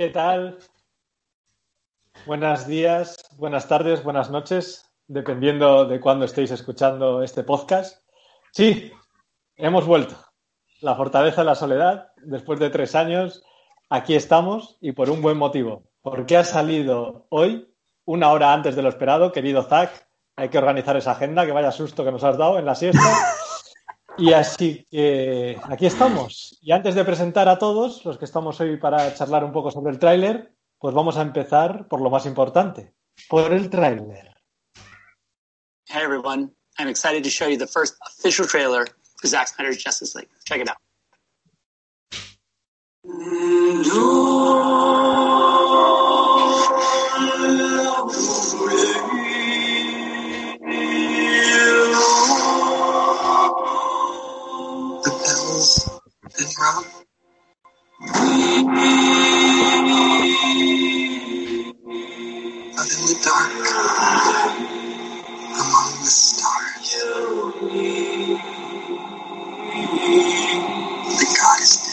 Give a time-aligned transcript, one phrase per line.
[0.00, 0.56] ¿Qué tal?
[2.24, 8.02] Buenos días, buenas tardes, buenas noches, dependiendo de cuándo estéis escuchando este podcast.
[8.50, 8.90] Sí,
[9.56, 10.16] hemos vuelto.
[10.80, 13.44] La Fortaleza de la Soledad, después de tres años,
[13.90, 15.82] aquí estamos y por un buen motivo.
[16.00, 17.70] Porque ha salido hoy,
[18.06, 19.90] una hora antes de lo esperado, querido Zach.
[20.34, 23.02] Hay que organizar esa agenda, que vaya susto que nos has dado en la siesta.
[24.18, 26.58] Y así que aquí estamos.
[26.60, 29.92] Y antes de presentar a todos los que estamos hoy para charlar un poco sobre
[29.92, 32.94] el tráiler, pues vamos a empezar por lo más importante,
[33.28, 34.34] por el tráiler.
[35.86, 38.86] Hey everyone, I'm excited to show you the first official trailer
[39.20, 40.30] for Zack Snyder's Justice League.
[40.44, 40.76] Check it out.
[63.08, 63.52] The dark,
[65.42, 66.96] among the stars.
[71.04, 71.89] The god is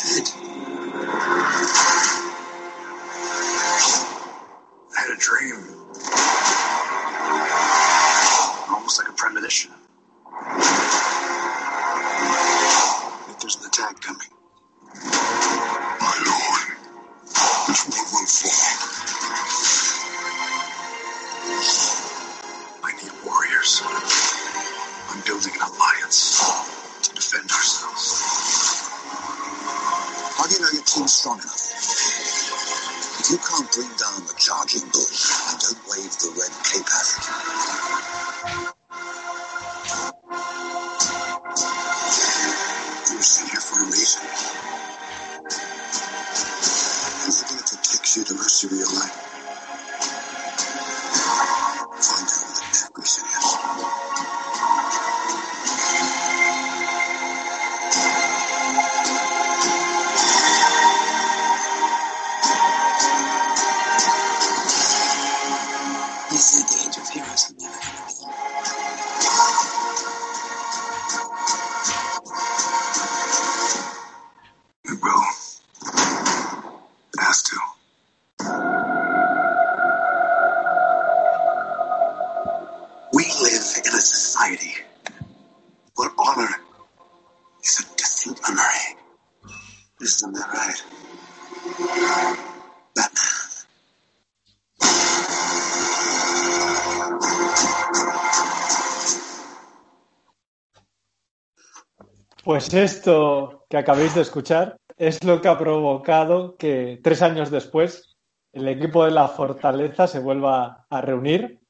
[102.57, 108.17] Pues esto que acabéis de escuchar es lo que ha provocado que tres años después
[108.51, 111.61] el equipo de la Fortaleza se vuelva a reunir.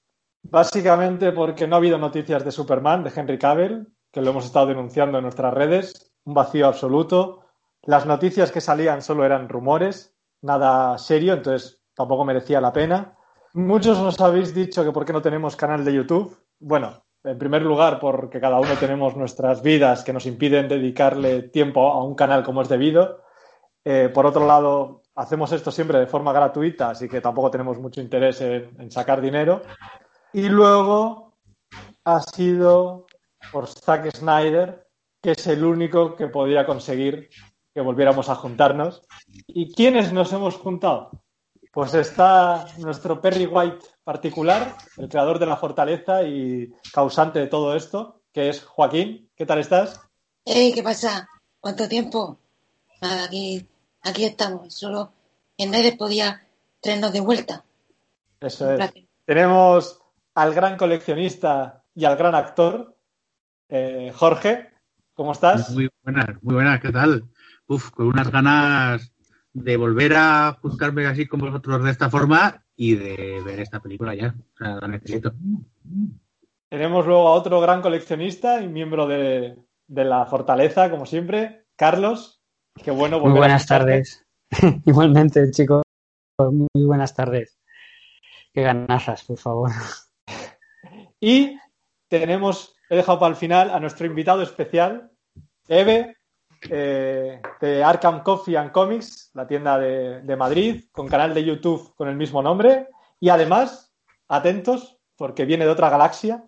[0.43, 4.67] Básicamente porque no ha habido noticias de Superman, de Henry Cavill, que lo hemos estado
[4.67, 7.43] denunciando en nuestras redes, un vacío absoluto.
[7.81, 13.17] Las noticias que salían solo eran rumores, nada serio, entonces tampoco merecía la pena.
[13.51, 16.39] Muchos os habéis dicho que por qué no tenemos canal de YouTube.
[16.59, 21.91] Bueno, en primer lugar, porque cada uno tenemos nuestras vidas que nos impiden dedicarle tiempo
[21.91, 23.23] a un canal como es debido.
[23.83, 28.01] Eh, por otro lado, hacemos esto siempre de forma gratuita, así que tampoco tenemos mucho
[28.01, 29.61] interés en, en sacar dinero.
[30.33, 31.38] Y luego
[32.06, 33.07] ha sido
[33.51, 34.88] por Zack Snyder,
[35.22, 37.29] que es el único que podía conseguir
[37.73, 39.03] que volviéramos a juntarnos.
[39.47, 41.12] ¿Y quiénes nos hemos juntado?
[41.77, 47.75] Pues está nuestro Perry White particular, el creador de la fortaleza y causante de todo
[47.75, 49.29] esto, que es Joaquín.
[49.35, 50.01] ¿Qué tal estás?
[50.44, 51.29] Hey, ¿qué pasa?
[51.59, 52.39] ¿Cuánto tiempo?
[53.00, 53.63] Nada, aquí,
[54.01, 54.74] aquí estamos.
[54.74, 55.13] Solo
[55.56, 56.47] en nadie podía
[56.81, 57.63] traernos de vuelta.
[58.39, 58.91] Eso es.
[59.25, 60.01] Tenemos
[60.33, 62.97] al gran coleccionista y al gran actor,
[63.69, 64.71] eh, Jorge.
[65.13, 65.69] ¿Cómo estás?
[65.69, 67.25] Muy buenas, muy buenas, ¿qué tal?
[67.68, 69.12] Uf, con unas ganas
[69.63, 74.13] de volver a juntarme así con vosotros de esta forma y de ver esta película
[74.13, 74.36] ya.
[74.54, 75.33] O sea, la necesito.
[76.69, 79.57] Tenemos luego a otro gran coleccionista y miembro de,
[79.88, 82.39] de la Fortaleza, como siempre, Carlos.
[82.83, 84.27] Qué bueno Muy volver a buenas tardes.
[84.86, 85.81] Igualmente, chicos,
[86.38, 87.57] muy buenas tardes.
[88.53, 89.71] Qué ganazas, por favor.
[91.19, 91.57] Y
[92.10, 95.12] tenemos, he dejado para el final a nuestro invitado especial,
[95.68, 96.16] Eve,
[96.69, 101.94] eh, de Arkham Coffee and Comics, la tienda de, de Madrid, con canal de YouTube
[101.95, 102.88] con el mismo nombre.
[103.19, 103.94] Y además,
[104.27, 106.44] atentos, porque viene de otra galaxia,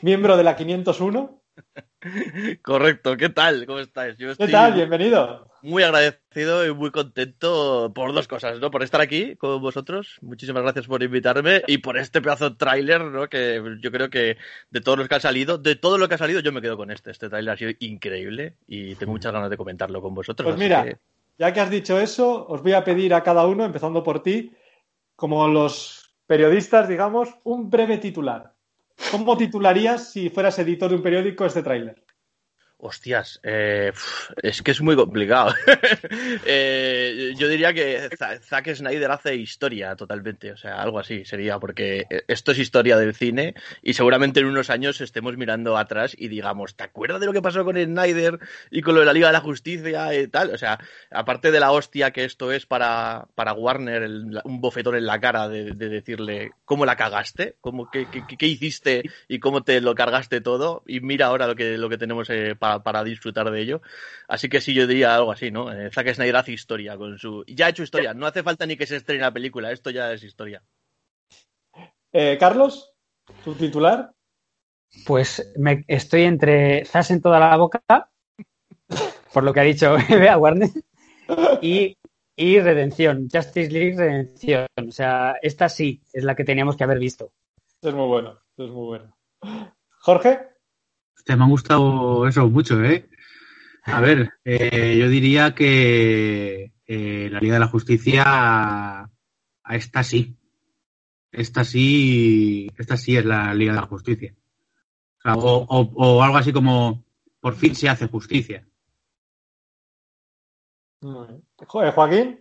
[0.00, 1.42] miembro de la 501.
[2.62, 3.66] Correcto, ¿qué tal?
[3.66, 4.16] ¿Cómo estáis?
[4.18, 4.74] Yo ¿Qué tal?
[4.74, 5.51] Bienvenido.
[5.62, 8.70] Muy agradecido y muy contento por dos cosas, ¿no?
[8.70, 10.18] Por estar aquí con vosotros.
[10.20, 13.28] Muchísimas gracias por invitarme y por este pedazo de tráiler, ¿no?
[13.28, 14.36] Que yo creo que
[14.70, 16.76] de todos los que han salido, de todo lo que ha salido, yo me quedo
[16.76, 17.10] con este.
[17.10, 20.46] Este tráiler ha sido increíble y tengo muchas ganas de comentarlo con vosotros.
[20.46, 20.96] Pues mira, que-
[21.38, 24.52] ya que has dicho eso, os voy a pedir a cada uno, empezando por ti,
[25.16, 28.52] como los periodistas, digamos, un breve titular.
[29.10, 32.02] ¿Cómo titularías si fueras editor de un periódico este tráiler?
[32.84, 33.92] Hostias, eh,
[34.42, 35.54] es que es muy complicado.
[36.44, 41.58] Eh, yo diría que Za- Zack Snyder hace historia totalmente, o sea, algo así sería,
[41.58, 46.28] porque esto es historia del cine y seguramente en unos años estemos mirando atrás y
[46.28, 48.38] digamos, ¿te acuerdas de lo que pasó con Snyder
[48.70, 50.50] y con lo de la Liga de la Justicia y tal?
[50.50, 50.78] O sea,
[51.10, 54.02] aparte de la hostia que esto es para, para Warner,
[54.44, 58.08] un bofetón en la cara de, de decirle cómo la cagaste, cómo, qué,
[58.46, 62.28] hiciste y cómo te lo cargaste todo y mira ahora lo que, lo que tenemos
[62.30, 63.82] eh, pa- para disfrutar de ello.
[64.28, 65.72] Así que sí, yo diría algo así, ¿no?
[65.72, 67.44] Eh, Zack Snyder hace historia con su...
[67.46, 70.12] Ya ha hecho historia, no hace falta ni que se estrene la película, esto ya
[70.12, 70.62] es historia.
[72.12, 72.92] Eh, Carlos,
[73.44, 74.12] tu titular.
[75.06, 77.82] Pues me, estoy entre zas en toda la boca,
[79.32, 80.68] por lo que ha dicho Bea Warner,
[81.62, 81.96] y,
[82.36, 84.66] y Redención, Justice League Redención.
[84.86, 87.32] O sea, esta sí es la que teníamos que haber visto.
[87.80, 89.16] Es muy bueno, es muy bueno.
[90.00, 90.51] Jorge,
[91.22, 93.08] Hostia, me ha gustado eso mucho, ¿eh?
[93.84, 99.08] A ver, eh, yo diría que eh, la Liga de la Justicia a,
[99.70, 100.36] esta sí.
[101.30, 104.34] Esta sí, esta sí es la Liga de la Justicia.
[105.18, 107.04] O, sea, o- o- o algo así como
[107.38, 108.66] por fin se hace justicia.
[111.00, 112.40] Jo- eh, Joaquín,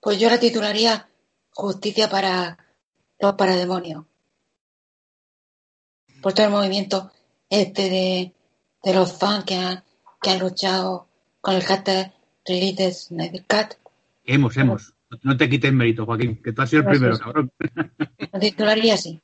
[0.00, 1.08] Pues yo la titularía
[1.52, 2.58] Justicia para
[3.18, 4.04] los parademonios.
[6.20, 7.10] Por todo el movimiento
[7.50, 8.32] este de,
[8.82, 9.82] de los fans que han,
[10.20, 11.06] que han luchado
[11.40, 12.12] con el hashtag
[12.46, 13.14] Release
[13.46, 13.76] Cut.
[14.24, 14.94] Hemos, hemos.
[15.22, 17.50] No te quites mérito, Joaquín, que tú has sido el primero, cabrón.
[18.32, 19.20] La titularía así.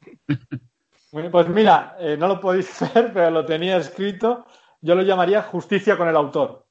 [1.12, 4.46] Bueno, pues mira, eh, no lo podéis ver, pero lo tenía escrito.
[4.80, 6.66] Yo lo llamaría justicia con el autor.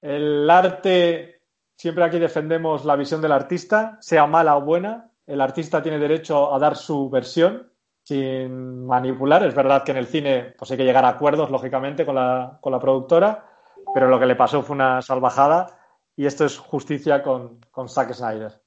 [0.00, 1.42] El arte,
[1.76, 5.10] siempre aquí defendemos la visión del artista, sea mala o buena.
[5.26, 7.69] El artista tiene derecho a dar su versión
[8.10, 9.44] sin manipular.
[9.44, 12.58] Es verdad que en el cine pues hay que llegar a acuerdos, lógicamente, con la,
[12.60, 13.44] con la productora,
[13.94, 15.78] pero lo que le pasó fue una salvajada
[16.16, 18.60] y esto es justicia con, con Zack Snyder.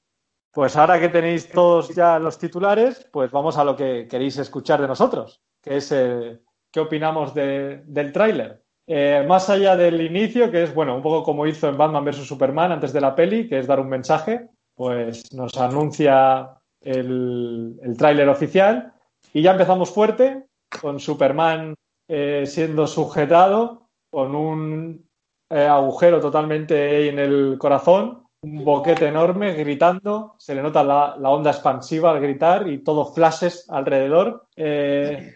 [0.50, 4.80] Pues ahora que tenéis todos ya los titulares, pues vamos a lo que queréis escuchar
[4.80, 6.40] de nosotros, que es eh,
[6.72, 8.62] qué opinamos de- del tráiler.
[8.86, 12.26] Eh, más allá del inicio, que es bueno, un poco como hizo en Batman vs
[12.26, 16.50] Superman antes de la peli, que es dar un mensaje, pues nos anuncia
[16.80, 18.93] el, el tráiler oficial
[19.34, 20.44] y ya empezamos fuerte
[20.80, 21.74] con Superman
[22.08, 25.08] eh, siendo sujetado con un
[25.50, 31.50] eh, agujero totalmente en el corazón, un boquete enorme gritando, se le nota la, onda
[31.50, 34.46] expansiva al gritar y todo flashes alrededor.
[34.54, 35.34] Eh,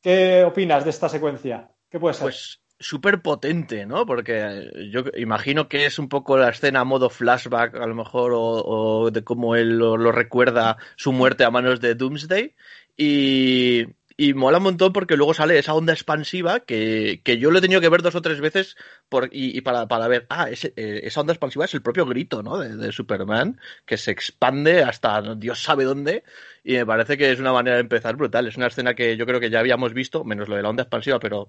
[0.00, 1.68] ¿qué opinas de esta secuencia?
[1.90, 2.16] ¿Qué puede?
[2.18, 4.06] Pues súper potente, ¿no?
[4.06, 8.32] Porque yo imagino que es un poco la escena a modo flashback, a lo mejor,
[8.34, 12.54] o, de cómo él lo recuerda su muerte a manos de Doomsday.
[12.96, 13.84] Y,
[14.16, 17.62] y mola un montón porque luego sale esa onda expansiva que, que yo lo he
[17.62, 18.76] tenido que ver dos o tres veces
[19.08, 22.42] por, y, para, para ver, ah, ese- eh, esa onda expansiva es el propio grito,
[22.42, 22.58] ¿no?
[22.58, 26.24] De, de Superman, que se expande hasta Dios sabe dónde.
[26.64, 28.46] Y me parece que es una manera de empezar brutal.
[28.46, 30.82] Es una escena que yo creo que ya habíamos visto, menos lo de la onda
[30.84, 31.48] expansiva, pero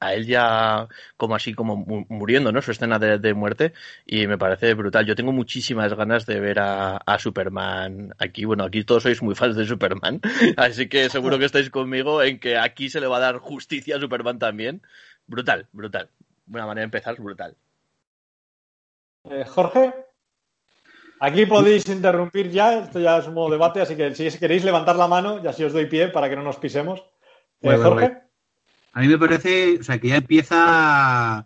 [0.00, 2.62] a él ya como así como mu- muriendo, ¿no?
[2.62, 3.72] Su escena de, de muerte
[4.06, 5.06] y me parece brutal.
[5.06, 8.44] Yo tengo muchísimas ganas de ver a, a Superman aquí.
[8.44, 10.20] Bueno, aquí todos sois muy fans de Superman,
[10.56, 13.96] así que seguro que estáis conmigo en que aquí se le va a dar justicia
[13.96, 14.82] a Superman también.
[15.26, 16.10] Brutal, brutal.
[16.48, 17.56] Una manera de empezar brutal.
[19.24, 19.84] Eh, Jorge,
[21.26, 24.96] aquí podéis interrumpir ya, esto ya es un modo debate, así que si queréis levantar
[24.96, 27.02] la mano, ya si os doy pie para que no nos pisemos.
[27.62, 28.23] Eh, Jorge.
[28.94, 31.38] A mí me parece, o sea, que ya empieza.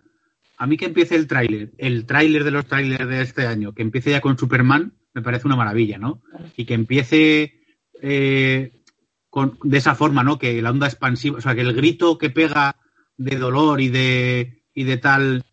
[0.61, 3.83] A mí que empiece el tráiler, el tráiler de los tráilers de este año, que
[3.83, 6.21] empiece ya con Superman, me parece una maravilla, ¿no?
[6.57, 7.63] Y que empiece
[8.03, 8.83] eh,
[9.31, 10.39] con, de esa forma, ¿no?
[10.39, 12.77] Que la onda expansiva, o sea, que el grito que pega
[13.17, 15.45] de dolor y de, y de tal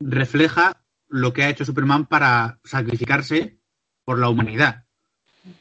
[0.00, 3.58] refleja lo que ha hecho Superman para sacrificarse
[4.04, 4.84] por la humanidad.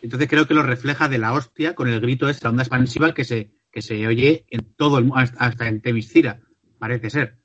[0.02, 3.14] Entonces creo que lo refleja de la hostia con el grito de esta onda expansiva
[3.14, 6.42] que se, que se oye en todo el mundo, hasta en Temiscira,
[6.78, 7.38] parece ser.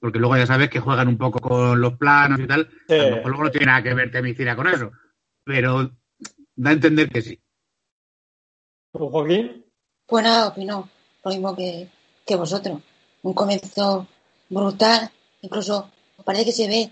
[0.00, 2.68] Porque luego ya sabes que juegan un poco con los planos y tal.
[2.88, 2.94] Sí.
[2.94, 4.90] A lo mejor luego no tiene nada que ver Temiscira con eso.
[5.44, 5.90] Pero
[6.56, 7.40] da a entender que sí.
[8.92, 9.64] ¿Tú, Joaquín?
[10.06, 10.88] Pues nada, opino
[11.24, 11.88] lo mismo que,
[12.26, 12.80] que vosotros.
[13.22, 14.06] Un comienzo
[14.50, 15.10] brutal,
[15.40, 15.90] incluso
[16.24, 16.90] parece que se ve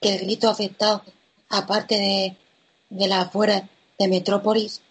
[0.00, 1.02] que el grito ha afectado,
[1.50, 2.36] aparte de,
[2.90, 4.82] de la afuera de Metrópolis,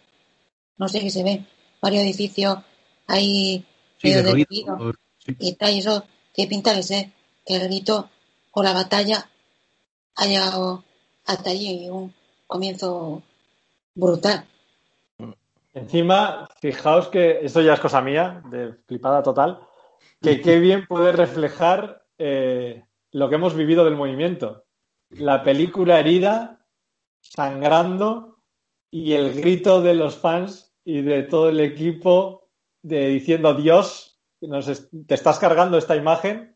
[0.77, 1.45] no sé qué se ve,
[1.81, 2.59] varios edificios
[3.07, 3.65] ahí
[3.97, 4.93] Sí, medio de ruido.
[5.19, 5.35] Sí.
[5.39, 7.07] y tal, y eso que pinta que ser
[7.45, 8.09] que el grito
[8.51, 9.29] o la batalla
[10.15, 10.83] ha llegado
[11.25, 12.13] hasta allí, un
[12.45, 13.23] comienzo
[13.95, 14.45] brutal.
[15.73, 19.59] Encima, fijaos que esto ya es cosa mía, de flipada total,
[20.21, 24.65] que qué bien puede reflejar eh, lo que hemos vivido del movimiento.
[25.09, 26.59] La película herida,
[27.21, 28.37] sangrando,
[28.91, 32.42] y el grito de los fans y de todo el equipo
[32.83, 36.55] de diciendo Dios, nos te estás cargando esta imagen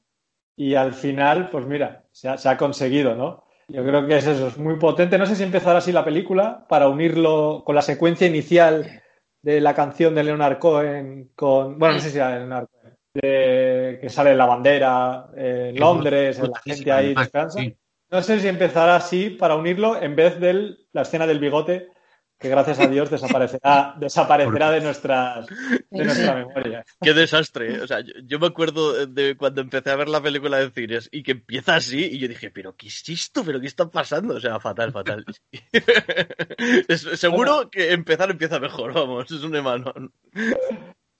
[0.55, 3.45] y al final, pues mira, se ha, se ha conseguido, ¿no?
[3.69, 5.17] Yo creo que es eso, es muy potente.
[5.17, 9.01] No sé si empezará así la película para unirlo con la secuencia inicial
[9.41, 13.99] de la canción de Leonard Cohen con, bueno, no sé si era Leonard Cohen, de-
[14.01, 17.59] que sale la bandera en Londres, la gente ahí descansa.
[17.61, 17.75] sí.
[18.09, 21.89] No sé si empezará así para unirlo en vez de la escena del bigote,
[22.39, 26.85] que gracias a Dios desaparecerá, desaparecerá de nuestras de nuestra memoria.
[27.01, 27.75] Qué desastre.
[27.75, 27.81] ¿eh?
[27.81, 31.09] O sea, yo, yo me acuerdo de cuando empecé a ver la película de cines
[31.11, 33.43] y que empieza así y yo dije, pero ¿qué es esto?
[33.43, 34.35] ¿Pero qué está pasando?
[34.35, 35.25] O sea, fatal, fatal.
[36.87, 39.93] Es- seguro que empezar empieza mejor, vamos, es un hermano.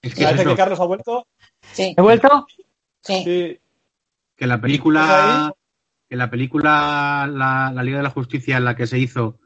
[0.02, 1.28] Es que Parece eso, que Carlos ha vuelto.
[1.74, 2.46] Sí, ¿He vuelto?
[3.02, 3.24] sí.
[3.24, 3.60] Sí,
[4.36, 5.54] que la ¿Estás película,
[6.10, 9.40] que la película la, la Liga de la Justicia en la que se hizo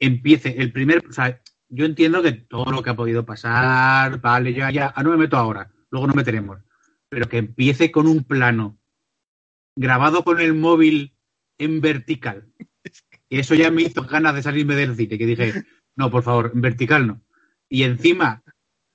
[0.00, 4.54] empiece el primer, o sea, yo entiendo que todo lo que ha podido pasar, vale,
[4.54, 6.60] ya, ya, ah, no me meto ahora, luego nos meteremos,
[7.08, 8.78] pero que empiece con un plano
[9.76, 11.14] grabado con el móvil
[11.58, 12.52] en vertical.
[13.28, 15.64] Y eso ya me hizo ganas de salirme del cine, que dije,
[15.96, 17.20] no, por favor, en vertical no.
[17.68, 18.42] Y encima,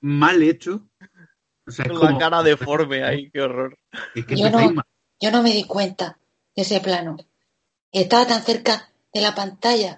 [0.00, 0.88] mal hecho.
[1.66, 3.78] O sea, como, cara deforme ahí, qué horror.
[4.14, 4.76] es que Yo empezáis no.
[4.76, 4.84] mal.
[5.20, 6.18] Yo no me di cuenta
[6.56, 7.16] de ese plano.
[7.92, 9.96] Estaba tan cerca de la pantalla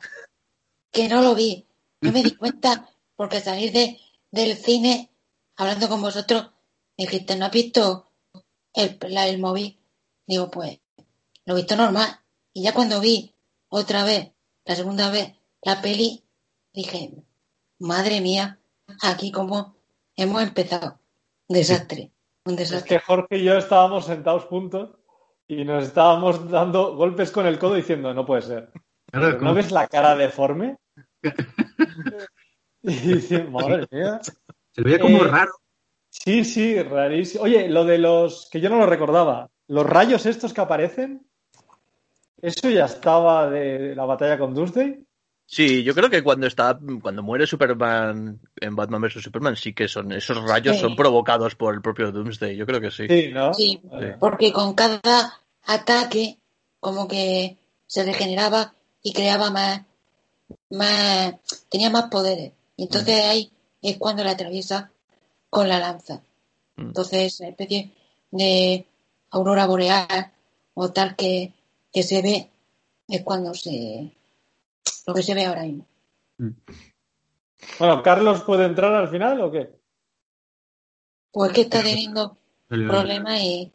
[0.97, 1.67] que no lo vi.
[2.01, 3.99] No me di cuenta porque salir de,
[4.31, 5.11] del cine
[5.57, 6.51] hablando con vosotros
[6.97, 8.07] dijiste, ¿no has visto
[8.73, 9.79] el, la- el móvil?
[10.27, 10.81] Digo, pues
[11.45, 12.09] lo he visto normal.
[12.53, 13.35] Y ya cuando vi
[13.69, 14.33] otra vez,
[14.65, 16.23] la segunda vez, la peli,
[16.73, 17.13] dije,
[17.79, 18.59] madre mía,
[19.03, 19.77] aquí como
[20.17, 20.99] hemos empezado.
[21.49, 22.11] Un desastre,
[22.45, 22.89] un es desastre.
[22.99, 24.91] que Jorge y yo estábamos sentados juntos
[25.47, 28.73] y nos estábamos dando golpes con el codo diciendo, no puede ser.
[29.13, 30.77] Claro, ¿No ves la cara deforme?
[32.83, 34.21] Y dice, madre mía.
[34.73, 35.51] se veía como Eh, raro.
[36.09, 37.45] Sí, sí, rarísimo.
[37.45, 41.27] Oye, lo de los que yo no lo recordaba, los rayos estos que aparecen,
[42.41, 45.05] eso ya estaba de la batalla con Doomsday.
[45.49, 49.89] Sí, yo creo que cuando está, cuando muere Superman en Batman vs Superman, sí que
[49.89, 50.83] son, esos rayos Sí.
[50.83, 53.07] son provocados por el propio Doomsday, yo creo que sí.
[53.09, 53.53] Sí, ¿no?
[53.55, 54.17] Sí, Vale.
[54.19, 56.39] porque con cada ataque
[56.81, 59.83] como que se regeneraba y creaba más,
[60.71, 61.35] más
[61.69, 62.53] tenía más poderes.
[62.77, 63.51] Y entonces ahí
[63.83, 64.91] es cuando la atraviesa
[65.51, 66.23] con la lanza.
[66.77, 66.89] Mm.
[66.89, 67.93] Entonces, una especie
[68.31, 68.87] de
[69.31, 70.33] aurora boreal
[70.75, 71.53] o tal que,
[71.93, 72.51] que se ve
[73.09, 74.13] es cuando se
[75.07, 75.87] lo que se ve ahora mismo.
[77.79, 79.71] Bueno, ¿Carlos puede entrar al final o qué?
[81.31, 82.37] Pues que está teniendo
[82.69, 83.73] problemas y,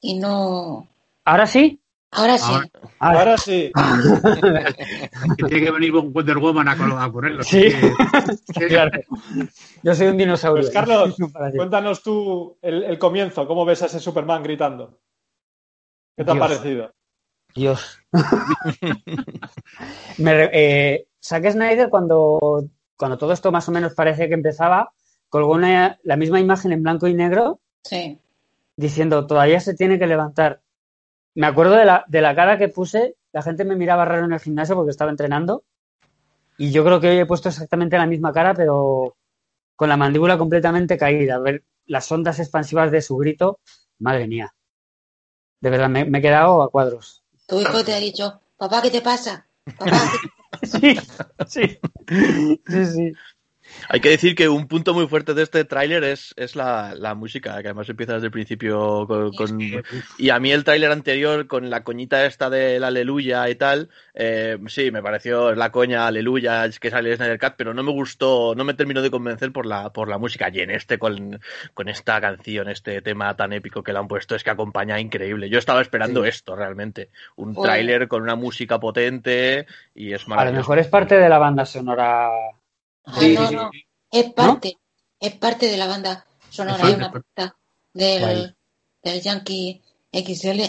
[0.00, 0.86] y no
[1.24, 1.80] ¿Ahora sí?
[2.12, 2.44] Ahora sí.
[2.52, 2.70] Ahora-
[3.02, 3.72] Ah, Ahora sí.
[5.38, 6.72] que tiene que venir Wonder Woman a,
[7.04, 7.42] a ponerlo.
[7.42, 7.72] Sí.
[8.58, 9.00] Que- claro.
[9.82, 10.62] Yo soy un dinosaurio.
[10.62, 11.16] Pues Carlos,
[11.56, 14.98] cuéntanos tú el, el comienzo, ¿cómo ves a ese Superman gritando?
[16.16, 16.92] ¿Qué te ha parecido?
[17.54, 17.98] Dios.
[20.18, 22.64] Me eh, Zack Snyder, cuando,
[22.96, 24.92] cuando todo esto más o menos parece que empezaba,
[25.28, 28.18] colgó una- la misma imagen en blanco y negro Sí.
[28.76, 30.60] diciendo, todavía se tiene que levantar.
[31.34, 34.32] Me acuerdo de la, de la cara que puse, la gente me miraba raro en
[34.32, 35.64] el gimnasio porque estaba entrenando.
[36.58, 39.16] Y yo creo que hoy he puesto exactamente la misma cara, pero
[39.76, 41.38] con la mandíbula completamente caída.
[41.38, 43.60] Ver las ondas expansivas de su grito,
[43.98, 44.52] madre mía.
[45.60, 47.22] De verdad, me, me he quedado a cuadros.
[47.46, 49.46] Tu hijo te ha dicho, papá, ¿qué te pasa?
[49.78, 50.30] Papá, ¿qué
[50.66, 50.98] Sí,
[51.46, 51.78] sí.
[52.66, 53.12] Sí, sí.
[53.88, 57.14] Hay que decir que un punto muy fuerte de este tráiler es, es la, la
[57.14, 59.32] música, que además empieza desde el principio con...
[59.32, 59.58] con-
[60.18, 64.58] Y a mí el tráiler anterior, con la coñita esta del aleluya y tal, eh,
[64.68, 68.54] sí, me pareció la coña aleluya es que sale Snyder Cat, pero no me gustó,
[68.54, 70.50] no me terminó de convencer por la, por la música.
[70.52, 71.40] Y en este, con,
[71.74, 75.48] con esta canción, este tema tan épico que le han puesto, es que acompaña increíble.
[75.48, 77.10] Yo estaba esperando esto realmente.
[77.36, 80.58] Un tráiler con una música potente y es A lo maravilloso.
[80.60, 82.28] mejor es parte de la banda sonora.
[83.04, 83.70] Ah, Sí, no, sí, no.
[84.12, 84.76] Es parte,
[85.20, 86.84] es parte de la banda sonora.
[86.84, 87.56] Hay una pista
[87.94, 88.56] del, Guay.
[89.02, 90.60] del Yankee XL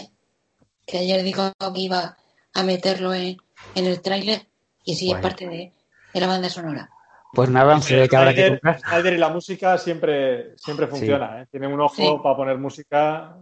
[0.86, 2.18] que ayer dijo que iba
[2.54, 3.38] a meterlo en,
[3.76, 4.48] en el tráiler
[4.84, 5.18] y sí Guay.
[5.18, 5.74] es parte de,
[6.14, 6.90] de la banda sonora.
[7.34, 8.80] Pues nada, se ve que habrá que comprar.
[8.82, 10.92] Snyder y la música siempre, siempre Sí.
[10.92, 11.42] funciona.
[11.42, 11.48] ¿eh?
[11.50, 12.04] Tiene un ojo Sí.
[12.22, 13.38] para poner música.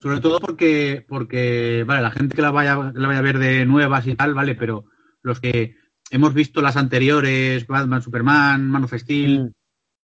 [0.00, 3.38] Sobre todo porque, porque, vale, la gente que la vaya, que la vaya a ver
[3.38, 4.84] de nuevas y tal, vale, pero
[5.22, 5.74] los que
[6.10, 9.52] hemos visto las anteriores, Batman, Superman, Man of Steel, Mm.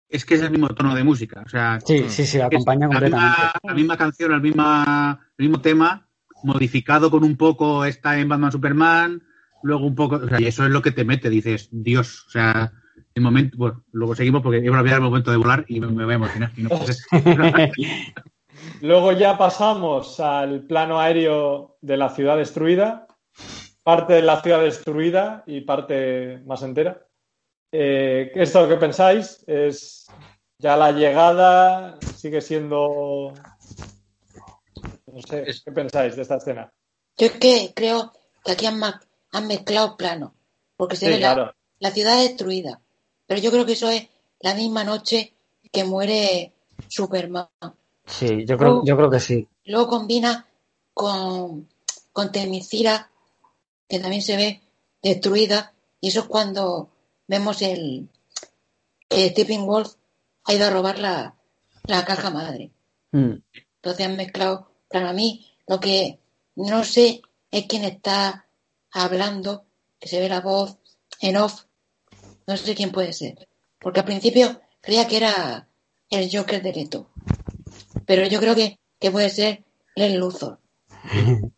[0.09, 1.41] es que es el mismo tono de música.
[1.45, 3.27] O sea, Sí, sí, sí, acompaña la completamente.
[3.41, 6.07] misma, la misma canción, la misma, el mismo tema,
[6.43, 9.23] modificado con un poco, está en Batman Superman,
[9.63, 12.29] luego un poco, o sea, y eso es lo que te mete, dices, Dios, o
[12.31, 12.71] sea,
[13.15, 15.87] el momento, bueno, luego seguimos porque iba a olvidar el momento de volar y me,
[15.87, 16.51] me voy a emocionar.
[16.57, 16.69] y no.
[18.81, 23.07] Luego ya pasamos al plano aéreo de la ciudad destruida.
[23.83, 27.05] Parte de la ciudad destruida y parte más entera.
[27.71, 29.43] Eh, ¿Esto qué pensáis?
[29.45, 30.07] ¿Es
[30.57, 31.99] ya la llegada?
[32.15, 33.33] ¿Sigue siendo.?
[35.07, 36.71] No sé, ¿qué pensáis de esta escena?
[37.17, 38.13] Yo es que creo
[38.43, 38.79] que aquí han,
[39.47, 40.31] mezclado planos,
[40.77, 41.53] porque se Sí, ve claro.
[41.79, 42.79] la ciudad destruida.
[43.27, 44.07] Pero yo creo que eso es
[44.39, 45.33] la misma noche
[45.71, 46.53] que muere
[46.87, 47.49] Superman.
[48.05, 49.47] Sí, yo creo, yo creo que sí.
[49.65, 50.45] Luego combina
[50.93, 51.67] con,
[52.11, 53.09] con Temicira,
[53.87, 54.61] que también se ve
[55.01, 56.89] destruida, y eso es cuando
[57.27, 58.09] vemos el
[59.09, 59.93] que Stephen Wolf
[60.45, 61.35] ha ido a robar la,
[61.85, 62.71] la caja madre.
[63.11, 63.35] Mm.
[63.75, 66.19] Entonces han mezclado, para mí, lo que
[66.55, 67.21] no sé
[67.51, 68.47] es quién está
[68.91, 69.65] hablando,
[69.99, 70.77] que se ve la voz
[71.21, 71.63] en off,
[72.47, 73.47] no sé quién puede ser.
[73.79, 75.67] Porque al principio creía que era
[76.09, 77.09] el Joker de Leto.
[78.05, 79.63] Pero yo creo que, que puede ser
[79.95, 80.59] el Luthor.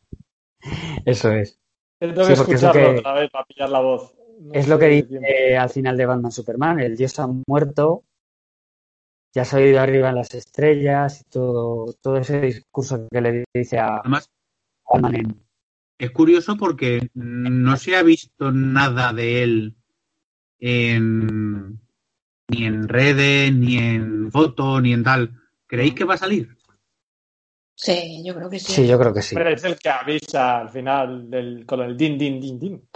[1.05, 1.57] Eso es.
[1.99, 4.13] Tengo Sí, que es escucharlo que- otra vez para pillar la voz.
[4.39, 5.27] No Es lo que dice tiempo.
[5.59, 8.03] al final de Batman Superman, el dios ha muerto,
[9.33, 13.43] ya se ha ido arriba en las estrellas y todo, todo ese discurso que le
[13.53, 14.29] dice a Además,
[14.89, 15.45] Batman en-
[15.97, 19.75] es curioso porque no se ha visto nada de él
[20.59, 21.79] en,
[22.49, 25.31] ni en redes, ni en fotos, ni en tal.
[25.67, 26.55] ¿Creéis que va a salir?
[27.75, 28.71] Sí, yo creo que sí.
[28.73, 29.35] Sí, yo creo que sí.
[29.35, 32.89] Hombre, es el que avisa al final del, con el din, din, din, din.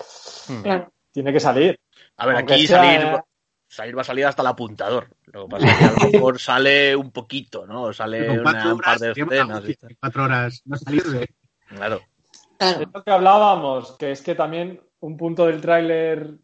[0.47, 0.61] Hmm.
[0.63, 0.91] Claro.
[1.11, 1.79] Tiene que salir.
[2.17, 3.19] A ver, Aunque aquí sea- salir,
[3.67, 5.09] salir va a salir hasta el apuntador.
[5.25, 7.91] Lo que pasa es que a lo mejor sale un poquito, ¿no?
[7.93, 9.63] Sale una, un par de escenas.
[9.99, 11.29] cuatro horas no salir de...
[11.67, 11.99] Claro.
[12.57, 12.81] Claro.
[12.81, 16.35] Es lo que hablábamos, que es que también un punto del tráiler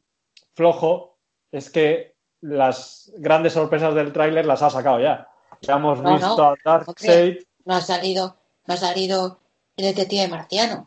[0.56, 1.20] flojo
[1.52, 5.28] es que las grandes sorpresas del tráiler las ha sacado ya.
[5.62, 6.44] Ya hemos No, visto no.
[6.50, 9.40] a Darkseid, No ha salido, no ha salido
[9.78, 10.86] el detective marciano.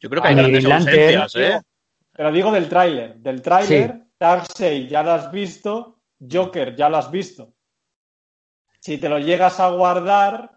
[0.00, 1.60] Yo creo que hay grandes ausencias, ¿eh?
[2.12, 3.14] pero digo del tráiler.
[3.16, 5.98] Del tráiler, Darkseid ya lo has visto,
[6.30, 7.52] Joker ya lo has visto.
[8.80, 10.50] Si te lo llegas a guardar,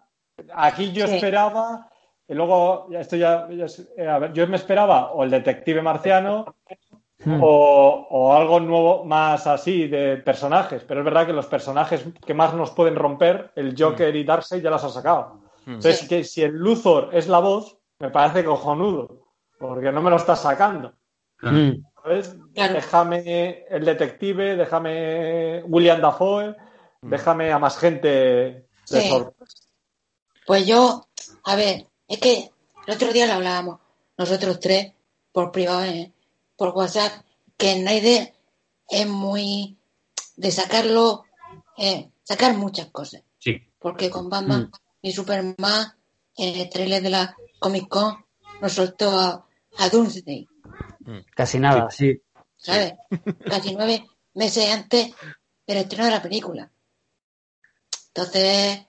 [0.54, 1.14] aquí yo Sí.
[1.16, 1.88] esperaba,
[2.28, 3.48] y luego, esto ya,
[3.96, 6.56] eh, a ver, yo me esperaba o el detective marciano
[7.22, 7.38] Mm.
[7.42, 12.32] o, o algo nuevo más así de personajes, pero es verdad que los personajes que
[12.32, 15.42] más nos pueden romper, el Joker y Darkseid ya las ha sacado.
[15.70, 15.74] Mm.
[15.74, 19.26] Entonces, que si el Luthor es la voz, me parece cojonudo,
[19.58, 20.94] porque no me lo estás sacando.
[21.42, 21.84] Mm.
[22.02, 22.34] ¿sabes?
[22.54, 22.74] Claro.
[22.74, 26.56] Déjame el detective, déjame William Dafoe,
[27.02, 29.08] déjame a más gente de Sí.
[29.08, 29.54] sorpresa.
[30.46, 31.06] Pues yo,
[31.44, 32.50] a ver, es que
[32.86, 33.78] el otro día lo hablábamos,
[34.18, 34.92] nosotros tres,
[35.30, 36.12] por privado, eh,
[36.56, 37.12] por WhatsApp,
[37.56, 38.34] que Snyder
[38.88, 39.78] es muy
[40.36, 41.24] de sacarlo,
[41.76, 43.22] eh, sacar muchas cosas.
[43.38, 43.62] Sí.
[43.78, 44.70] Porque con Batman
[45.02, 45.92] y Superman,
[46.36, 48.24] en el trailer de la Comic Con,
[48.60, 49.46] nos soltó a,
[49.78, 50.46] a Doomsday,
[51.34, 52.20] Casi nada, sí.
[52.56, 52.94] ¿sabes?
[53.44, 55.12] Casi nueve meses antes
[55.66, 56.70] del estreno de la película.
[58.08, 58.86] Entonces,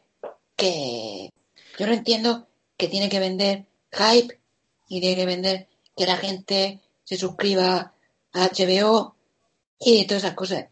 [0.56, 1.32] que
[1.80, 2.48] yo no entiendo
[2.78, 4.40] que tiene que vender hype
[4.88, 7.94] y tiene que vender que la gente se suscriba
[8.34, 9.16] a HBO
[9.80, 10.66] y todas esas cosas.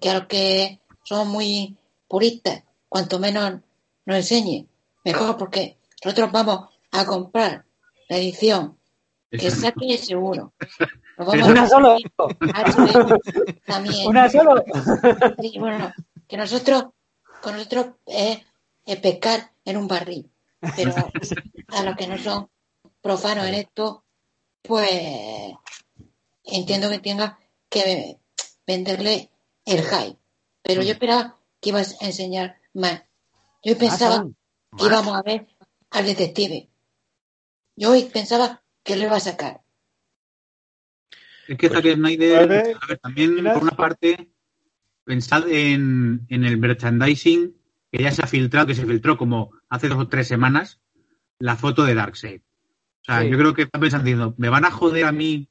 [0.00, 1.76] Que a los que somos muy
[2.08, 3.60] puristas, cuanto menos
[4.10, 4.66] nos enseñe,
[5.04, 7.64] mejor porque nosotros vamos a comprar
[8.08, 8.78] la edición
[9.30, 10.52] que saque seguro.
[11.16, 11.96] Nos vamos Una a solo.
[13.66, 14.08] también.
[14.08, 14.64] Una solo.
[15.40, 15.92] Sí, bueno,
[16.26, 16.86] que nosotros,
[17.40, 18.38] con nosotros es,
[18.84, 20.30] es pescar en un barril.
[20.76, 20.94] Pero
[21.68, 22.50] a los que no son
[23.00, 24.04] profanos en esto,
[24.62, 24.90] pues
[26.44, 28.18] entiendo que tenga que
[28.66, 29.30] venderle
[29.64, 30.18] el hype.
[30.62, 33.02] Pero yo esperaba que ibas a enseñar más.
[33.62, 34.36] Yo pensaba Son.
[34.76, 35.46] que íbamos a ver
[35.90, 36.68] al detective.
[37.76, 39.60] Yo hoy pensaba que lo iba a sacar.
[41.48, 44.30] Es que Pues, Zack Snyder, nueve, a ver, también por una parte,
[45.04, 47.56] pensad en, en el merchandising
[47.90, 50.80] que ya se ha filtrado, que se filtró como hace dos o tres semanas,
[51.40, 52.40] la foto de Darkseid.
[53.02, 53.30] O sea, Sí.
[53.30, 55.48] yo creo que está pensando, diciendo, ¿me van a joder a mí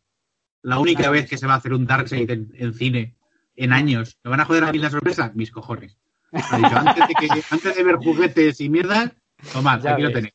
[0.62, 3.18] la única vez que se va a hacer un Darkseid en, en cine
[3.56, 4.18] en años?
[4.24, 5.32] ¿Me van a joder a mí la sorpresa?
[5.36, 5.98] Mis cojones.
[6.32, 9.12] Dicho, antes, de que- antes de ver juguetes y mierdas,
[9.54, 10.16] tomad, Ya aquí lo ves.
[10.16, 10.34] tenéis.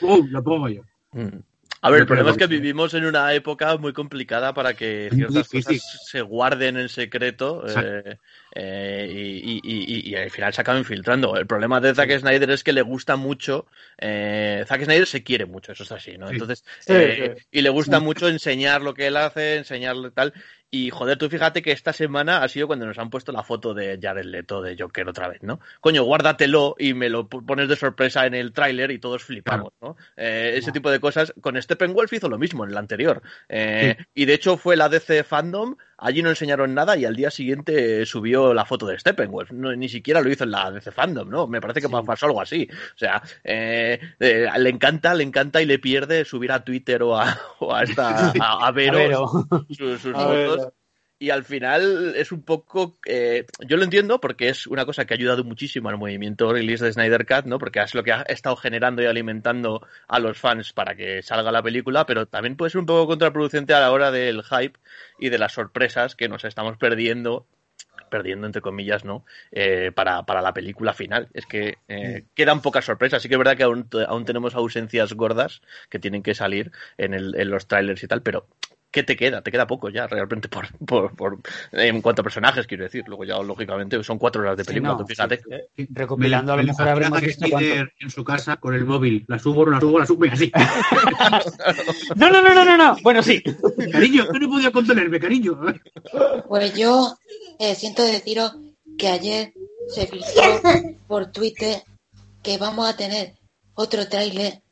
[0.00, 0.28] ¡Pum!
[0.30, 0.82] Lo pongo yo.
[1.12, 1.38] Mm.
[1.82, 5.08] A ver, el problema es que que- vivimos en una época muy complicada para que
[5.14, 8.18] ciertas cosas se guarden en secreto eh,
[8.54, 11.34] eh, y, y- y- y al final se acaban filtrando.
[11.38, 13.66] El problema de Zack Snyder es que le gusta mucho.
[13.96, 16.26] Eh, Zack Snyder se quiere mucho, eso es así, ¿no?
[16.28, 16.34] Sí.
[16.34, 17.46] Entonces, Sí, eh, sí.
[17.50, 20.34] y le gusta mucho enseñar lo que él hace, enseñarle tal.
[20.72, 23.74] Y joder, tú fíjate que esta semana ha sido cuando nos han puesto la foto
[23.74, 25.58] de Jared Leto de Joker otra vez, ¿no?
[25.80, 29.96] Coño, guárdatelo y me lo pones de sorpresa en el tráiler y todos flipamos, ¿no?
[30.16, 31.34] Eh, ese tipo de cosas.
[31.40, 33.20] Con Steppenwolf hizo lo mismo en el anterior.
[33.48, 37.30] Eh, Y de hecho fue la DC Fandom, allí no enseñaron nada y al día
[37.30, 39.52] siguiente subió la foto de Steppenwolf.
[39.52, 41.46] No, ni siquiera lo hizo en la DC Fandom, ¿no?
[41.46, 42.68] Me parece que pasó algo así.
[42.94, 47.16] O sea, eh, eh, le encanta, le encanta y le pierde subir a Twitter o
[47.18, 50.72] a, o a esta, a, a Vero, sus, sus A ver, fotos.
[51.22, 52.96] Y al final es un poco.
[53.04, 56.82] eh, yo lo entiendo porque es una cosa que ha ayudado muchísimo al movimiento release
[56.82, 57.58] de Snyder Cut, ¿no?
[57.58, 61.52] Porque es lo que ha estado generando y alimentando a los fans para que salga
[61.52, 64.78] la película, pero también puede ser un poco contraproducente a la hora del hype
[65.18, 67.46] y de las sorpresas que nos estamos perdiendo
[68.08, 69.26] perdiendo entre comillas, ¿no?
[69.52, 71.28] Eh, para, para la película final.
[71.34, 73.20] Es que eh, quedan pocas sorpresas.
[73.20, 77.12] Sí que es verdad que aún, aún tenemos ausencias gordas que tienen que salir en,
[77.12, 78.46] el, en los trailers y tal, pero
[78.90, 79.42] ¿qué te queda?
[79.42, 81.38] Te queda poco ya, realmente, por, por, por-
[81.72, 83.04] en cuanto a personajes, quiero decir.
[83.06, 85.40] Luego ya, lógicamente, son cuatro horas de Sí, película, no, fíjate.
[85.76, 85.86] sí.
[85.90, 89.24] Recopilando, a lo Me- me mejor habremos visto en su casa con el móvil.
[89.28, 90.52] La subo, no la subo, la subo y así.
[92.16, 92.96] No, no, no, no, no, no.
[93.02, 93.42] Bueno, sí.
[93.92, 95.58] cariño, que no podía contenerme, cariño.
[96.48, 97.16] Pues yo
[97.58, 98.56] eh, siento deciros
[98.98, 99.52] que ayer
[99.88, 100.60] se filtró
[101.06, 101.82] por Twitter
[102.42, 103.34] que vamos a tener
[103.74, 104.62] otro tráiler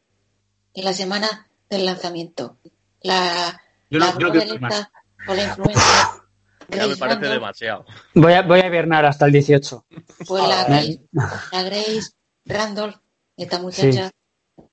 [0.75, 2.57] en la semana del lanzamiento.
[3.03, 4.75] La, Yo no- yo no quiero más.
[4.75, 4.91] esta
[5.27, 5.83] o la influencer
[6.71, 7.87] Ya me parece demasiado.
[8.15, 9.87] Voy a, voy a hibernar hasta el 18.
[10.27, 11.01] pues la Ah, Grace,
[11.53, 12.11] la Grace
[12.45, 12.97] Randolph,
[13.39, 14.11] esta muchacha,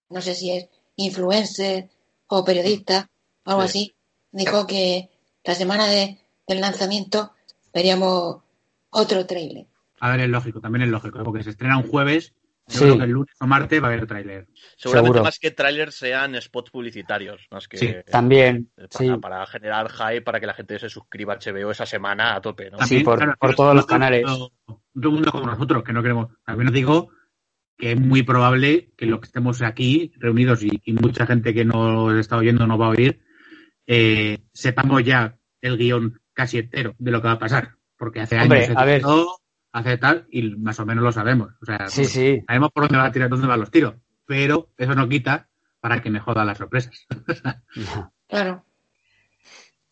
[0.10, 1.90] no sé si es influencer
[2.28, 3.10] o periodista
[3.46, 3.68] o algo Sí.
[3.68, 3.96] así,
[4.32, 5.10] dijo que
[5.46, 7.32] la semana de, del lanzamiento
[7.74, 8.42] veríamos
[8.90, 9.66] otro tráiler.
[10.02, 12.34] A ver, es lógico, también es lógico, porque se estrena un jueves.
[12.68, 12.84] Yo Sí.
[12.86, 14.48] creo que el lunes o martes va a haber tráiler.
[14.76, 15.24] Seguramente Seguro.
[15.24, 19.12] más que trailers sean spots publicitarios, más que Sí, También, para, sí.
[19.22, 22.72] para generar hype, para que la gente se suscriba a HBO esa semana a tope,
[22.72, 22.80] ¿no?
[22.80, 23.20] Sí, por-
[23.56, 24.24] todos los todo canales.
[24.26, 24.52] todo
[24.96, 26.30] el mundo como nosotros, que no queremos.
[26.44, 27.10] También os digo
[27.78, 31.66] que es muy probable que los que estemos aquí reunidos y, y mucha gente que
[31.66, 33.20] nos está oyendo no va a oír,
[33.86, 37.76] eh, sepamos ya el guion casi entero de lo que va a pasar.
[37.98, 39.02] Porque hace Hombre, años a ver.
[39.02, 39.38] trató,
[39.76, 41.52] hace tal, y más o menos lo sabemos.
[41.62, 42.42] O sea, Sí, sí.
[42.48, 43.96] sabemos por dónde va a tirar, dónde van los tiros.
[44.26, 45.50] Pero eso no quita
[45.82, 47.06] para que me jodan las sorpresas.
[48.28, 48.64] Claro.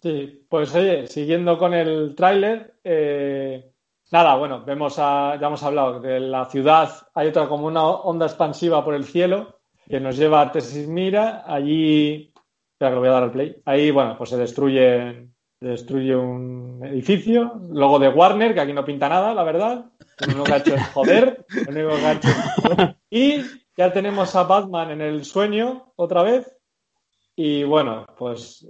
[0.01, 3.71] Sí, pues oye, siguiendo con el tráiler, eh,
[4.11, 8.25] nada, bueno, vemos a, ya hemos hablado de la ciudad, hay otra como una onda
[8.25, 12.33] expansiva por el cielo que nos lleva a Tesismira, allí,
[12.71, 15.32] espera que lo voy a dar al play, ahí, bueno, pues se destruye, se
[15.63, 19.85] destruye un edificio, logo de Warner, que aquí no pinta nada, la verdad,
[20.19, 22.97] lo único que ha hecho es joder, lo único que ha hecho es joder.
[23.09, 23.41] y
[23.77, 26.57] ya tenemos a Batman en el sueño otra vez,
[27.35, 28.67] y bueno, pues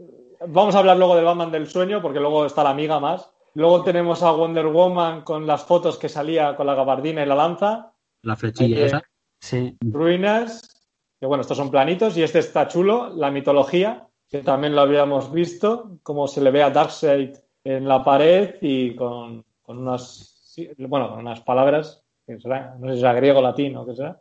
[0.47, 3.29] vamos a hablar luego del Batman del sueño, porque luego está la amiga más.
[3.55, 7.35] Luego tenemos a Wonder Woman con las fotos que salía con la gabardina y la
[7.35, 7.93] lanza.
[8.21, 8.85] La flechilla Oye.
[8.85, 9.03] esa.
[9.39, 9.77] Sí.
[9.81, 10.85] Ruinas,
[11.19, 15.31] que bueno, estos son planitos, y este está chulo, la mitología, que también lo habíamos
[15.31, 21.11] visto, como se le ve a Darkseid en la pared y con, con unas, bueno,
[21.11, 24.19] con unas palabras, que será, no sé si será griego, latín o qué será.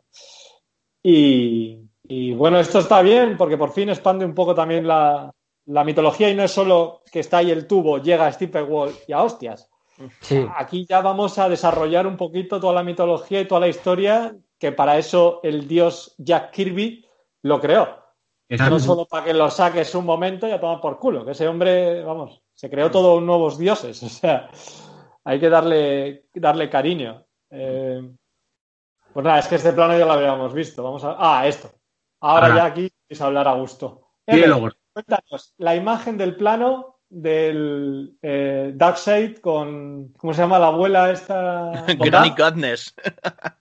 [1.01, 5.33] Y, y, bueno, esto está bien porque por fin expande un poco también la,
[5.65, 9.13] la mitología y no es solo que está ahí el tubo, llega Stephen Wall y
[9.13, 9.67] a hostias.
[10.21, 10.45] Sí.
[10.55, 14.71] Aquí ya vamos a desarrollar un poquito toda la mitología y toda la historia que
[14.71, 17.03] para eso el dios Jack Kirby
[17.41, 18.02] lo creó.
[18.57, 21.47] No solo para que lo saques un momento y a tomar por culo, que ese
[21.47, 24.01] hombre, vamos, se creó todos nuevos dioses.
[24.03, 24.49] O sea,
[25.23, 27.25] hay que darle, darle cariño.
[27.49, 28.01] Eh,
[29.13, 30.83] pues nada, es que este plano ya lo habíamos visto.
[30.83, 31.15] Vamos a.
[31.17, 31.71] Ah, esto.
[32.21, 32.57] Ahora, Ahora.
[32.57, 34.07] ya aquí es hablar a gusto.
[34.93, 40.09] Cuéntanos, la imagen del plano del eh, Darkseid con.
[40.17, 41.85] ¿Cómo se llama la abuela esta?
[41.99, 42.31] Granny?
[42.37, 42.93] Godness.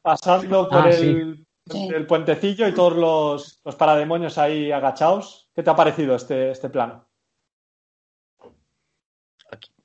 [0.02, 1.06] pasando por Ah, sí.
[1.06, 1.46] el, Sí.
[1.70, 5.48] El puentecillo y todos los, los parademonios ahí agachados.
[5.54, 7.06] ¿Qué te ha parecido este, este plano?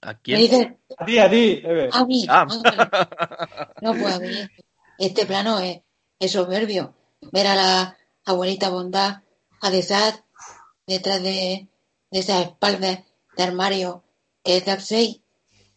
[0.01, 0.39] ¿A Me quién?
[0.39, 1.89] dice, A ti, a ti, Eve.
[1.91, 2.25] a mí.
[2.29, 2.45] Ah.
[2.49, 4.29] Ah, No, pues a mí,
[4.99, 5.81] este plano es,
[6.19, 6.93] es soberbio.
[7.31, 9.23] Ver a la abuelita bondad,
[9.61, 10.13] a Desad,
[10.85, 11.67] detrás de,
[12.11, 13.03] de esa espalda
[13.35, 14.03] de armario
[14.43, 15.17] que es Darkseid.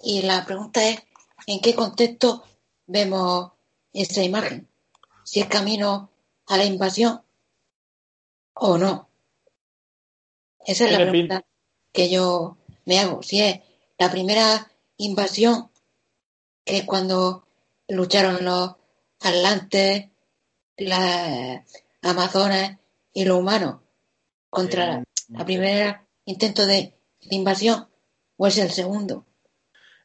[0.02, 1.02] Y la pregunta es,
[1.46, 2.44] ¿en qué contexto
[2.86, 3.52] vemos
[3.92, 4.68] esa imagen?
[5.30, 6.10] Si es camino
[6.46, 7.22] a la invasión
[8.52, 9.08] o no.
[10.66, 11.46] Esa es la pregunta
[11.92, 13.22] que yo me hago.
[13.22, 13.60] Si es
[13.96, 15.70] la primera invasión,
[16.64, 17.46] que es cuando
[17.86, 18.74] lucharon los
[19.20, 20.08] atlantes,
[20.76, 21.64] las
[22.02, 22.80] amazonas
[23.12, 23.82] y los humanos
[24.48, 27.88] contra la primera intento de, de invasión,
[28.36, 29.26] o es el segundo.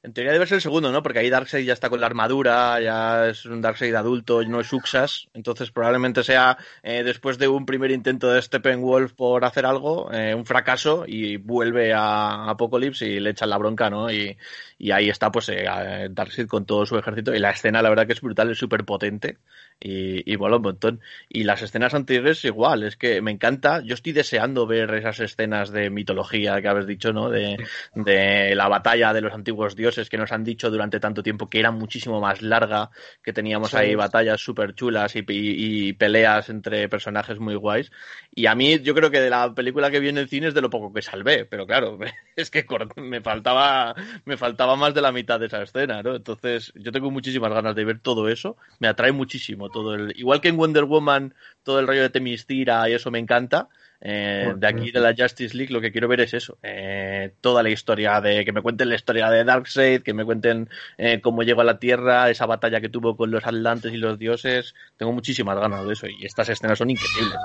[0.05, 1.01] En teoría debe ser el segundo, ¿no?
[1.01, 4.71] Porque ahí Darkseid ya está con la armadura, ya es un Darkseid adulto, no es
[4.71, 5.29] Uxas.
[5.33, 10.35] Entonces probablemente sea eh, después de un primer intento de Steppenwolf por hacer algo, eh,
[10.35, 14.11] un fracaso y vuelve a Apocalypse y le echan la bronca, ¿no?
[14.11, 14.37] Y,
[14.77, 17.89] y ahí está pues eh, eh, Darkseid con todo su ejército y la escena la
[17.89, 19.37] verdad que es brutal, es súper potente
[19.79, 21.01] y, y mola un montón.
[21.29, 25.71] Y las escenas anteriores igual, es que me encanta, yo estoy deseando ver esas escenas
[25.71, 27.29] de mitología que habéis dicho, ¿no?
[27.29, 27.57] De,
[27.93, 31.59] de la batalla de los antiguos dioses que nos han dicho durante tanto tiempo que
[31.59, 32.89] era muchísimo más larga,
[33.23, 33.77] que teníamos Sí.
[33.77, 37.91] ahí batallas súper chulas y, y- y peleas entre personajes muy guays.
[38.33, 40.53] Y a mí yo creo que de la película que vi en el cine es
[40.53, 41.97] de lo poco que salvé, pero claro,
[42.35, 42.65] es que
[42.97, 46.15] me faltaba, me faltaba más de la mitad de esa escena, ¿no?
[46.15, 50.13] Entonces yo tengo muchísimas ganas de ver todo eso, me atrae muchísimo todo el...
[50.17, 53.69] Igual que en Wonder Woman, todo el rollo de Temistira y eso me encanta.
[54.01, 57.63] Eh, de aquí de la Justice League lo que quiero ver es eso, eh, toda
[57.63, 61.43] la historia de que me cuenten la historia de Darkseid, que me cuenten eh, cómo
[61.43, 65.11] llegó a la Tierra, esa batalla que tuvo con los Atlantes y los dioses, tengo
[65.11, 67.35] muchísimas ganas de eso y estas escenas son increíbles.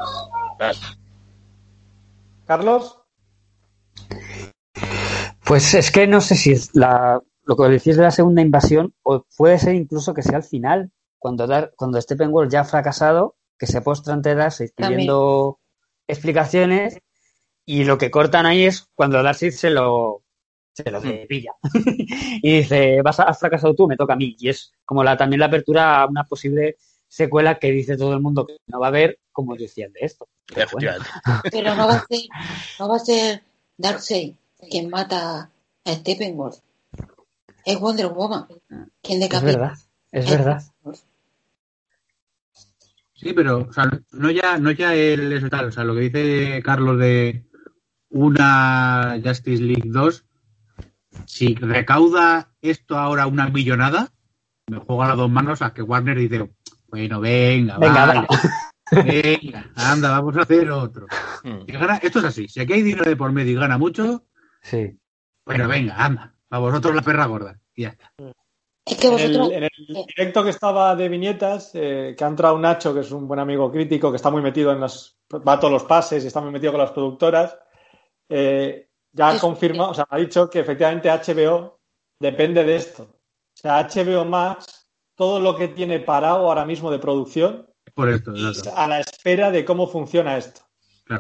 [2.47, 3.01] Carlos,
[5.51, 8.95] Pues es que no sé si es la, lo que decís de la segunda invasión,
[9.03, 13.35] o puede ser incluso que sea al final, cuando, Dar, cuando Steppenwolf ya ha fracasado,
[13.59, 14.71] que se postra ante También.
[14.77, 15.59] pidiendo
[16.07, 17.01] explicaciones,
[17.67, 20.23] y lo que cortan ahí es cuando Darkseid se lo,
[20.73, 21.27] se lo Hmm.
[21.29, 21.53] pilla.
[22.43, 24.37] y dice, vas a, has fracasado tú, me toca a mí.
[24.39, 26.77] Y es como la, también la apertura a una posible
[27.09, 30.29] secuela que dice todo el mundo que no va a haber, como decían de esto.
[30.47, 30.93] Pero bueno.
[31.51, 32.21] Pero no va a ser,
[32.79, 33.43] no va a ser
[33.77, 34.35] Darkseid
[34.69, 35.51] quien mata
[35.85, 36.57] a Steppenwolf.
[37.65, 38.47] Es Wonder Woman
[39.03, 39.53] quien Es decapita.
[39.53, 39.79] verdad,
[40.13, 40.63] es verdad.
[43.15, 46.01] Sí, pero o sea, no ya, no ya el eso tal, o sea, lo que
[46.01, 47.45] dice Carlos de
[48.09, 50.25] una Justice League 2,
[51.27, 54.09] si recauda esto ahora una millonada,
[54.69, 56.51] me juego a las dos manos a que Warner dice,
[56.89, 58.27] bueno, venga, Venga, vale,
[58.91, 61.07] venga, anda, vamos a hacer otro.
[61.45, 61.67] Hmm.
[61.67, 64.25] Si gana- esto es así, si aquí hay dinero de por medio y gana mucho,
[64.63, 64.99] Sí.
[65.45, 67.59] bueno, venga, anda, a vosotros la perra gorda.
[67.75, 68.13] Y ya está.
[68.85, 72.29] Es que en vosotros, el, en el directo que estaba de viñetas, eh, que ha
[72.29, 75.55] entrado Nacho, que es un buen amigo crítico, que está muy metido en los, va
[75.55, 77.57] a todos los pases y está muy metido con las productoras,
[78.29, 81.81] eh, ya ha confirmado, o sea, ha dicho que efectivamente HBO
[82.19, 83.03] depende de esto.
[83.03, 88.33] O sea, HBO Max, todo lo que tiene parado ahora mismo de producción, Por esto,
[88.35, 90.63] es a la espera de cómo funciona esto.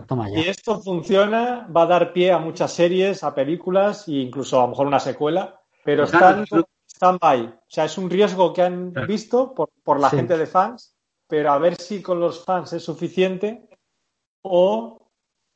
[0.06, 0.50] Toma Si ya.
[0.50, 4.68] esto funciona, va a dar pie a muchas series, a películas e incluso a lo
[4.68, 7.46] mejor una secuela, pero Claro, están eso- stand-by.
[7.46, 9.06] O sea, es un riesgo que han Claro.
[9.08, 10.16] visto por, por la Sí.
[10.16, 10.94] gente de fans,
[11.26, 13.68] pero a ver si con los fans es suficiente
[14.42, 15.08] o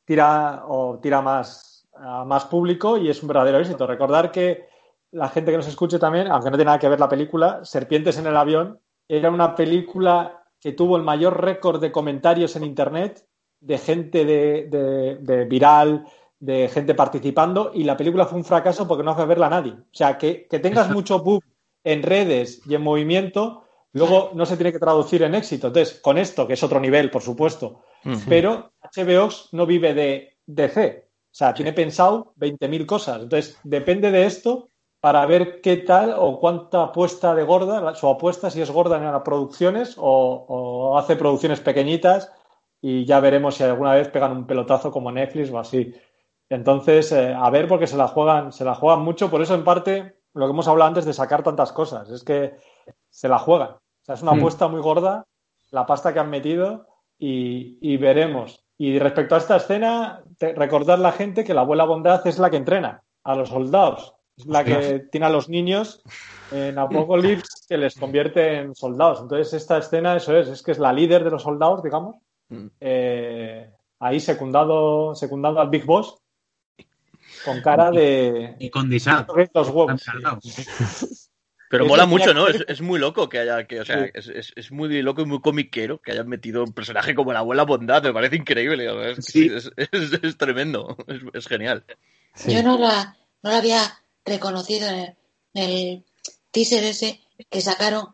[0.05, 3.87] tira, o tira más a más público y es un verdadero éxito.
[3.87, 4.67] Recordar que
[5.11, 8.17] la gente que nos escuche también, aunque no tiene nada que ver la película, Serpientes
[8.17, 13.25] en el avión, era una película que tuvo el mayor récord de comentarios en Internet
[13.65, 16.05] de gente de, de- de viral,
[16.39, 19.71] de gente participando, y la película fue un fracaso porque no hace verla a nadie.
[19.73, 21.41] O sea, que, que tengas mucho boom
[21.83, 25.67] en redes y en movimiento, luego no se tiene que traducir en éxito.
[25.67, 27.81] Entonces, con esto, que es otro nivel, por supuesto,
[28.29, 31.05] pero HBO no vive de DC.
[31.07, 33.21] O sea, tiene pensado 20.000 cosas.
[33.23, 38.49] Entonces, depende de esto para ver qué tal o cuánta apuesta de gorda, su apuesta
[38.49, 42.31] si es gorda en las producciones o, o hace producciones pequeñitas
[42.81, 45.93] y ya veremos si alguna vez pegan un pelotazo como Netflix o así.
[46.49, 49.63] Entonces, eh, a ver, porque se la juegan, se la juegan mucho, por eso en
[49.63, 52.55] parte lo que hemos hablado antes de sacar tantas cosas, es que
[53.09, 53.69] se la juegan.
[53.69, 54.37] O sea, es una Mm.
[54.37, 55.25] apuesta muy gorda
[55.71, 56.85] la pasta que han metido
[57.17, 58.63] y, y veremos.
[58.77, 62.49] Y respecto a esta escena, te- recordar la gente que la abuela Bondad es la
[62.49, 66.03] que entrena a los soldados, es la que tiene a los niños
[66.51, 69.21] en Apocalypse que les convierte en soldados.
[69.21, 72.17] Entonces, esta escena, eso es, es que es la líder de los soldados, digamos,
[72.49, 72.67] Mm.
[72.79, 76.15] eh, ahí secundado, secundado al Big Boss,
[77.43, 80.01] con cara de Y con los huevos.
[81.69, 82.47] Pero mola mucho, ¿no?
[82.47, 84.11] Es, es muy loco que haya, que, o sea, Sí.
[84.13, 87.39] es, es- es muy loco y muy comiquero que hayan metido un personaje como la
[87.39, 89.49] abuela Bondad, me parece increíble, es, Sí.
[89.53, 91.83] es, es- es tremendo, es, es genial.
[92.35, 92.53] Sí.
[92.53, 93.81] Yo no la, no la había
[94.23, 95.15] reconocido en el,
[95.55, 96.05] en el
[96.51, 98.09] teaser ese que sacaron,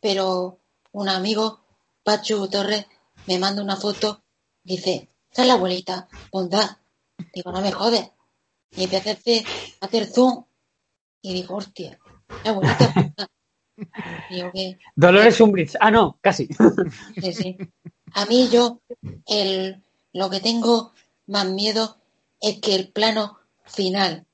[0.00, 0.58] pero
[0.92, 1.60] un amigo,
[2.04, 2.86] Pachu Torres,
[3.26, 4.22] me manda una foto,
[4.62, 6.78] dice, esa es la abuelita, bondad.
[7.32, 8.10] Digo, no me jodes.
[8.72, 9.44] Y empecé a hacer,
[9.80, 10.44] a hacer zoom
[11.22, 11.98] y digo, hostia,
[12.44, 13.28] la abuelita bondad.
[14.30, 15.76] Digo que Dolores Umbridge.
[15.80, 16.48] Ah, no, casi.
[17.20, 17.56] Sí, sí.
[18.12, 18.80] A mí yo,
[19.26, 19.82] el,
[20.12, 20.92] lo que tengo
[21.26, 21.98] más miedo
[22.40, 24.26] es que el plano final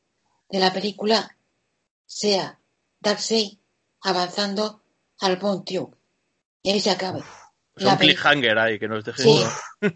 [0.51, 1.37] de la película
[2.07, 2.61] sea
[3.01, 3.59] Darkseid
[4.03, 4.83] avanzando
[5.21, 5.97] al Tube.
[6.63, 7.23] Y ahí se acabe.
[7.85, 9.23] Peli- cliffhanger ahí que nos deje.
[9.23, 9.43] Sí.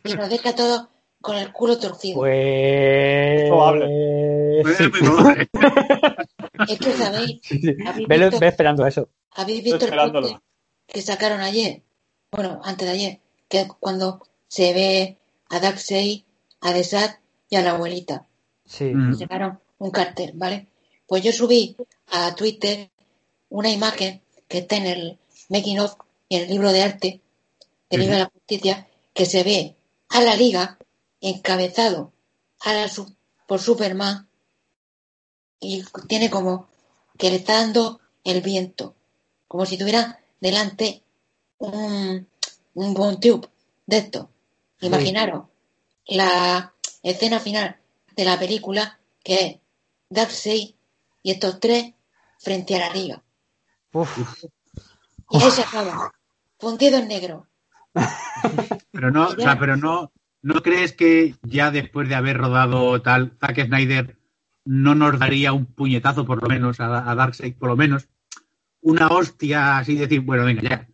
[0.04, 2.16] Y nos deja todo con el culo torcido.
[2.16, 3.48] Pues.
[3.48, 4.60] Probable.
[4.62, 4.84] Pues sí.
[4.84, 5.48] es.
[6.68, 7.74] Es que sabéis, Sí, sí.
[7.84, 8.40] ¿Habéis Velo- visto?
[8.40, 9.08] ve esperando eso.
[9.32, 10.38] ¿habéis visto el corte
[10.86, 11.82] que sacaron ayer?
[12.30, 15.18] Bueno, antes de ayer, que cuando se ve
[15.50, 16.22] a Darkseid,
[16.60, 17.18] a Desat
[17.50, 18.26] y a la abuelita.
[18.64, 18.84] Sí.
[18.84, 19.14] Mm.
[19.18, 20.68] sacaron un cartel, ¿vale?
[21.06, 21.76] Pues yo subí
[22.12, 22.88] a Twitter
[23.50, 25.18] una imagen que está en el
[25.50, 25.94] making of
[26.28, 27.20] y en el libro de arte
[27.96, 29.76] de Liga de la Justicia que se ve
[30.08, 30.78] a la Liga
[31.20, 32.12] encabezado
[32.60, 32.90] a la
[33.46, 34.28] por Superman
[35.60, 36.68] y tiene como
[37.18, 38.94] que le está dando el viento,
[39.48, 41.02] como si tuviera delante
[41.58, 42.26] un,
[42.74, 43.48] un Bond Tube
[43.86, 44.30] de esto.
[44.80, 45.46] Imaginaros
[46.06, 47.78] la escena final
[48.14, 49.56] de la película que es
[50.10, 50.74] Darkseid
[51.22, 51.94] y estos tres
[52.38, 53.22] frente a la liga.
[53.92, 54.44] Uf.
[55.30, 56.12] Y ahí se acaba.
[56.58, 57.46] Fundido en negro.
[58.92, 63.32] Pero no, o sea, pero no, ¿no crees que ya después de haber rodado tal,
[63.40, 64.16] Zack Snyder
[64.64, 68.08] no nos daría un puñetazo por lo menos a, a Darkseid, por lo menos
[68.80, 70.88] una hostia así decir, bueno, venga ya.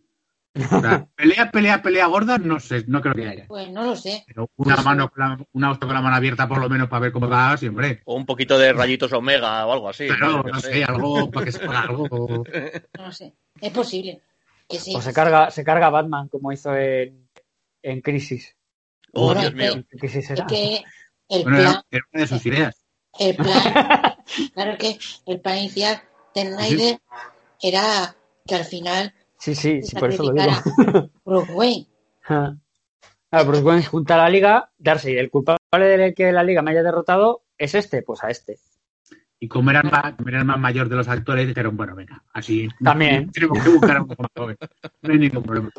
[0.53, 3.45] O sea, pelea, pelea, pelea gorda, no sé, no creo que haya.
[3.47, 4.23] Pues no lo sé.
[4.27, 7.01] Pero una Pues- mano, la- una hostia con la mano abierta por lo menos para
[7.01, 8.01] ver cómo va, siempre.
[8.05, 10.07] O un poquito de rayitos omega o algo así.
[10.09, 12.07] Pero, no sé, algo para que se haga algo.
[12.09, 13.33] No lo sé.
[13.61, 14.21] Es posible.
[14.71, 14.95] Que sí.
[14.95, 17.29] O se carga, se carga Batman como hizo en,
[17.83, 18.55] en Crisis.
[19.13, 19.73] Oh, Bueno, Dios mío.
[19.73, 20.47] ¿En Crisis Es era?
[20.47, 20.83] que
[21.29, 22.85] el Bueno, plan, era, una de sus ideas.
[23.19, 24.15] el plan,
[24.53, 26.01] claro que el plan inicial
[26.33, 26.99] de Snyder
[27.61, 28.15] era
[28.47, 31.09] que al final Sí, sí, sí, por eso lo digo.
[31.25, 31.87] Bruce Wayne.
[32.29, 35.57] Ah, Bruce Wayne junta a la liga, Darcy, el culpable
[35.97, 38.59] de que la liga me haya derrotado es este, pues a este.
[39.43, 41.95] Y como era, el más, como era el más mayor de los actores, dijeron, bueno,
[41.95, 42.67] venga, así.
[42.83, 43.31] También.
[43.33, 44.57] Tenemos que buscar a uno más joven.
[45.01, 45.71] No hay ningún problema.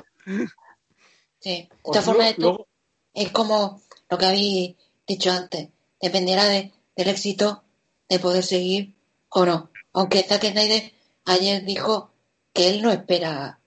[1.38, 1.51] Sí.
[1.53, 2.68] De Pues todas formas, esto luego-
[3.14, 5.68] es como lo que habéis dicho antes.
[6.01, 7.62] Dependerá de- del éxito
[8.09, 8.94] de poder seguir
[9.29, 9.70] o no.
[9.92, 10.92] Aunque Zack Snyder
[11.27, 12.12] ayer dijo
[12.53, 13.61] que él no espera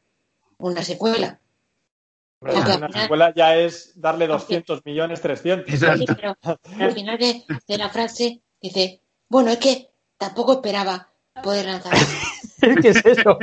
[0.57, 1.39] una secuela.
[2.41, 5.73] Al Una final- secuela ya es darle 200 millones, 300.
[5.73, 6.03] Exacto.
[6.05, 6.35] Sí, pero
[6.83, 11.09] al final de, de la frase dice, bueno, es que tampoco esperaba
[11.43, 11.93] poder lanzar.
[12.81, 13.37] ¿Qué es eso?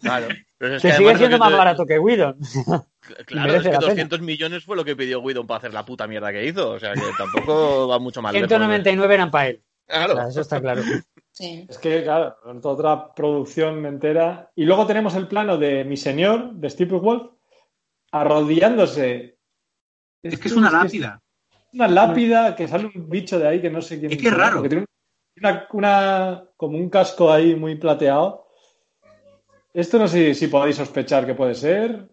[0.00, 0.28] Claro.
[0.58, 2.36] Pero es que que sigue siendo más 200 barato que Whedon.
[3.26, 3.90] Claro, es que la pena.
[3.92, 6.72] 200 millones fue lo que pidió Whedon para hacer la puta mierda que hizo.
[6.72, 8.48] O sea que tampoco va mucho lejos.
[8.48, 9.62] 199 eran para él.
[9.86, 10.12] Claro.
[10.12, 10.82] O sea, eso está claro.
[11.32, 11.66] Sí.
[11.68, 14.50] Es que, claro, otra producción entera.
[14.54, 17.30] Y luego tenemos el plano de Mi Señor, de Steve Wolf,
[18.12, 19.38] arrodillándose.
[20.22, 21.22] Es que es una lápida.
[21.72, 24.34] Una lápida que sale un bicho de ahí que no sé quién Es que es
[24.36, 24.56] raro.
[24.56, 24.84] porque tiene
[25.38, 28.46] una, una- como un casco ahí muy plateado.
[29.72, 32.08] Esto no sé si podéis sospechar que puede ser.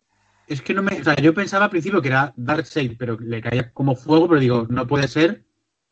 [0.48, 1.00] Es que no me.
[1.00, 4.40] O sea, yo pensaba al principio que era Darkseid, pero le caía como fuego, pero
[4.40, 5.44] digo, no puede ser.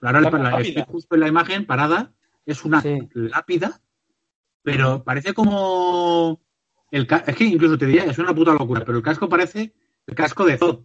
[0.02, 2.14] Ahora la- estoy justo en la imagen parada.
[2.46, 3.00] Es una Sí.
[3.14, 3.82] lápida,
[4.62, 6.40] pero parece como.
[6.92, 9.74] El es que incluso te diría, es una puta locura, pero el casco parece
[10.06, 10.82] el casco de Zod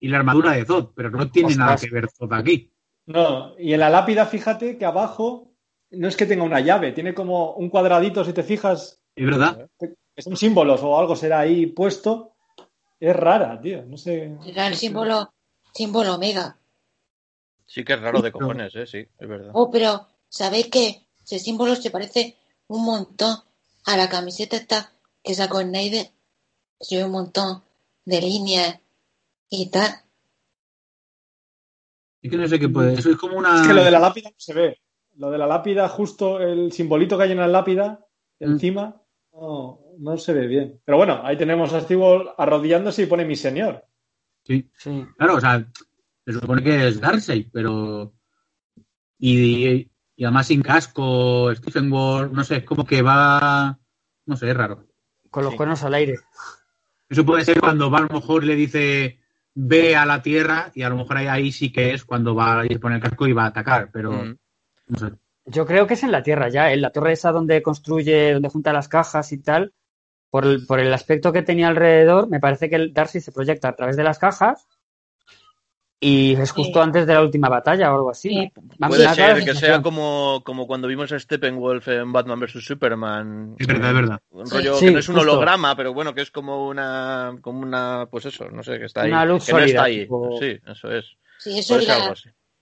[0.00, 1.66] y la armadura de Zod, pero no tiene Ostras.
[1.66, 2.72] nada que ver Zod aquí.
[3.06, 5.52] No, y en la lápida, fíjate que abajo
[5.90, 9.68] no es que tenga una llave, tiene como un cuadradito, si te fijas, Es verdad.
[9.78, 12.34] que son símbolos o algo será ahí puesto.
[12.98, 14.36] Es rara, tío, no sé.
[14.44, 15.32] Será el símbolo
[15.72, 16.56] símbolo omega.
[17.66, 18.86] Sí que es raro de cojones, ¿eh?
[18.86, 19.50] Sí, es verdad.
[19.54, 22.36] Oh, pero ¿sabéis que ese símbolo se parece
[22.68, 23.36] un montón
[23.86, 24.92] a la camiseta esta
[25.22, 26.08] que sacó Snyder?
[26.78, 27.62] Tiene un montón
[28.04, 28.78] de líneas
[29.50, 29.90] y tal.
[32.22, 32.94] Es que no sé qué puede.
[32.94, 33.62] Eso es como una.
[33.62, 34.78] Es que lo de la lápida no se ve.
[35.16, 38.06] Lo de la lápida, justo el simbolito que hay en la lápida,
[38.38, 38.52] Mm.
[38.52, 40.80] encima, no, no se ve bien.
[40.84, 43.84] Pero bueno, ahí tenemos a Steve arrodillándose y pone mi señor.
[44.44, 44.70] Sí.
[44.78, 45.06] Sí.
[45.18, 45.66] Claro, o sea,
[46.24, 48.14] se supone que es Darkseid, pero.
[49.18, 53.78] Y, y además sin casco, Stephen Ward, no sé, es como que va.
[54.26, 54.86] No sé, es raro.
[55.30, 55.56] Con los Sí.
[55.56, 56.18] cuernos al aire.
[57.08, 59.19] Eso puede ser cuando va a lo mejor le dice
[59.62, 62.60] ve a la tierra y a lo mejor ahí, ahí sí que es cuando va
[62.60, 64.36] a ir poner el casco y va a atacar, pero Mm.
[64.88, 65.12] no sé.
[65.46, 68.48] Yo creo que es en la Tierra ya, en la torre esa donde construye, donde
[68.50, 69.72] junta las cajas y tal.
[70.30, 73.68] Por el, por el aspecto que tenía alrededor, me parece que el Darcy se proyecta
[73.68, 74.68] a través de las cajas
[76.02, 76.82] y es justo Sí.
[76.82, 78.30] antes de la última batalla o algo así.
[78.30, 78.52] Sí.
[78.78, 83.54] Puede ser que sea como, como cuando vimos a Steppenwolf en Batman vs Superman.
[83.58, 84.20] Es verdad, es verdad.
[84.30, 85.30] Un rollo Sí, que no es un justo.
[85.30, 89.02] holograma, pero bueno, que es como una, como una, pues eso, no sé, que está
[89.02, 89.10] ahí.
[89.10, 90.00] Una luz que no está ahí.
[90.00, 91.04] tipo- Sí, eso es.
[91.38, 92.14] Sí, eso es la,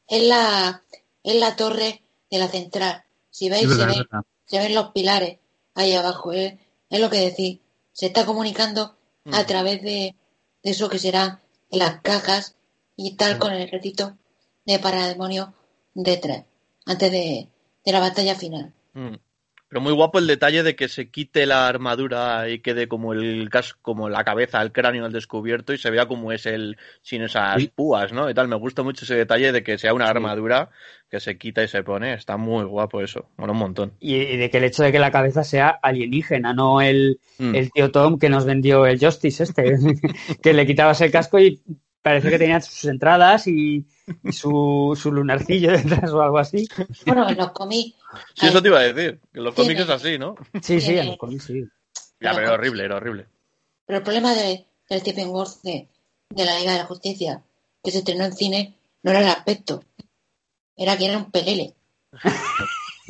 [0.09, 0.82] es la,
[1.22, 3.05] es la torre de la central.
[3.30, 5.39] Si veis, se verdad, ven, se ven los pilares
[5.76, 6.32] ahí abajo.
[6.32, 6.55] Es,
[6.91, 7.61] es lo que decís.
[7.93, 8.97] Se está comunicando
[9.32, 9.47] a Mm.
[9.47, 10.14] través de,
[10.62, 12.57] de eso que será las cajas
[12.99, 14.18] y tal con el ejército
[14.66, 15.49] de parademonios
[15.94, 16.44] detrás,
[16.84, 17.49] antes de,
[17.86, 18.72] de la batalla final.
[18.92, 19.14] Mm.
[19.70, 23.51] Pero muy guapo el detalle de que se quite la armadura y quede como el
[23.51, 27.20] casco, como la cabeza, el cráneo al descubierto y se vea como es el sin
[27.22, 27.68] esas Sí.
[27.74, 28.30] púas, ¿no?
[28.30, 30.70] Y tal, me gusta mucho ese detalle de que sea una armadura
[31.11, 32.14] que se quita y se pone.
[32.14, 33.28] Está muy guapo eso.
[33.36, 33.92] Bueno, un montón.
[34.01, 37.55] Y, y de que el hecho de que la cabeza sea alienígena, no el, Mm.
[37.55, 39.76] el tío Tom que nos vendió el Justice este,
[40.42, 41.61] que le quitabas el casco y
[42.09, 43.87] parece que tenía sus entradas y,
[44.25, 46.67] y su, su lunarcillo detrás o algo así.
[47.07, 47.97] Bueno, en los cómics.
[48.35, 49.21] Sí, eso te iba a decir.
[49.33, 50.35] Que los cómics es así, ¿no?
[50.63, 51.65] Sí, sí, en los cómics sí.
[52.21, 53.27] Ya, pero era horrible, era horrible.
[53.87, 55.89] Pero el problema de, del Stephen Wolf de,
[56.31, 57.43] de la Liga de la Justicia,
[57.83, 59.83] que se estrenó en cine, no era el aspecto.
[60.77, 61.75] Era que era un pelele.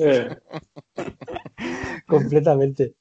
[0.01, 0.29] Eh,
[2.07, 2.95] Completamente.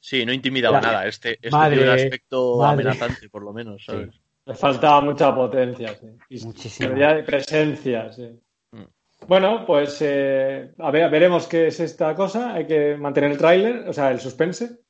[0.00, 1.06] Sí, no intimidaba La- nada.
[1.06, 2.72] Este, este Madre, tiene un aspecto madre.
[2.88, 4.08] amenazante, por lo menos, ¿sabes?
[4.46, 6.44] Le faltaba mucha potencia, sí.
[6.44, 6.94] Muchísimo.
[6.94, 8.40] de presencia, sí.
[8.72, 8.84] Mm.
[9.26, 12.54] Bueno, pues eh, a ver, veremos qué es esta cosa.
[12.54, 14.80] Hay que mantener el tráiler, o sea, el suspense,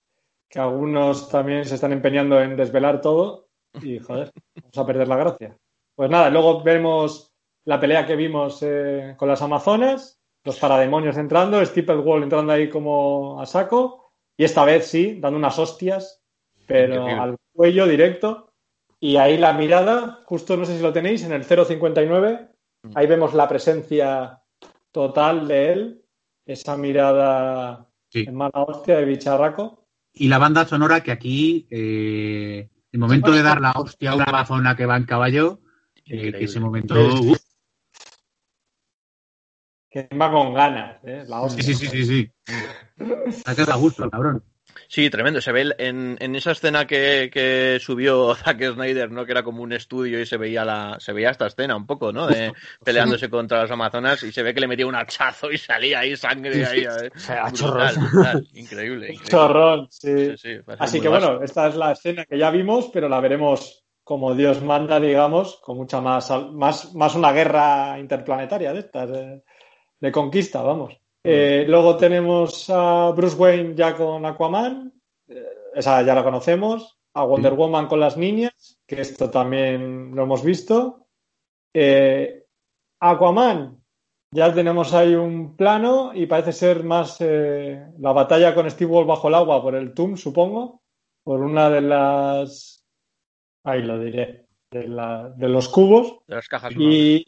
[0.49, 3.49] que algunos también se están empeñando en desvelar todo
[3.83, 5.57] y, joder, vamos a perder la gracia.
[5.95, 7.33] Pues nada, luego vemos
[7.65, 13.41] la pelea que vimos eh, con las Amazonas, los parademonios entrando, Wall entrando ahí como
[13.41, 16.23] a saco, y esta vez sí, dando unas hostias,
[16.67, 18.50] pero al cuello directo.
[19.01, 22.49] Y ahí la mirada, justo no sé si lo tenéis, en el 059,
[22.95, 24.43] ahí vemos la presencia
[24.93, 26.05] total de él,
[26.45, 28.25] esa mirada Sí.
[28.27, 29.87] en mala hostia de bicharraco.
[30.13, 34.25] Y la banda sonora que aquí, eh, el momento de dar la hostia a una
[34.25, 35.61] amazona que va en caballo,
[36.05, 36.97] eh, que ese momento.
[39.89, 41.25] Que va con ganas, ¿eh?
[41.27, 41.63] La hostia.
[41.63, 42.31] sí, sí, sí, sí,
[43.47, 43.63] sí.
[43.79, 44.45] Gusto, cabrón.
[44.89, 45.41] Sí, tremendo.
[45.41, 49.25] Se ve el- en, en esa escena que, que subió Zack Snyder, ¿no?
[49.25, 52.13] Que era como un estudio y se veía la, se veía esta escena un poco,
[52.13, 52.27] ¿no?
[52.27, 52.53] De
[52.85, 56.17] peleándose contra las amazonas y se ve que le metía un hachazo y salía ahí
[56.17, 56.81] sangre ahí.
[56.85, 57.11] eh.
[57.15, 58.49] O sea, Brutal, brutal.
[58.55, 59.31] Increíble, increíble.
[59.31, 60.31] Chorrón, sí.
[60.31, 61.29] Sí, sí, parece Así que vasto.
[61.31, 65.61] bueno, esta es la escena que ya vimos, pero la veremos como Dios manda, digamos,
[65.63, 69.43] con mucha más, más, más una guerra interplanetaria de estas, de,
[70.01, 71.00] de conquista, vamos.
[71.25, 74.93] Eh, luego tenemos a Bruce Wayne ya con Aquaman,
[75.29, 75.45] eh,
[75.75, 80.43] esa ya la conocemos, a Wonder Woman con las niñas, que esto también lo hemos
[80.43, 81.07] visto.
[81.75, 82.45] Eh,
[83.01, 83.83] Aquaman,
[84.33, 89.09] ya tenemos ahí un plano y parece ser más eh, la batalla con Steve Wolf
[89.09, 90.83] bajo el agua por el TUM, supongo,
[91.25, 92.85] por una de las...
[93.65, 96.21] Ahí lo diré, de, la- de los cubos.
[96.27, 96.73] De las cajas.
[96.79, 97.27] Y,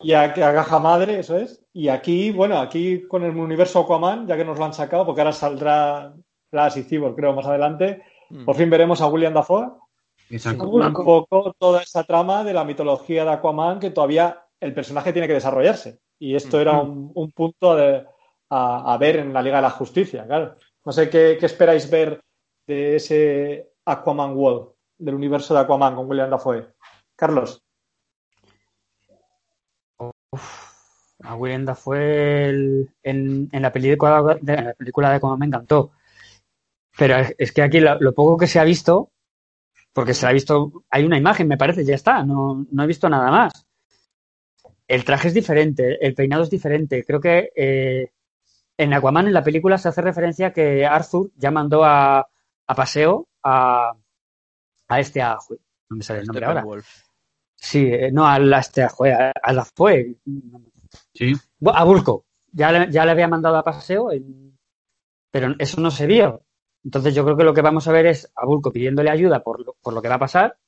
[0.00, 1.62] y a, a caja madre, eso es.
[1.72, 5.20] Y aquí, bueno, aquí con el universo Aquaman, ya que nos lo han sacado, porque
[5.20, 6.12] ahora saldrá
[6.50, 8.44] Flash y Cyborg, creo, más adelante, Mm.
[8.44, 9.70] por fin veremos a William Dafoe
[10.30, 10.68] Exacto.
[10.68, 15.26] un poco toda esa trama de la mitología de Aquaman que todavía el personaje tiene
[15.26, 15.98] que desarrollarse.
[16.16, 18.04] Y esto era un, un punto de-
[18.50, 20.54] a, a ver en la Liga de la Justicia, claro.
[20.84, 22.20] No sé qué, qué esperáis ver
[22.68, 26.68] de ese Aquaman World, del universo de Aquaman con William Dafoe.
[27.16, 27.62] Carlos.
[31.22, 35.46] A Willem Dafoe el- en, en la película de, en la película de Aquaman me
[35.46, 35.92] encantó.
[36.96, 39.10] Pero es, es que aquí lo, lo poco que se ha visto
[39.92, 43.08] porque se ha visto, hay una imagen, me parece, ya está, no, no he visto
[43.08, 43.66] nada más.
[44.86, 47.04] El traje es diferente, el peinado es diferente.
[47.04, 48.12] Creo que eh,
[48.76, 52.74] en Aquaman, en la película, se hace referencia a que Arthur ya mandó a, a
[52.74, 53.92] paseo a,
[54.88, 55.36] a este, a,
[55.90, 56.62] no me sale el nombre ahora.
[57.60, 60.16] Sí, eh, no, a la, este, a, la fue,
[61.14, 61.32] Sí.
[61.66, 62.26] A Bulco.
[62.52, 64.58] Ya le, ya le había mandado a paseo, en-
[65.32, 66.44] pero eso no se vio.
[66.84, 69.64] Entonces yo creo que lo que vamos a ver es a Bulco pidiéndole ayuda por
[69.64, 70.58] lo, por lo que va a pasar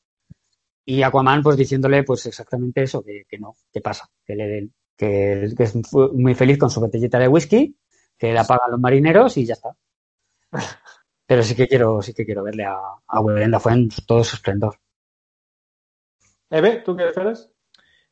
[0.84, 4.74] y Aquaman pues diciéndole pues exactamente eso, que, que no, que pasa, que, le, den-
[4.96, 5.74] que, que es
[6.14, 7.76] muy feliz con su botellita de whisky,
[8.18, 9.70] que la pagan los marineros y ya está.
[11.26, 12.76] Pero sí que quiero, sí que quiero verle a,
[13.08, 14.78] a Dafoe en todo su esplendor.
[16.52, 17.50] Eve, ¿tú qué esperas?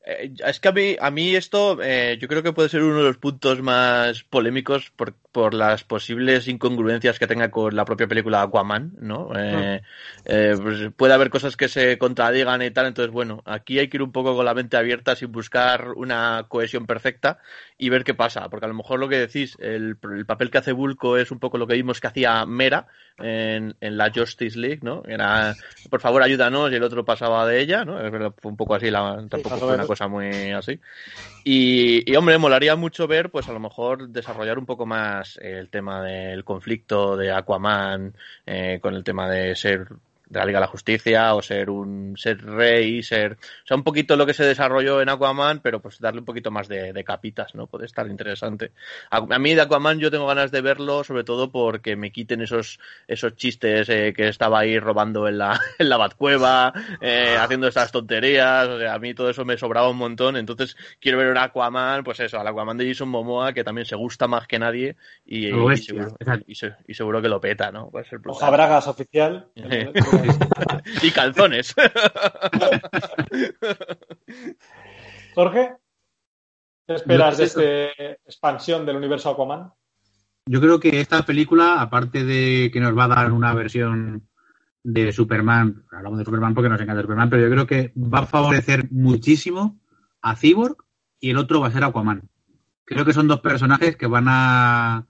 [0.04, 2.98] Eh, es que a mí, a mí esto eh, yo creo que puede ser uno
[2.98, 8.08] de los puntos más polémicos por, por las posibles incongruencias que tenga con la propia
[8.08, 9.30] película Aquaman, ¿no?
[9.36, 9.82] Eh,
[10.24, 13.98] eh, pues puede haber cosas que se contradigan y tal, entonces bueno, aquí hay que
[13.98, 17.38] ir un poco con la mente abierta sin buscar una cohesión perfecta
[17.78, 20.58] y ver qué pasa, porque a lo mejor lo que decís, el, el papel que
[20.58, 22.86] hace Bulco es un poco lo que vimos que hacía Mera
[23.18, 25.02] en, en la Justice League, ¿no?
[25.06, 25.54] Era,
[25.88, 27.98] por favor, ayúdanos y el otro pasaba de ella, ¿no?
[28.36, 29.86] Fue un poco así, la, tampoco fue una.
[29.90, 30.78] Cosa muy así.
[31.42, 35.68] Y, y, hombre, molaría mucho ver, pues a lo mejor desarrollar un poco más el
[35.68, 38.14] tema del conflicto de Aquaman
[38.46, 39.88] eh, con el tema de ser
[40.30, 43.82] de la Liga de la Justicia o ser un ser rey, ser, o sea, un
[43.84, 47.04] poquito lo que se desarrolló en Aquaman, pero pues darle un poquito más de, de
[47.04, 47.66] capitas, ¿no?
[47.66, 48.72] Puede estar interesante.
[49.10, 52.40] A, a mí de Aquaman yo tengo ganas de verlo, sobre todo porque me quiten
[52.40, 52.78] esos,
[53.08, 57.90] esos chistes eh, que estaba ahí robando en la, en la Batcueva, eh, haciendo esas
[57.92, 61.38] tonterías, o sea, a mí todo eso me sobraba un montón, entonces quiero ver un
[61.38, 64.96] Aquaman, pues eso, al Aquaman de Jason Momoa, que también se gusta más que nadie
[65.26, 66.44] y, y seguro, exacto.
[66.46, 67.90] y, se- y seguro que lo peta, ¿no?
[67.90, 68.36] Puede ser brutal.
[68.36, 69.48] Hoja Bragas oficial.
[71.02, 71.74] y calzones.
[75.34, 75.74] Jorge,
[76.86, 77.62] ¿qué esperas de esta
[78.24, 79.72] expansión del universo Aquaman?
[80.46, 84.28] Yo creo que esta película, aparte de que nos va a dar una versión
[84.82, 88.26] de Superman, hablamos de Superman porque nos encanta Superman, pero yo creo que va a
[88.26, 89.78] favorecer muchísimo
[90.22, 90.76] a Cyborg
[91.20, 92.28] y el otro va a ser Aquaman.
[92.84, 95.06] Creo que son dos personajes que van a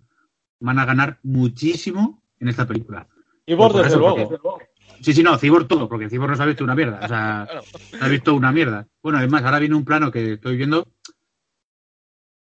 [0.61, 3.09] van a ganar muchísimo en esta película.
[3.47, 4.61] Y Por desde eso, luego.
[5.03, 7.01] Sí, sí, no, Cyborg todo, porque Cyborg no se ha visto una mierda.
[7.03, 7.49] O sea,
[7.91, 8.87] se ha visto una mierda.
[9.03, 10.87] Bueno, además, ahora viene un plano que estoy viendo.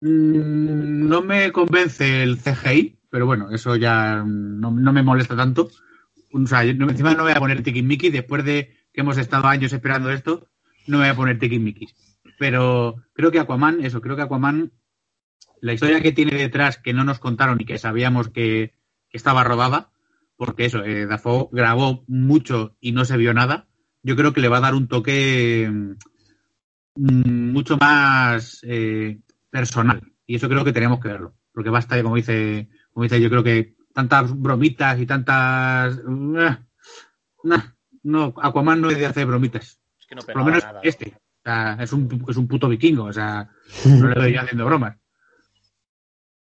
[0.01, 5.69] Mm, No me convence el CGI, pero bueno, eso ya no, no me molesta tanto.
[6.33, 9.47] O sea, yo no- encima no voy a poner Mickey después de que hemos estado
[9.47, 10.47] años esperando esto,
[10.87, 11.87] no me voy a poner Mickey
[12.37, 14.71] Pero creo que Aquaman, eso, creo que Aquaman,
[15.61, 18.73] la historia que tiene detrás que no nos contaron y que sabíamos que,
[19.09, 19.91] que estaba rodada,
[20.37, 23.67] porque eso, eh, Dafoe grabó mucho y no se vio nada,
[24.03, 25.69] yo creo que le va a dar un toque
[26.95, 29.19] mm, mucho más eh,
[29.49, 30.01] personal.
[30.27, 31.33] Y eso creo que tenemos que verlo.
[31.53, 35.97] Porque basta, como dice, como dice, yo creo que tantas bromitas y tantas.
[35.97, 36.57] eh,
[37.43, 37.63] nah,
[38.03, 39.79] no, Aquaman no es de hacer bromitas.
[39.99, 40.81] Es que no Por lo menos nada.
[40.83, 41.17] este.
[41.17, 43.05] O sea, es un, es un puto vikingo.
[43.05, 43.49] O sea,
[43.85, 44.97] no le doy haciendo bromas.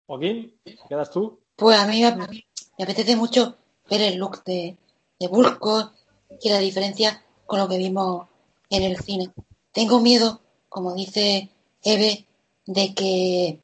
[0.07, 0.55] Joaquín,
[0.89, 1.41] ¿quedas tú?
[1.57, 3.57] Pues a mí me apetece mucho
[3.89, 4.77] ver el look de,
[5.19, 5.93] de Bulko
[6.41, 8.27] y la diferencia con lo que vimos
[8.71, 9.31] en el cine.
[9.73, 11.51] Tengo miedo, como dice
[11.83, 12.27] Eve,
[12.67, 13.61] de que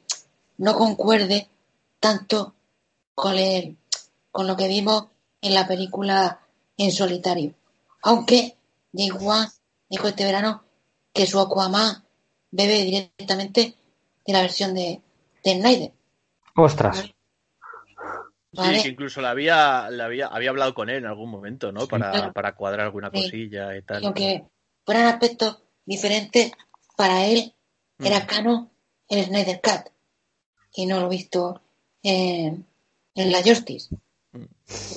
[0.58, 1.48] no concuerde
[1.98, 2.54] tanto
[3.14, 3.76] con, el,
[4.30, 5.06] con lo que vimos
[5.40, 6.40] en la película
[6.76, 7.54] en solitario.
[8.02, 8.56] Aunque
[8.92, 9.48] James Wan
[9.88, 10.62] dijo este verano
[11.12, 12.04] que su Aquaman
[12.50, 13.74] bebe directamente
[14.26, 15.00] de la versión de,
[15.44, 15.92] de Snyder.
[16.56, 17.10] Ostras.
[18.52, 18.76] ¿Vale?
[18.76, 21.86] Sí, que incluso la había, la había, había hablado con él en algún momento, ¿no?
[21.86, 22.32] Para, Claro.
[22.32, 23.22] para cuadrar alguna Sí.
[23.22, 24.02] cosilla y tal.
[24.02, 24.44] Y aunque
[24.84, 26.52] fueran aspectos diferentes,
[26.96, 27.54] para él
[27.98, 28.26] era Mm.
[28.26, 28.70] canon
[29.08, 29.92] el Snyder Cut.
[30.74, 31.60] Y no lo he visto
[32.02, 32.64] en,
[33.14, 33.94] en la Justice.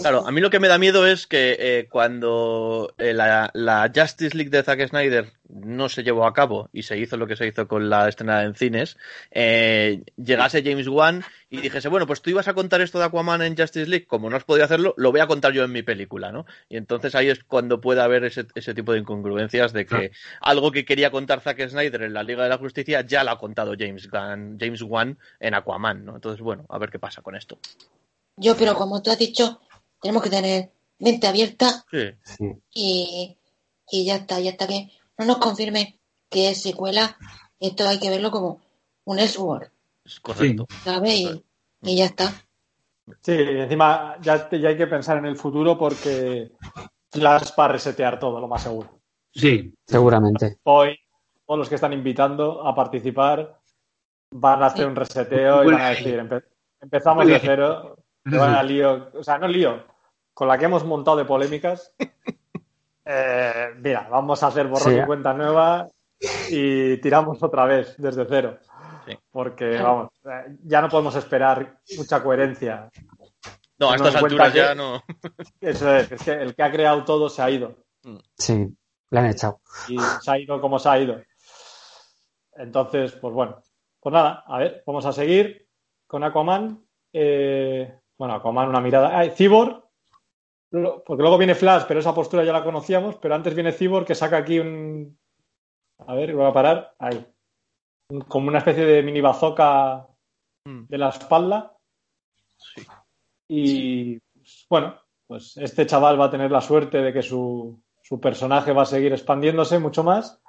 [0.04, 3.90] Claro, a mí lo que me da miedo es que eh, cuando eh, la, la
[3.96, 7.36] Justice League de Zack Snyder no se llevó a cabo y se hizo lo que
[7.36, 8.98] se hizo con la estrenada en cines,
[9.32, 13.44] eh, llegase James Wan y dijese, bueno, pues tú ibas a contar esto de Aquaman
[13.44, 15.84] en Justice League, como no has podido hacerlo, lo voy a contar yo en mi
[15.84, 16.46] película, ¿no?
[16.68, 20.12] Y entonces ahí es cuando puede haber ese, ese tipo de incongruencias de que
[20.42, 23.40] algo que quería contar Zack Snyder en la Liga de la Justicia ya lo ha
[23.40, 26.16] contado James Gunn, James Wan en Aquaman, ¿no?
[26.16, 27.58] Entonces, bueno, a ver qué pasa con esto.
[28.36, 29.60] Yo, pero como tú has dicho,
[30.02, 32.52] tenemos que tener mente abierta Sí.
[32.74, 33.38] Y,
[33.92, 37.16] y ya está, ya está que no nos confirme que es secuela.
[37.60, 38.62] Esto hay que verlo como
[39.06, 39.70] un Elseworld,
[40.22, 40.68] correcto.
[40.84, 41.14] ¿sabes?
[41.20, 41.44] Y,
[41.84, 42.34] y ya está.
[43.22, 46.52] Sí, encima ya, te- ya hay que pensar en el futuro porque
[47.12, 49.00] Flash para resetear todo, lo más seguro.
[49.32, 50.58] Sí, Seguramente.
[50.64, 50.98] Hoy,
[51.46, 53.60] todos los que están invitando a participar
[54.32, 56.46] van a hacer un reseteo y van a decir, empe-
[56.82, 59.84] empezamos de cero, a lío, o sea, no lío,
[60.34, 61.94] con la que hemos montado de polémicas.
[63.06, 65.00] Eh, mira, vamos a hacer borrón Sí.
[65.02, 65.90] y cuenta nueva
[66.50, 68.58] y tiramos otra vez desde cero.
[69.06, 69.20] Sí.
[69.30, 72.90] Porque, vamos, eh, ya no podemos esperar mucha coherencia.
[73.78, 75.04] No, a estas alturas ya que- no.
[75.60, 77.76] Eso es, es que el que ha creado todo se ha ido.
[78.38, 78.74] Sí,
[79.10, 79.60] le han echado.
[79.90, 81.22] y se ha ido como se ha ido.
[82.56, 83.62] Entonces, pues bueno,
[84.00, 85.68] pues nada, a ver, vamos a seguir
[86.08, 86.86] con Aquaman.
[87.12, 89.20] Eh, bueno, Aquaman, una mirada.
[89.20, 89.84] Ah, Cyborg,
[90.72, 94.16] porque luego viene Flash, pero esa postura ya la conocíamos, pero antes viene Cyborg que
[94.16, 95.20] saca aquí un.
[96.08, 96.96] A ver, voy a parar.
[97.00, 97.26] Ahí.
[98.30, 100.08] Como una especie de mini bazooka
[100.66, 100.86] Mm.
[100.88, 101.76] de la espalda.
[102.56, 102.88] Sí.
[103.50, 104.96] Y pues, bueno,
[105.28, 108.86] pues este chaval va a tener la suerte de que su, su personaje va a
[108.86, 110.42] seguir expandiéndose mucho más.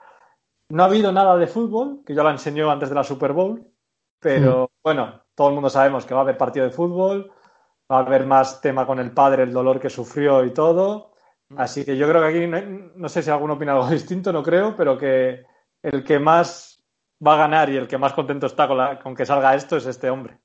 [0.69, 3.67] No ha habido nada de fútbol, que yo la enseñó antes de la Super Bowl,
[4.21, 7.33] pero bueno, todo el mundo sabemos que va a haber partido de fútbol,
[7.91, 11.13] va a haber más tema con el padre, el dolor que sufrió y todo.
[11.57, 12.61] Así que yo creo que aquí, no,
[12.97, 15.45] no sé si alguno opina algo distinto, no creo, pero que
[15.83, 16.83] el que más
[17.25, 19.77] va a ganar y el que más contento está con, la- con que salga esto
[19.77, 20.39] es este hombre.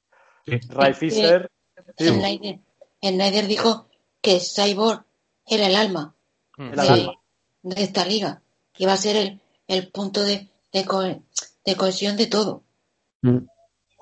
[0.45, 0.59] sí.
[0.69, 1.49] Ray Fisher.
[1.97, 2.59] Sí, Snyder,
[3.01, 3.87] Snyder dijo
[4.21, 5.03] que Cyborg
[5.45, 6.13] era el alma
[6.57, 6.69] Mm.
[6.71, 7.13] El de, alma.
[7.63, 8.41] de esta liga.
[8.73, 12.63] Que iba a ser el, el punto de, de, co- de cohesión de todo.
[13.21, 13.37] Mm.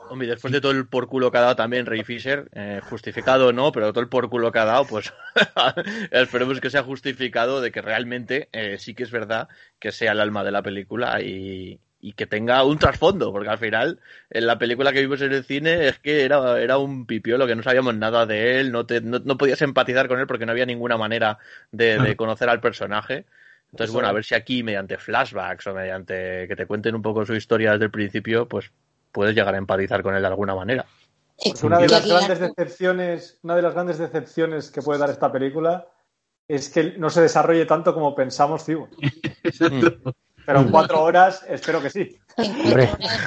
[0.09, 3.47] Hombre, después de todo el por culo que ha dado también Ray Fisher, eh, justificado
[3.47, 5.13] o no, pero todo el por culo que ha dado, pues
[6.11, 9.49] esperemos que sea justificado de que realmente eh, sí que es verdad
[9.79, 13.57] que sea el alma de la película y, y que tenga un trasfondo, porque al
[13.57, 13.99] final
[14.29, 17.55] en la película que vimos en el cine es que era, era un pipiolo, que
[17.55, 20.53] no sabíamos nada de él, no, te, no, no podías empatizar con él porque no
[20.53, 21.37] había ninguna manera
[21.71, 23.25] de, de conocer al personaje.
[23.71, 27.25] Entonces, bueno, a ver si aquí mediante flashbacks o mediante que te cuenten un poco
[27.25, 28.71] su historia desde el principio, pues
[29.11, 30.85] puedes llegar a empatizar con él de alguna manera.
[31.37, 35.09] Eh, Porque una de las grandes decepciones, una de las grandes decepciones que puede dar
[35.09, 35.87] esta película
[36.47, 38.65] es que no se desarrolle tanto como pensamos.
[39.43, 40.15] Exacto.
[40.45, 42.17] Pero en cuatro horas espero que sí.
[42.37, 42.83] en cuatro Hombre.
[42.85, 43.19] horas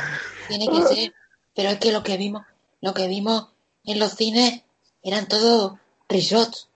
[0.48, 1.14] tiene que ser.
[1.54, 2.42] Pero es que lo que vimos,
[2.80, 3.52] lo que vimos
[3.84, 4.62] en los cines
[5.02, 5.78] eran todos
[6.08, 6.68] reshots.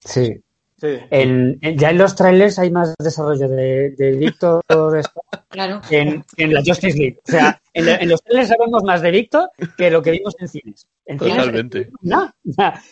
[0.00, 0.42] Sí.
[0.78, 0.88] Sí.
[1.10, 4.62] En, en- ya en los trailers hay más desarrollo de, de Víctor
[5.48, 5.80] Claro.
[5.90, 7.18] en, en la Justice League.
[7.26, 10.34] O sea, en, la- en los trailers sabemos más de Víctor que lo que vimos
[10.38, 10.86] en cines.
[11.06, 11.90] En cines, Totalmente.
[12.02, 12.30] no,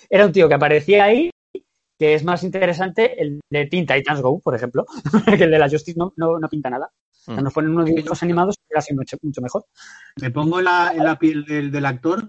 [0.09, 1.31] era un tío que aparecía ahí,
[1.99, 4.87] que es más interesante el de Teen Titans Go, por ejemplo,
[5.39, 6.87] que el de la Justice no, no, no pinta nada.
[6.87, 7.45] O sea, Mm.
[7.45, 9.65] nos ponen unos dibujos animados que era mucho, mucho mejor.
[10.21, 12.29] Me pongo en la, en la piel del, del actor,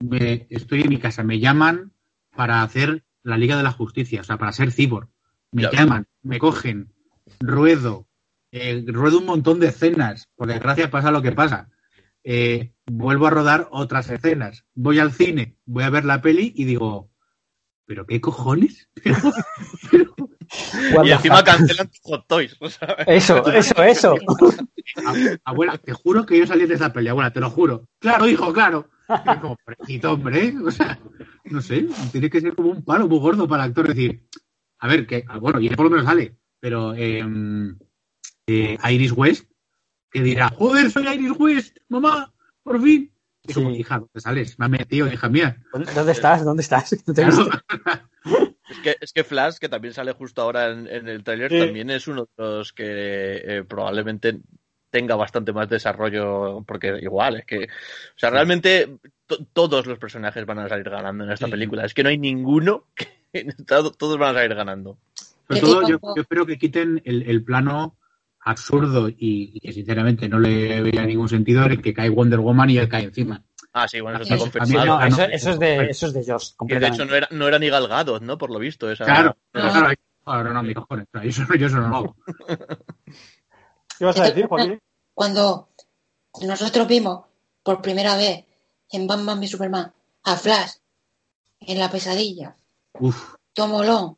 [0.00, 1.92] me- estoy en mi casa, me llaman
[2.36, 5.08] para hacer la Liga de la Justicia, o sea, para ser cyborg.
[5.52, 5.70] Me Ya.
[5.72, 6.92] llaman, me cogen,
[7.40, 8.06] ruedo,
[8.52, 11.68] eh, ruedo un montón de escenas, por desgracia pasa lo que pasa.
[12.24, 16.64] Eh, vuelvo a rodar otras escenas, voy al cine, voy a ver la peli y
[16.64, 17.10] digo,
[17.84, 18.88] ¿pero qué cojones?
[21.04, 22.56] Y encima cancelan tus hot toys.
[22.70, 23.04] ¿sabes?
[23.08, 24.14] Eso, eso, eso.
[25.04, 27.88] Ab- Abuela, te juro que yo salí de esa peli, abuela, te lo juro.
[27.98, 28.88] Claro, hijo, claro.
[29.40, 29.56] Como,
[30.12, 30.54] hombre, ¿eh?
[30.64, 30.98] o sea,
[31.50, 34.26] no sé, tiene que ser como un palo muy gordo para el actor decir,
[34.78, 37.24] a ver, que, ah, bueno, y por lo menos sale, pero eh,
[38.46, 39.50] eh, Iris West,
[40.10, 42.32] que dirá, joder, soy Iris West, mamá,
[42.62, 43.12] por fin.
[43.48, 44.58] Y como, hija, ¿dónde sales?
[44.58, 45.56] Me metido, hija mía.
[45.72, 46.44] ¿Dónde estás?
[46.44, 46.96] ¿Dónde estás?
[47.06, 47.44] No te he Claro.
[47.44, 47.58] visto.
[48.68, 51.58] Es que, es que Flash, que también sale justo ahora en, en el tráiler, Sí.
[51.60, 52.84] también es uno de los que
[53.36, 54.40] eh, probablemente
[54.90, 58.98] tenga bastante más desarrollo, porque igual, es que, o sea, realmente
[59.52, 61.50] todos los personajes van a salir ganando en esta Sí.
[61.50, 61.84] película.
[61.84, 63.08] Es que no hay ninguno que
[63.66, 64.98] todo- todos van a salir ganando.
[65.48, 67.96] Sobre ¿Qué todo, yo, yo espero que quiten el, el plano
[68.40, 72.38] absurdo y, y que sinceramente no le veía ningún sentido en el que cae Wonder
[72.40, 73.42] Woman y él cae encima.
[73.72, 74.86] Ah, sí, bueno, eso está confirmado.
[74.86, 77.68] No, eso, es de, eso es de Josh, de hecho no era, no era ni
[77.68, 78.38] Gal Gadot, ¿no?
[78.38, 78.90] Por lo visto.
[78.90, 79.72] Esa, Claro, pero Ah.
[79.72, 82.16] claro, ahora no, mi cojones, eso, yo eso no lo hago.
[83.98, 84.78] ¿Qué vas a decir, Joaquín?
[85.14, 85.68] Cuando
[86.42, 87.24] nosotros vimos
[87.62, 88.44] por primera vez
[88.90, 89.92] en Batman y Superman
[90.24, 90.72] a Flash
[91.60, 92.56] en la pesadilla,
[92.94, 94.16] Uf, Tomolón,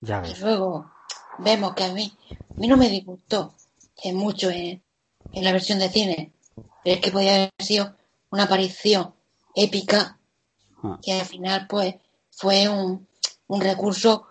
[0.00, 0.90] Ya y luego
[1.38, 3.54] vemos que a mí, a mí no me disgustó
[4.02, 4.82] en mucho en,
[5.32, 6.32] en la versión de cine,
[6.84, 7.94] pero es que podía haber sido
[8.30, 9.14] una aparición
[9.54, 10.18] épica
[10.84, 10.98] Ah.
[11.00, 11.94] que al final pues
[12.32, 13.06] fue un,
[13.46, 14.26] un recurso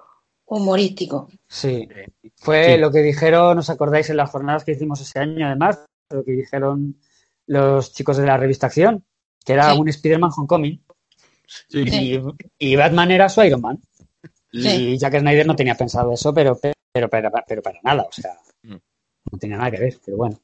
[0.46, 1.30] humorístico.
[1.48, 1.88] Sí.
[2.36, 2.78] Fue Sí.
[2.78, 5.80] lo que dijeron, ¿os acordáis en las jornadas que hicimos ese año, además?
[6.10, 7.00] Lo que dijeron
[7.48, 9.04] los chicos de la revista Acción,
[9.46, 9.80] que era Sí.
[9.80, 10.84] un Spider-Man Homecoming
[11.48, 11.84] sí.
[11.86, 12.22] Y,
[12.72, 13.80] y Batman era su Iron Man.
[14.54, 18.34] Y Jack Snyder no tenía pensado eso, pero, pero, pero, pero para nada, o sea,
[18.64, 18.76] Mm.
[19.32, 20.38] no tenía nada que ver, pero bueno.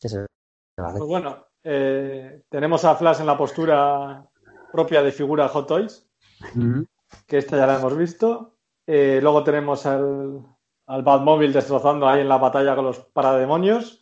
[0.00, 4.26] Pues bueno, eh, tenemos a Flash en la postura
[4.72, 6.06] propia de figura Hot Toys,
[6.56, 6.86] Ujú.
[7.26, 8.56] que esta ya la hemos visto.
[8.86, 10.42] Eh, luego tenemos al,
[10.86, 14.01] al Batmóvil destrozando ahí en la batalla con los parademonios,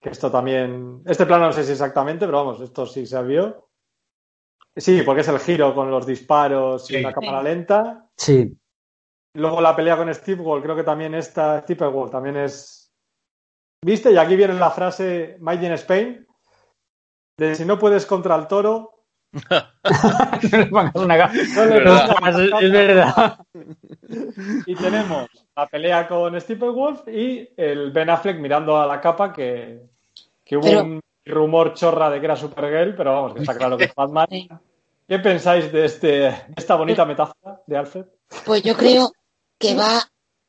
[0.00, 1.02] que esto también...
[1.04, 3.68] Este plano no sé si exactamente, pero vamos, esto sí se vio.
[4.76, 8.06] Sí, porque es el giro con los disparos y la cámara lenta.
[8.16, 8.56] Sí,
[9.34, 12.92] Luego la pelea con Steve Wall, creo que también esta, Steve Wall también es.
[13.84, 14.10] ¿Viste?
[14.10, 16.26] Y aquí viene la frase Made in Spain,
[17.38, 19.04] de si no puedes contra el toro,
[20.52, 23.38] no le pongas una no es verdad.
[24.66, 25.28] Y tenemos
[25.58, 29.88] la pelea con Steve Wolf y el Ben Affleck mirando a la capa que,
[30.44, 33.76] que hubo Pero- un rumor chorra de que era Supergirl, pero vamos, que está claro
[33.76, 34.26] que es Batman.
[34.30, 34.48] Sí.
[35.08, 38.04] ¿Qué pensáis de, este, de esta bonita metáfora de Alfred?
[38.46, 39.10] Pues yo creo
[39.58, 40.00] que va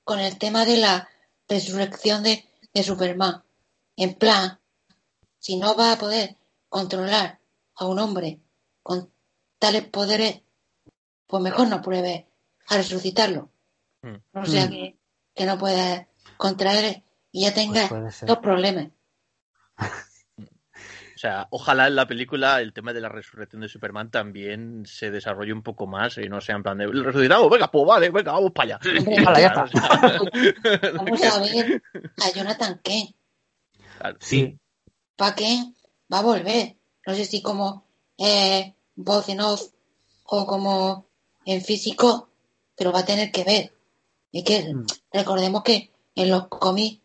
[0.03, 1.09] con el tema de la
[1.47, 3.41] resurrección de, de Superman.
[3.97, 4.59] En plan,
[5.39, 6.35] si no va a poder
[6.69, 7.39] controlar
[7.75, 8.39] a un hombre
[8.83, 9.09] con
[9.57, 10.41] tales poderes,
[11.27, 12.27] pues mejor no pruebe
[12.67, 13.49] a resucitarlo.
[14.03, 14.15] Mm.
[14.39, 14.69] O sea Mm.
[14.69, 14.95] que,
[15.39, 18.27] que no pueda contraer y ya tenga Pues ser.
[18.27, 18.89] dos problemas.
[20.39, 25.11] O sea, ojalá en la película el tema de la resurrección de Superman también se
[25.11, 28.09] desarrolle un poco más y no sea en plan de "El resucitado, venga, pues vale,
[28.09, 28.99] venga, vamos para allá.
[28.99, 30.93] Hombre, Hala, ya está.
[30.95, 31.83] Vamos a ver
[32.23, 33.15] a Jonathan Kent.
[34.21, 34.57] Sí,
[35.17, 35.61] ¿Para qué?
[36.13, 36.77] Va a volver.
[37.05, 37.85] No sé si como
[38.17, 39.61] eh, voz en off
[40.23, 41.05] o como
[41.43, 42.29] en físico,
[42.77, 43.73] pero va a tener que ver.
[44.31, 44.85] Y que Mm.
[45.11, 47.01] recordemos que en los cómics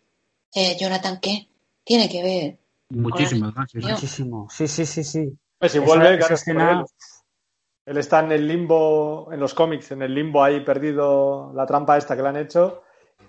[0.54, 1.48] eh, Jonathan Kent
[1.84, 2.58] tiene que ver.
[2.88, 3.40] sí, sí.
[3.80, 4.48] Muchísimo.
[4.50, 5.38] Sí, sí, sí, sí.
[5.58, 6.86] Pues si Esa- vuelve, esa claro, escena- por él.
[7.86, 11.98] Él está en el limbo, en los cómics, en el limbo ahí perdido, la trampa
[11.98, 12.82] esta que le han hecho.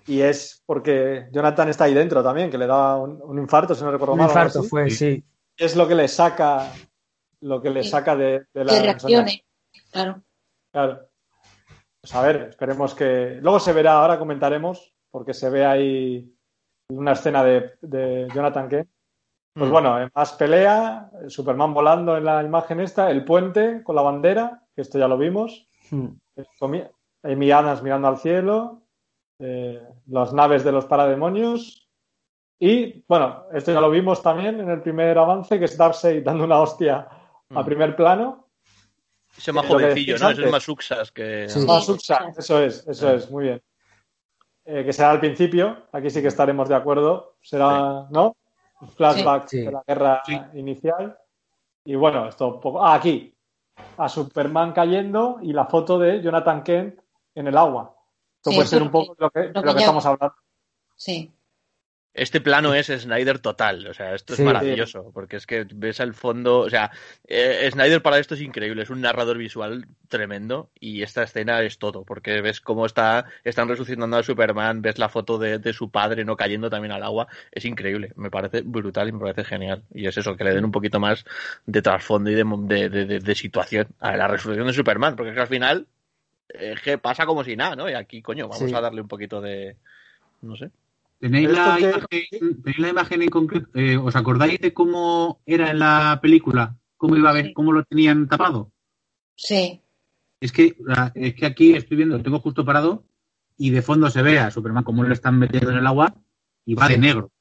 [0.07, 3.83] Y es porque Jonathan está ahí dentro también, que le da un, un infarto, si
[3.83, 4.27] no recuerdo Un mal.
[4.29, 4.69] algo infarto así.
[4.69, 5.23] fue, Sí.
[5.57, 6.71] Es lo que le saca,
[7.41, 7.89] lo que le Sí.
[7.89, 9.45] saca de, de la Que reaccione.
[9.91, 10.21] Claro.
[10.71, 11.07] Claro.
[12.05, 13.39] Pues a ver, esperemos que.
[13.41, 16.31] Luego se verá, ahora comentaremos, porque se ve ahí
[16.89, 18.89] una escena de, de Jonathan Kent.
[19.55, 19.73] Pues Mm.
[19.73, 24.81] bueno, más pelea, Superman volando en la imagen esta, el puente con la bandera, que
[24.83, 25.67] esto ya lo vimos.
[25.89, 26.09] Mm.
[27.23, 28.83] Amy Adams mirando al cielo,
[29.39, 31.89] eh, las naves de los parademonios.
[32.59, 36.43] Y bueno, esto ya lo vimos también en el primer avance, que es Darkseid dando
[36.43, 37.07] una hostia
[37.49, 37.65] a Mm.
[37.65, 38.44] primer plano.
[39.37, 40.29] Ese más Lo que jovencillo, ¿no?
[40.29, 41.49] Ese es más Uxas que.
[41.49, 41.65] Sí.
[41.69, 43.61] Ah, Subsa, eso es, eso es, muy bien.
[44.65, 47.35] Eh, que será al principio, aquí sí que estaremos de acuerdo.
[47.41, 48.35] Será, ¿no?
[48.81, 49.61] Un flashback Sí.
[49.61, 50.39] de la guerra Sí.
[50.53, 51.17] inicial.
[51.83, 52.83] Y bueno, esto poco.
[52.83, 53.31] Ah, aquí.
[53.97, 56.99] A Superman cayendo y la foto de Jonathan Kent
[57.35, 57.93] en el agua.
[58.37, 60.05] Esto Sí, puede ser un poco lo que, lo de lo que que ya- estamos
[60.05, 60.35] hablando.
[60.95, 61.31] Sí.
[62.17, 64.43] Este plano es Snyder total, o sea, esto es Sí.
[64.45, 66.89] maravilloso, porque es que ves al fondo, o sea,
[67.27, 71.77] eh, Snyder para esto es increíble, es un narrador visual tremendo y esta escena es
[71.77, 75.91] todo, porque ves cómo está, están resucitando a Superman, ves la foto de, de su
[75.91, 79.83] padre no cayendo también al agua, es increíble, me parece brutal y me parece genial.
[79.93, 81.25] Y es eso, que le den un poquito más
[81.65, 85.31] de trasfondo y de, de, de- de- de situación a la resurrección de Superman, porque
[85.31, 85.85] es que al final
[86.53, 87.89] eh, que pasa como si nada, ¿no?
[87.89, 88.73] Y aquí, coño, vamos Sí.
[88.75, 89.75] a darle un poquito de,
[90.41, 90.69] no sé.
[91.19, 93.67] ¿Tenéis la, que- imagen, ¿Tenéis la imagen en concreto?
[93.73, 96.75] Eh, ¿Os acordáis de cómo era en la película?
[96.97, 97.47] ¿Cómo iba a ver?
[97.47, 97.53] Sí.
[97.53, 98.71] ¿Cómo lo tenían tapado?
[99.35, 99.81] Sí.
[100.39, 100.75] Es que,
[101.15, 103.03] es que aquí estoy viendo, lo tengo justo parado
[103.57, 106.13] y de fondo se ve a Superman cómo lo están metiendo en el agua
[106.65, 107.31] y va de negro.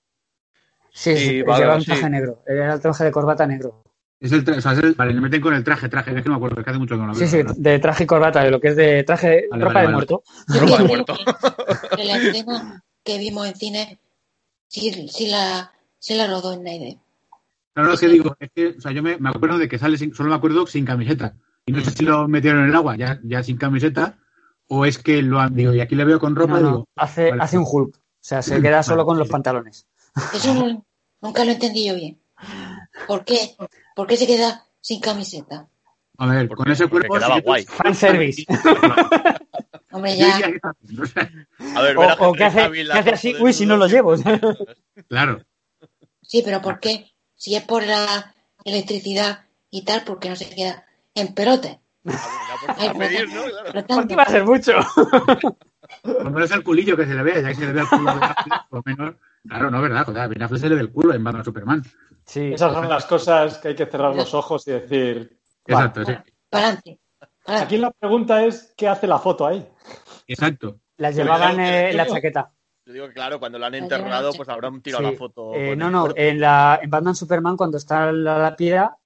[0.90, 1.86] Sí, Sí, sí, vale, lleva un sí.
[1.86, 2.42] traje negro.
[2.46, 3.82] Era el traje de corbata negro.
[4.20, 6.22] Es el tra- o sea, es el- vale, le meten con el traje, traje, es
[6.22, 7.28] que no me acuerdo, es que hace mucho que no lo Sí, veo.
[7.28, 7.54] sí, verdad.
[7.58, 9.94] de traje y corbata, de lo que es de traje, Vale, ropa vale, de vale.
[9.96, 10.22] muerto.
[10.48, 11.14] Ropa de muerto.
[13.05, 13.98] Que- vimos en cine
[14.68, 16.96] sí, sí la, sí la rodó Snyder.
[17.74, 19.98] Claro, lo que digo, es que, o sea, yo me, me acuerdo de que sale
[19.98, 21.34] sin, solo me acuerdo sin camiseta.
[21.66, 24.18] Y no sé si lo metieron en el agua ya, ya sin camiseta,
[24.68, 26.88] o es que lo han, digo, y aquí le veo con ropa No, no, digo,
[26.96, 27.96] hace, vale, hace un Hulk.
[27.96, 29.32] O sea, se queda solo Vale, con los sí.
[29.32, 29.86] pantalones.
[30.34, 30.84] Eso no-
[31.20, 32.18] nunca lo entendí yo bien.
[33.07, 33.57] ¿Por qué?
[33.96, 35.66] ¿Por qué se queda sin camiseta?
[36.16, 37.14] a ver, Porque- con ese cuerpo.
[37.14, 37.64] quedaba sí guay.
[37.64, 38.44] Fan service.
[39.95, 40.26] Hombre, ya.
[40.28, 43.64] o A ver, O- ver a o que hace- que hace a así, uy, si
[43.64, 44.16] no lo llevo.
[45.09, 45.40] claro.
[46.20, 47.12] Sí, pero ¿por qué?
[47.36, 48.34] Si es por la
[48.64, 50.84] electricidad y tal, ¿por qué no se queda
[51.14, 51.78] en pelote?
[52.07, 53.42] Ah, Ay, por pedir, ¿no?
[53.45, 53.84] Claro.
[53.88, 54.72] Porque va a ser mucho.
[56.03, 57.88] Por lo menos el culillo que se le ve, ya que se le ve el
[57.88, 58.12] culo
[58.70, 59.14] por lo menos.
[59.47, 60.07] Claro, no, ¿verdad?
[60.07, 61.82] Joder, a Ben Affleck se le ve el culo en Batman Superman.
[62.26, 62.53] Sí.
[62.55, 65.38] Esas son las cosas que hay que cerrar los ojos y decir.
[65.66, 66.12] Exacto, sí.
[66.51, 66.99] Para adelante.
[67.47, 69.66] Aquí la pregunta es: ¿qué hace la foto ahí?
[70.26, 70.78] Exacto.
[70.97, 72.53] Las llevaban eh, en la chaqueta.
[72.86, 75.12] Yo digo que, claro, cuando lo han La enterrado, pues habrán tirado Sí.
[75.12, 75.55] la foto.
[75.55, 78.99] Eh, no, no, en, la, en Batman Superman, cuando está la lápida,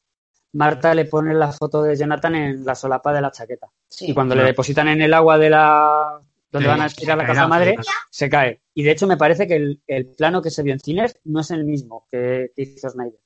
[0.53, 3.69] Marta le pone la foto de Jonathan en la solapa de la chaqueta.
[3.89, 4.11] Sí.
[4.11, 6.21] Y cuando le depositan en el agua de la
[6.51, 7.77] donde Sí, van a tirar la casa madre,
[8.11, 8.63] se se cae.
[8.75, 11.41] Y de hecho me parece que el, el plano que se vio en cines no
[11.41, 13.21] es el mismo que, que hizo Snyder.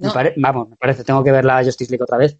[0.00, 0.12] Me No.
[0.14, 2.36] pare- vamos, me parece, tengo que ver la Justice League otra vez,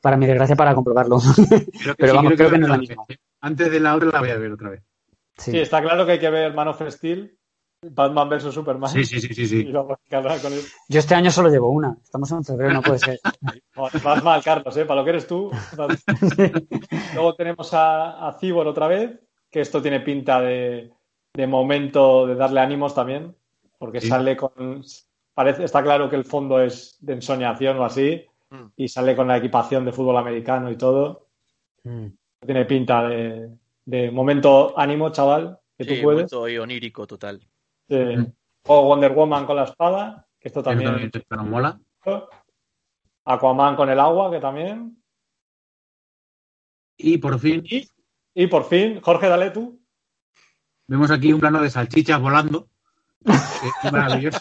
[0.00, 1.18] para mi desgracia, para comprobarlo.
[1.82, 3.04] Creo Pero sí, vamos, creo que no es la misma.
[3.40, 4.82] Antes de la otra la voy a ver otra vez.
[5.36, 5.50] Sí.
[5.52, 7.36] Sí, está claro que hay que ver Man of Steel,
[7.82, 8.88] Batman vs Superman.
[8.90, 9.72] Sí, sí, sí, sí,
[10.10, 10.60] con él.
[10.88, 11.96] Yo este año solo llevo una.
[12.02, 13.20] Estamos en febrero, no puede ser.
[14.04, 14.84] Vas mal, Carlos, ¿eh?
[14.84, 15.50] Para lo que eres tú.
[17.14, 19.18] Luego tenemos a, a Cibor otra vez,
[19.50, 20.90] que esto tiene pinta de,
[21.34, 23.34] de momento de darle ánimos también,
[23.78, 24.08] porque Sí.
[24.08, 24.82] sale con...
[25.34, 28.66] Parece, está claro que el fondo es de ensoñación o así, Mm.
[28.76, 31.28] y sale con la equipación de fútbol americano y todo.
[31.84, 32.08] Mm.
[32.44, 33.50] Tiene pinta de,
[33.86, 36.30] de momento ánimo, chaval, que Sí, tú puedes.
[36.32, 37.40] momento onírico total.
[37.88, 38.24] Mm.
[38.66, 40.90] o Wonder Woman con la espada, que esto también...
[40.90, 41.80] también te- nos mola.
[43.24, 45.02] Aquaman con el agua, que también.
[46.98, 47.88] Y por fin Y,
[48.34, 49.80] y por fin, Jorge, dale tú.
[50.86, 52.68] vemos aquí un plano de salchichas volando.
[53.24, 53.32] Que
[53.86, 54.40] es maravilloso.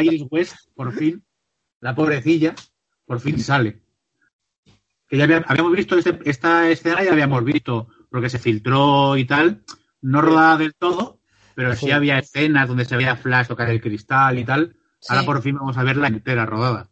[0.00, 1.24] Iris West, por fin,
[1.80, 2.54] la pobrecilla,
[3.06, 3.80] por fin sale.
[5.08, 9.24] Que ya había- habíamos visto este- esta escena, ya habíamos visto, porque se filtró y
[9.26, 9.62] tal,
[10.00, 11.20] no rodada del todo,
[11.54, 11.90] pero sí, Sí.
[11.92, 14.76] había escenas donde se veía Flash tocar el cristal y tal.
[15.08, 15.26] Ahora Sí.
[15.26, 16.88] por fin vamos a verla entera rodada.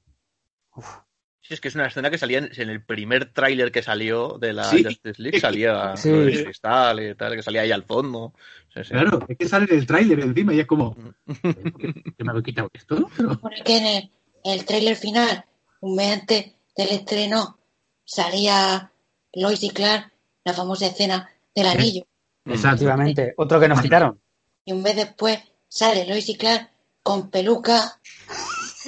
[1.42, 4.38] Sí, es que es una escena que salía en, en el primer tráiler que salió
[4.38, 4.84] de la Sí.
[4.84, 6.10] Justice League, salía Sí.
[6.10, 8.34] lo del cristal y tal, que salía ahí al fondo.
[8.74, 8.90] Sí, sí.
[8.90, 10.94] Claro, es que sale en el tráiler encima y es como,
[11.42, 13.08] ¿que me había quitado esto?
[13.16, 14.10] Pero- Pone que en el,
[14.44, 15.44] el tráiler final,
[15.80, 17.58] un mes antes del estreno,
[18.04, 18.92] salía
[19.32, 20.12] Lois y Clark,
[20.44, 22.06] la famosa escena del anillo.
[22.44, 22.84] Exacto.
[22.84, 23.34] Efectivamente.
[23.36, 24.20] Otro que nos quitaron.
[24.64, 25.38] Y un mes después
[25.68, 26.70] sale Lois y Clark
[27.02, 27.98] con peluca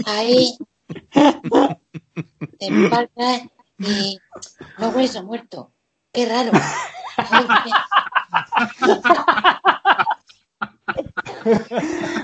[0.07, 0.57] ahí,
[0.93, 1.79] de
[2.61, 4.19] espalda y
[4.79, 5.73] no hueso muerto.
[6.13, 6.53] Qué raro.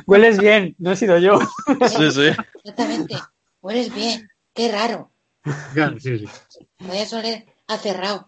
[0.07, 1.39] Hueles bien, no he sido yo.
[1.89, 2.29] Sí, sí.
[2.65, 3.17] Exactamente.
[3.61, 4.29] Hueles bien.
[4.55, 5.11] Qué raro.
[5.73, 6.27] Claro, sí, sí.
[6.81, 8.27] Voy a soler a cerrado.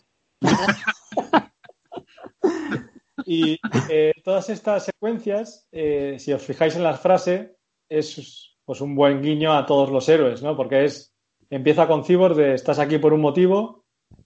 [3.26, 7.51] Y eh, todas estas secuencias, eh, si os fijáis en las frases,
[7.88, 10.57] es pues un buen guiño a todos los héroes, ¿no?
[10.57, 11.12] Porque es
[11.51, 13.83] empieza con Cyborg de estás aquí por un motivo,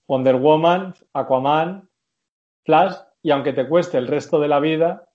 [0.06, 1.88] Wonder Woman, Aquaman,
[2.62, 2.92] Flash,
[3.22, 5.08] y aunque te cueste el resto de la vida,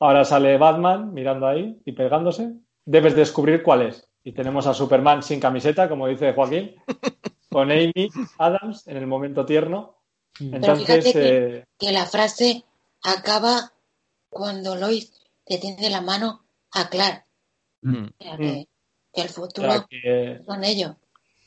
[0.00, 4.08] ahora sale Batman mirando ahí y pegándose, debes descubrir cuál es.
[4.24, 6.74] Y tenemos a Superman sin camiseta, como dice Joaquín,
[7.52, 7.92] con Amy
[8.38, 9.98] Adams en el momento tierno.
[10.40, 12.64] Entonces, fíjate que- eh, que la frase
[13.04, 13.70] acaba
[14.28, 15.12] cuando Lois
[15.46, 16.40] le tiende la mano
[16.72, 17.25] a Clark.
[17.82, 18.06] Mm.
[18.18, 18.68] Sea, que,
[19.12, 20.92] que el o futuro sea, que son ellos.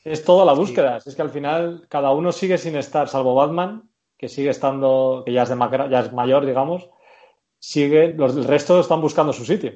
[0.04, 0.98] es toda la búsqueda.
[1.06, 5.34] Es que al final cada uno sigue sin estar, salvo Batman, que sigue estando, que
[5.34, 6.90] ya es, de macra- ya es mayor, digamos,
[7.60, 9.74] sigue, los, el resto están buscando su sitio.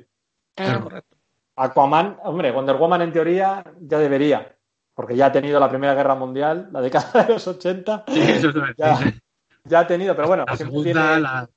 [0.55, 0.83] Claro.
[0.83, 1.17] Correcto.
[1.55, 4.55] Aquaman, hombre, Wonder Woman en teoría ya debería,
[4.95, 8.49] porque ya ha tenido la Primera Guerra Mundial, la década de los 80, Sí, eso
[8.49, 8.73] es verdad.
[8.77, 9.13] ya,
[9.65, 11.49] ya ha tenido, pero bueno, La segunda, tiene, la...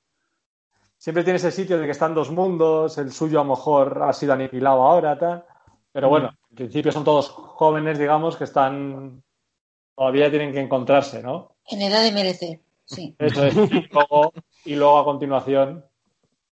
[1.06, 4.12] siempre tiene ese sitio de que están dos mundos, el suyo a lo mejor ha
[4.12, 5.44] sido aniquilado ahora, tal.
[5.92, 9.22] Pero bueno, en principio son todos jóvenes, digamos, que están
[9.94, 11.54] todavía tienen que encontrarse, ¿no?
[11.68, 12.60] En edad de merecer.
[12.86, 13.14] Sí.
[13.20, 13.54] Eso es.
[13.54, 14.32] Y luego,
[14.64, 15.84] y luego a continuación,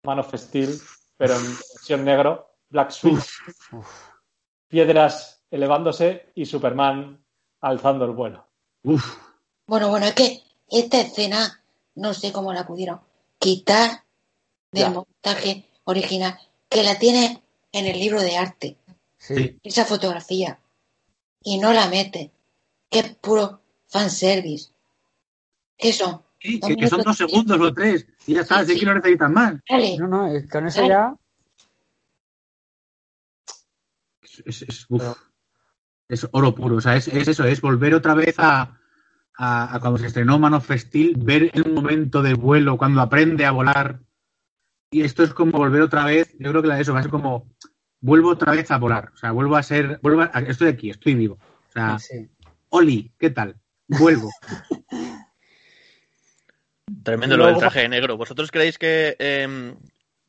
[0.04, 0.78] Man of Steel,
[1.16, 3.26] pero en versión negro, Black Switch,
[4.68, 7.20] piedras elevándose y Superman
[7.60, 8.46] alzando el vuelo.
[8.84, 9.18] Uf,
[9.66, 11.60] Bueno, bueno, es que esta escena
[11.96, 13.00] no sé cómo la pudieron
[13.40, 14.03] quitar
[14.74, 14.90] del Ya.
[14.90, 17.40] montaje original, que la tiene
[17.72, 18.76] en el libro de arte,
[19.18, 19.58] Sí.
[19.62, 20.58] esa fotografía,
[21.42, 22.30] y no la mete,
[22.90, 24.70] que es puro fanservice.
[25.78, 26.22] ¿Qué son?
[26.40, 28.06] sí, Dos que, que son dos segundos o tres.
[28.26, 28.80] Y ya está, Sí, así sí.
[28.80, 29.54] que no necesitan más.
[29.68, 31.14] Dale, No, no, es- con eso ya.
[34.22, 35.02] Es, es- es- uf.
[36.08, 36.76] Es oro puro.
[36.76, 38.78] O sea, es, es eso, es volver otra vez a,
[39.36, 43.46] a- a cuando se estrenó Man of Steel, ver el momento de vuelo, cuando aprende
[43.46, 44.00] a volar.
[44.90, 47.02] Y esto es como volver otra vez, yo creo que la de eso va a
[47.02, 47.48] ser como,
[48.00, 49.10] vuelvo otra vez a volar.
[49.12, 51.38] O sea, vuelvo a ser, vuelvo a- estoy aquí, estoy vivo.
[51.68, 52.28] O sea, Sí.
[52.70, 53.56] Oli, ¿qué tal?
[53.88, 54.28] Vuelvo.
[57.02, 58.16] Tremendo lo del traje negro.
[58.16, 59.74] ¿Vosotros creéis que em,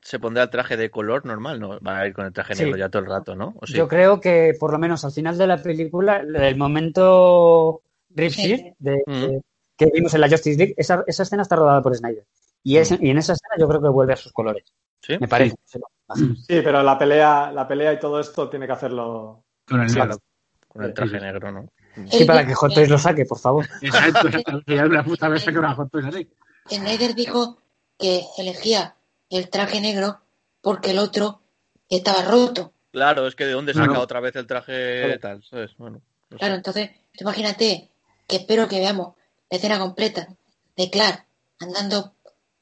[0.01, 1.60] se pondrá el traje de color normal?
[1.60, 2.64] No, va a ir con el traje Sí.
[2.64, 3.53] negro ya todo el rato, ¿no?
[3.60, 3.74] ¿O sí?
[3.74, 8.32] Yo creo que por lo menos al final de la película, el momento Rip
[8.80, 9.39] de, Mm.
[9.78, 12.26] que vimos en la Justice League, esa, esa escena está rodada por Snyder.
[12.66, 14.66] Y, es- y en esa escena yo creo que vuelve a sus colores.
[15.01, 15.13] ¿Sí?
[15.20, 15.55] Me parece.
[15.68, 19.43] Sí, pero la pelea, la pelea y todo esto tiene que hacerlo.
[19.68, 20.22] Con el Claro, negro.
[20.68, 21.70] con el traje negro, ¿no?
[22.09, 23.66] Sí, para que Hot Toys lo saque, por favor.
[23.82, 24.28] Exacto,
[24.66, 26.28] la puta vez que una Hot Toys así.
[26.68, 27.59] Snyder dijo
[27.99, 28.95] que elegía
[29.30, 30.20] el traje negro
[30.61, 31.41] porque el otro
[31.88, 32.74] estaba roto.
[32.91, 34.01] Claro, es que de dónde saca Claro.
[34.01, 35.76] otra vez el traje tal, ¿sabes?
[35.78, 36.39] Bueno, no sé.
[36.39, 36.89] Claro, entonces,
[37.20, 37.91] imagínate
[38.28, 39.16] que espero que veamos
[39.51, 40.28] la escena completa
[40.76, 41.26] de Clark
[41.59, 42.14] andando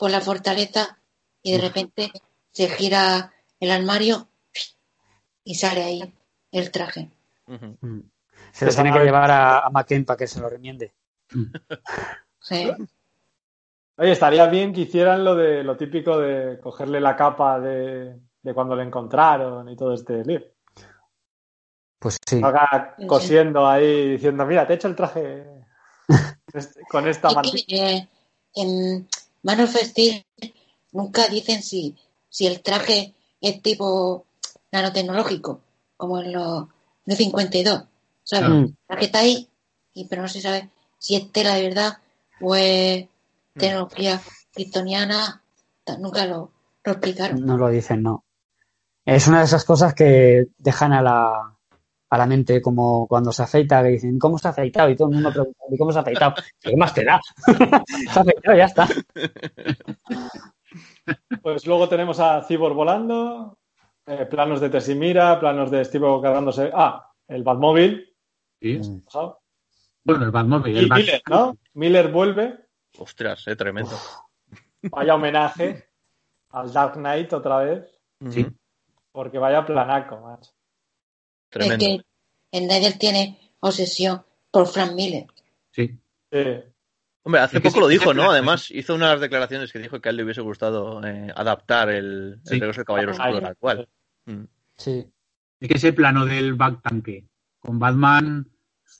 [0.04, 0.98] por la fortaleza
[1.42, 2.12] y de repente
[2.52, 4.28] se gira el armario
[5.46, 6.14] y sale ahí
[6.52, 7.10] el traje.
[7.48, 8.04] Ujú.
[8.52, 10.92] Se lo tiene que llevar a, a McKen para que se lo remiende.
[12.42, 12.70] Sí.
[13.96, 18.54] Oye, estaría bien que hicieran lo de lo típico de cogerle la capa de, de
[18.54, 20.42] cuando le encontraron y todo este lío.
[21.98, 22.42] Pues sí.
[22.44, 25.48] Haga cosiendo ahí diciendo, mira, te he hecho el traje
[26.54, 27.66] este- con esta Es mantilla.
[27.66, 28.08] que, eh,
[28.56, 29.08] en
[29.44, 30.26] Man of Steel
[30.92, 31.96] nunca dicen si,
[32.30, 34.26] si el traje es tipo
[34.72, 35.62] nanotecnológico,
[35.98, 36.68] como en los
[37.06, 37.84] de 52.
[38.24, 38.50] ¿Sabes?
[38.50, 38.64] Mm.
[38.64, 39.50] El traje está ahí,
[39.94, 41.98] y, pero no se sabe si es tela de verdad
[42.42, 43.06] o es
[43.54, 44.22] tecnología
[44.54, 45.42] kryptoniana.
[46.00, 46.52] Nunca lo,
[46.84, 47.46] lo explicaron.
[47.46, 48.24] No lo dicen, no.
[49.06, 51.53] Es una de esas cosas que dejan a la,
[52.14, 54.88] a la mente como cuando se afeita, que dicen, ¿cómo se ha afeitado?
[54.88, 56.36] Y todo el mundo pregunta, ¿y cómo se ha afeitado?
[56.62, 57.20] ¿Qué más te da?
[57.88, 58.88] se ha afeitado, ya está.
[61.42, 63.58] Pues luego tenemos a Cibor volando,
[64.06, 66.70] eh, planos de Tessimira, planos de Steve cargándose.
[66.72, 68.16] Ah, el Batmóvil.
[68.62, 68.80] Sí.
[70.04, 70.82] Bueno, el Batmobile.
[70.82, 71.58] Y El Miller, ¿no?
[71.74, 72.60] Miller vuelve.
[73.00, 73.98] Ostras, eh, tremendo.
[74.84, 75.90] Vaya homenaje
[76.52, 78.00] al Dark Knight otra vez.
[78.30, 78.46] Sí.
[79.12, 80.52] Porque vaya planaco, macho.
[81.54, 81.86] Tremendo.
[81.86, 82.02] Es
[82.52, 85.28] que Snyder tiene obsesión por Frank Miller.
[85.72, 85.98] Sí.
[87.24, 88.32] Hombre, hace poco lo dijo, ¿no?
[88.32, 92.40] Además, hizo unas declaraciones que dijo que a él le hubiese gustado eh, adaptar el,
[92.44, 92.56] Sí.
[92.56, 93.90] el regreso del Caballero Ay, Oscuro al cual.
[94.26, 94.44] Mm.
[94.76, 95.08] Sí.
[95.60, 97.26] Es que ese plano del back tanque
[97.60, 98.52] con Batman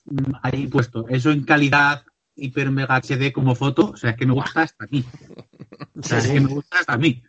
[0.06, 2.04] mm, ahí puesto, eso en calidad
[2.36, 5.04] hiper mega HD como foto, o sea, es que me gusta hasta a mí.
[5.98, 7.22] O sea, es que me gusta hasta a mí.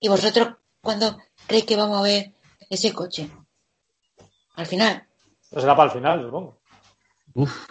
[0.00, 2.32] ¿Y vosotros cuándo creéis que vamos a ver
[2.70, 3.28] ese coche?
[4.56, 5.04] Al final.
[5.50, 6.58] Pues será para el final, supongo.
[7.34, 7.66] Uf,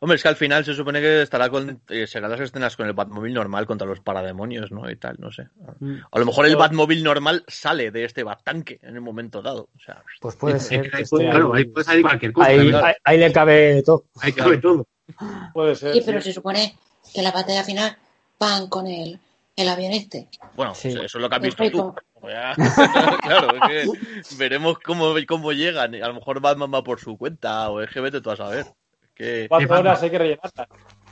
[0.00, 2.86] Hombre, es que al final se supone que estará con, eh, serán las escenas con
[2.86, 4.88] el Batmóvil normal contra los parademonios, ¿no?
[4.88, 5.48] Y tal, no sé.
[5.80, 5.96] Mm.
[6.12, 9.70] A lo mejor el Pero- Batmóvil normal sale de este Battanque en el momento dado.
[9.74, 10.82] O sea, Pues puede es ser.
[10.88, 11.30] que ahí esté puede, ahí.
[11.32, 12.48] claro, ahí puede salir cualquier cosa.
[12.48, 12.84] Ahí, ¿verdad?
[12.84, 14.04] ahí- ahí le cabe todo.
[14.20, 14.86] Ahí cabe todo.
[15.52, 15.92] Puede ser.
[15.94, 16.28] Sí, pero sí.
[16.28, 16.78] se supone
[17.12, 17.96] que en la batalla final
[18.38, 19.18] van con el,
[19.56, 20.28] el avión este.
[20.54, 20.90] bueno, Sí.
[20.90, 21.94] eso es lo que has visto tú.
[22.22, 22.54] Ya.
[23.22, 25.94] claro, es que veremos cómo, cómo llegan.
[25.94, 28.66] A lo mejor Batman va por su cuenta o es que vete tú a saber.
[29.14, 29.46] Que...
[29.48, 30.52] Cuatro horas hay que rellenarlas.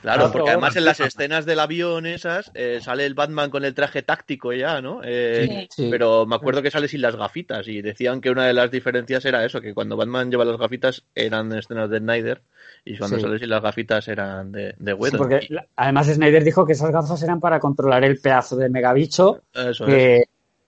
[0.01, 3.73] Claro, porque además en las escenas del avión esas eh, sale el Batman con el
[3.73, 5.01] traje táctico ya, ¿no?
[5.03, 5.83] Eh, Sí.
[5.83, 5.87] Sí.
[5.91, 9.25] Pero me acuerdo que sale sin las gafitas y decían que una de las diferencias
[9.25, 12.41] era eso, que cuando Batman lleva las gafitas eran escenas de Snyder
[12.85, 13.23] y cuando Sí.
[13.23, 15.17] sale sin las gafitas eran de, de Sí, Whedon.
[15.17, 18.69] porque Y- la- además Snyder dijo que esas gafas eran para controlar el pedazo de
[18.69, 20.25] megabicho Eso es.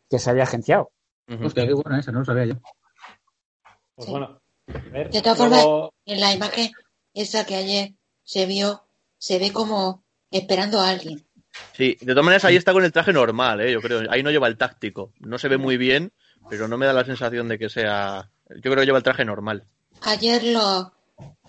[0.10, 0.92] Que, se había agenciado.
[1.44, 2.56] Hostia, qué buena esa, no lo sabía yo.
[3.96, 4.12] Pues Sí.
[4.12, 4.42] bueno.
[4.68, 6.72] a ver, De todas luego- En la imagen
[7.14, 7.94] esa que ayer
[8.24, 8.84] se vio,
[9.18, 11.26] se ve como esperando a alguien.
[11.74, 13.72] Sí, de todas maneras ahí está con el traje normal, ¿eh?
[13.72, 14.02] yo creo.
[14.12, 15.12] Ahí no lleva el táctico.
[15.20, 16.12] No se ve muy bien,
[16.50, 18.30] pero no me da la sensación de que sea...
[18.50, 19.66] Yo creo que lleva el traje normal.
[20.04, 20.88] Ayer los,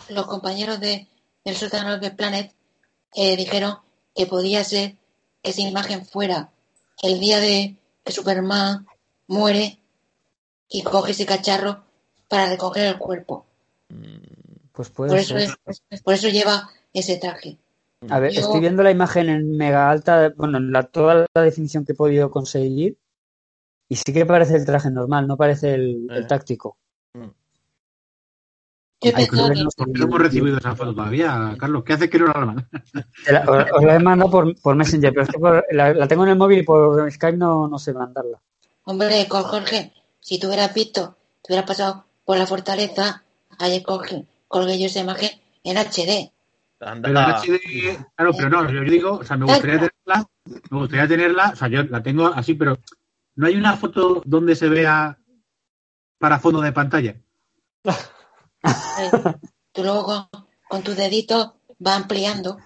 [0.08, 1.06] los compañeros de,
[1.44, 2.52] del sótano del Planet
[3.14, 3.78] eh, dijeron
[4.14, 4.96] que podía ser
[5.42, 6.50] que esa imagen fuera
[7.02, 8.86] el día de que Superman
[9.26, 9.78] muere
[10.68, 11.84] y coge ese cacharro
[12.28, 13.46] para recoger el cuerpo.
[14.72, 15.50] Pues Por puede eso, ser.
[15.90, 17.58] es, por eso lleva ese traje.
[18.08, 21.42] A ver, Yo- estoy viendo la imagen en mega alta, bueno, en la, toda la
[21.42, 22.96] definición que he podido conseguir,
[23.88, 26.26] y sí que parece el traje normal, no parece el, el Eh.
[26.26, 26.78] táctico.
[29.02, 31.56] Yo Ay, pensaba creo que que, no ¿Por qué no hemos recibido esa foto todavía,
[31.58, 31.84] Carlos?
[31.84, 32.32] ¿Qué hace que no la
[33.30, 36.06] la- os, os la he mandado por, por Messenger, pero es que por- la, la
[36.08, 38.38] tengo en el móvil y por Skype no, no sé mandarla.
[38.84, 43.22] hombre, con Jorge, si tú hubieras visto, te hubieras pasado por la fortaleza,
[43.58, 45.30] ayer colgué, colgué yo esa imagen
[45.64, 46.30] en HD.
[46.80, 47.08] Anda.
[47.08, 50.26] Pero en HD, claro, pero no, yo digo, o sea, me gustaría tenerla,
[50.70, 52.78] me gustaría tenerla, o sea, yo la tengo así, pero
[53.36, 55.18] no hay una foto donde se vea
[56.18, 57.16] para fondo de pantalla.
[58.62, 59.10] Eh,
[59.72, 62.58] Tú luego con, con tus deditos vas ampliando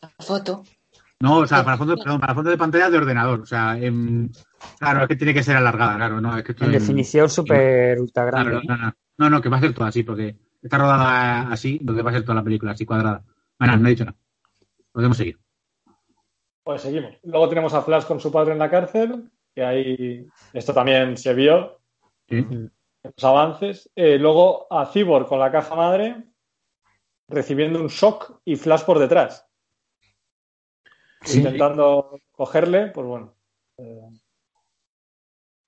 [0.00, 0.62] la foto.
[1.20, 4.30] No, o sea, para fondo, perdón, para fondo de pantalla de ordenador, o sea, en-
[4.78, 8.28] claro, es que tiene que ser alargada, claro, no, es que En definición súper ultra
[8.30, 8.66] Claro, grande.
[8.66, 12.02] no, no, no, no, que va a ser todo así, porque está rodada así, donde
[12.02, 13.22] va a ser toda la película así cuadrada.
[13.58, 14.16] Bueno, no he dicho nada.
[14.92, 15.38] Podemos seguir.
[16.62, 17.14] Pues seguimos.
[17.22, 21.32] Luego tenemos a Flash con su padre en la cárcel, que ahí esto también se
[21.34, 21.78] vio
[22.28, 22.46] Sí.
[23.04, 23.90] Los avances.
[23.94, 26.24] Eh, luego a Cyborg con la caja madre,
[27.28, 29.46] recibiendo un shock y Flash por detrás.
[31.22, 31.38] Sí.
[31.38, 33.34] Intentando cogerle, pues bueno.
[33.78, 34.00] eh,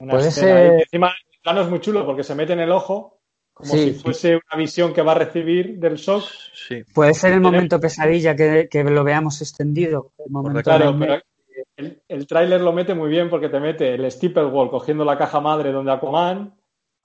[0.01, 0.81] una Puede escena ser- ahí.
[0.83, 3.21] Encima el plano es muy chulo porque se mete en el ojo
[3.55, 3.95] como Sí.
[3.95, 6.25] si fuese una visión que va a recibir del shock.
[6.53, 6.85] Sí.
[6.95, 10.13] Puede ser el momento pesadilla que, que lo veamos extendido.
[10.19, 11.23] El momento Claro, pero
[11.79, 15.41] el, el tráiler lo mete muy bien porque te mete el Stipplewall cogiendo la caja
[15.41, 16.55] madre donde Aquaman,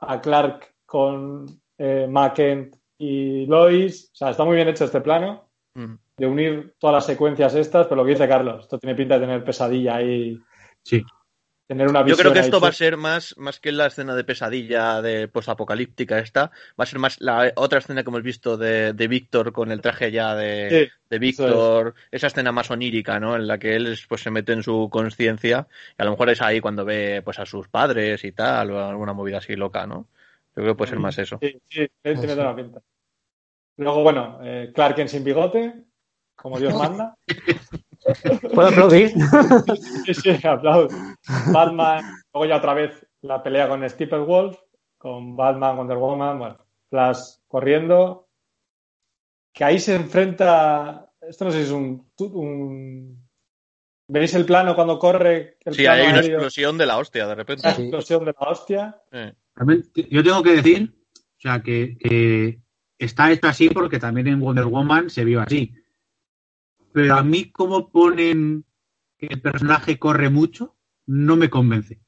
[0.01, 1.45] a Clark con
[1.77, 4.09] eh, Mackent y Lois.
[4.13, 5.95] O sea, está muy bien hecho este plano Mm.
[6.17, 9.21] de unir todas las secuencias estas, pero lo que dice Carlos, esto tiene pinta de
[9.25, 10.37] tener pesadilla ahí,
[10.83, 11.01] Sí.
[11.67, 14.15] Tener una Yo visión creo que esto va a ser más, más que la escena
[14.15, 18.57] de pesadilla de postapocalíptica esta, va a ser más la otra escena que hemos visto
[18.57, 23.19] de, de Víctor con el traje ya de, Sí, de Víctor, esa escena más onírica,
[23.19, 23.35] ¿no?
[23.35, 26.41] En la que él pues se mete en su conciencia y a lo mejor es
[26.41, 30.07] ahí cuando ve pues a sus padres y tal, o alguna movida así loca, ¿no?
[30.55, 31.39] Yo creo que puede ser más eso.
[31.41, 32.81] sí, sí, tiene toda la pinta.
[33.77, 35.73] Luego, bueno, eh, Clark en sin bigote,
[36.35, 37.15] como Dios manda.
[38.53, 39.13] ¿Puedo aplaudir?
[40.05, 40.89] Sí, sí, aplaudo.
[41.51, 44.57] Batman, luego ya otra vez la pelea con Steppenwolf,
[44.97, 46.57] con Batman, Wonder Woman, bueno,
[46.89, 48.27] Flash corriendo.
[49.53, 51.11] Que ahí se enfrenta.
[51.21, 52.09] Esto no sé si es un.
[52.19, 53.27] un-
[54.07, 55.57] ¿Veis el plano cuando corre?
[55.63, 56.31] El Sí, plano hay una aéreo?
[56.31, 57.61] explosión de la hostia de repente.
[57.67, 59.01] Una explosión de la hostia.
[59.11, 59.33] Eh,
[60.09, 62.59] yo tengo que decir, o sea, que, que
[62.97, 65.73] está esto así porque también en Wonder Woman se vio así.
[66.93, 68.65] Pero a mí, como ponen
[69.17, 70.75] que el personaje corre mucho,
[71.05, 72.01] no me convence.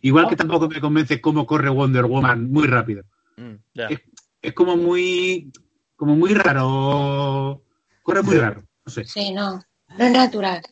[0.00, 3.04] Igual que tampoco me convence cómo corre Wonder Woman muy rápido.
[3.36, 3.54] mm.
[3.74, 4.00] Es,
[4.42, 5.52] es como muy,
[5.96, 7.62] como muy raro.
[8.02, 8.62] Corre muy raro.
[8.84, 9.04] No sé.
[9.04, 9.62] Sí, no.
[9.96, 10.62] No es natural.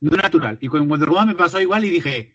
[0.00, 0.58] No es natural.
[0.60, 2.34] Y con Wonder Woman me pasó igual y dije,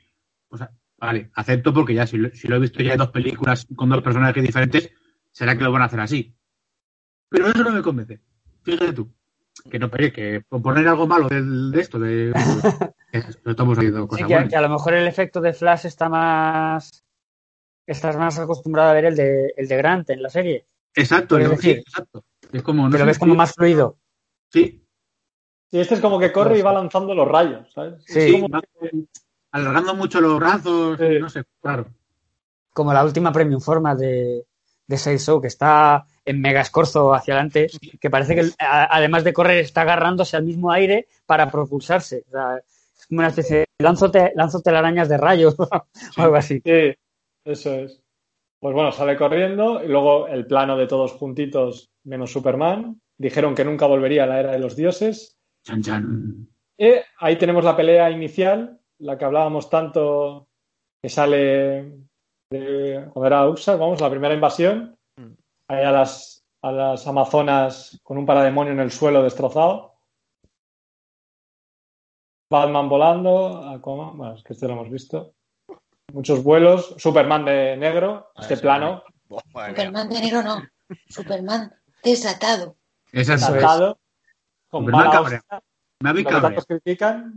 [0.50, 3.12] o sea, vale, acepto porque ya si lo, si lo he visto ya en dos
[3.12, 4.92] películas con dos personajes diferentes,
[5.32, 6.36] será que lo van a hacer así.
[7.30, 8.22] Pero eso no me convence.
[8.64, 9.12] Fíjate tú.
[9.70, 12.32] Que no, oye, que poner algo malo de, esto, de,
[13.12, 14.50] que no estamos haciendo Sí, cosas que, buenas.
[14.50, 17.04] que a lo mejor el efecto de Flash está más.
[17.86, 20.66] Estás más acostumbrado a ver el de, el de Grant en la serie.
[20.96, 22.24] Exacto, sí, decir, exacto.
[22.52, 23.98] Es como, no sé, ves como sí, más fluido.
[24.52, 24.86] Sí,
[25.72, 28.04] Y este es como que corre y va lanzando los rayos, ¿sabes?
[28.06, 28.20] Sí.
[28.20, 29.06] Es como va que-
[29.52, 31.20] alargando mucho los brazos, Sí.
[31.20, 31.88] no sé, claro.
[32.74, 34.46] Como la última premium forma de,
[34.88, 37.68] de Show, que está en mega escorzo hacia adelante,
[38.00, 42.24] que parece que además de correr está agarrándose al mismo aire para propulsarse.
[42.28, 45.68] O sea, es como una especie de lánzote, lánzote arañas de rayos o
[46.18, 46.62] algo así.
[46.64, 46.96] Sí,
[47.46, 48.02] eso es.
[48.60, 53.02] Pues bueno, sale corriendo y luego el plano de todos juntitos menos Superman.
[53.18, 55.38] Dijeron que nunca volvería a la era de los dioses.
[55.66, 56.48] Chan, chan.
[56.78, 60.48] Y ahí tenemos la pelea inicial, la que hablábamos tanto
[61.02, 61.92] que sale
[62.50, 64.98] de cuando era Uxas, vamos, la primera invasión.
[65.74, 69.96] Ahí a las, a las Amazonas con un parademonio en el suelo destrozado.
[72.50, 75.34] Batman volando, Aquaman, bueno, es que este lo hemos visto.
[76.12, 79.42] Muchos vuelos, Superman de negro, Ah, este plano, mía.
[79.70, 80.62] Superman de negro no.
[81.10, 82.78] Superman desatado.
[83.12, 83.64] Esa es- Eso es.
[83.64, 84.00] atado,
[84.70, 85.42] con Superman mala cabrea.
[85.50, 87.34] hostia, Me critican.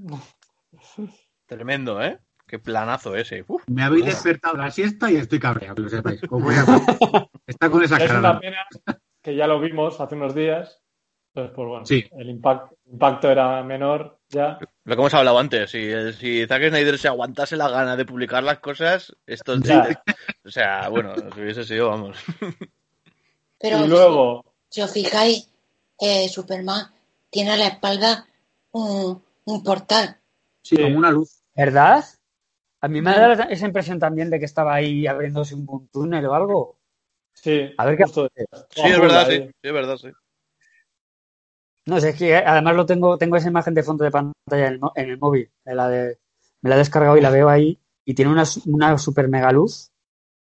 [1.46, 2.18] Tremendo, ¿eh?
[2.46, 3.44] Qué planazo ese.
[3.48, 3.62] Uf.
[3.66, 6.20] Me habéis despertado la siesta y estoy cabreado, que lo sepáis.
[6.22, 8.18] A- Está con esa Es cara.
[8.20, 8.58] una pena
[9.22, 10.80] que ya lo vimos hace unos días.
[11.34, 12.04] Entonces, pues bueno, Sí.
[12.12, 14.58] el impacto, impacto era menor ya.
[14.84, 18.42] Lo que hemos hablado antes, si, si Zack Snyder se aguantase la gana de publicar
[18.42, 20.02] las cosas, esto Ya.
[20.44, 22.16] O sea, bueno, si hubiese sido, vamos.
[23.58, 25.50] Pero Y luego, si os fijáis,
[26.00, 26.86] eh, Superman
[27.30, 28.26] tiene a la espalda
[28.72, 30.16] un, un portal.
[30.62, 30.82] Sí, Sí.
[30.82, 31.42] como una luz.
[31.54, 32.04] ¿Verdad?
[32.86, 36.34] A mí me da esa impresión también de que estaba ahí abriéndose un túnel o
[36.34, 36.78] algo.
[37.34, 38.28] sí, A ver qué- justo
[38.70, 39.50] Sí, es verdad, sí.
[39.60, 40.08] es verdad, sí.
[41.86, 44.72] No sé, es que además lo tengo, tengo esa imagen de fondo de pantalla en
[44.74, 45.50] el, mo- en el móvil.
[45.64, 46.18] en la de,
[46.62, 47.76] me la he descargado y la veo ahí.
[48.04, 49.90] Y tiene una, una super mega luz.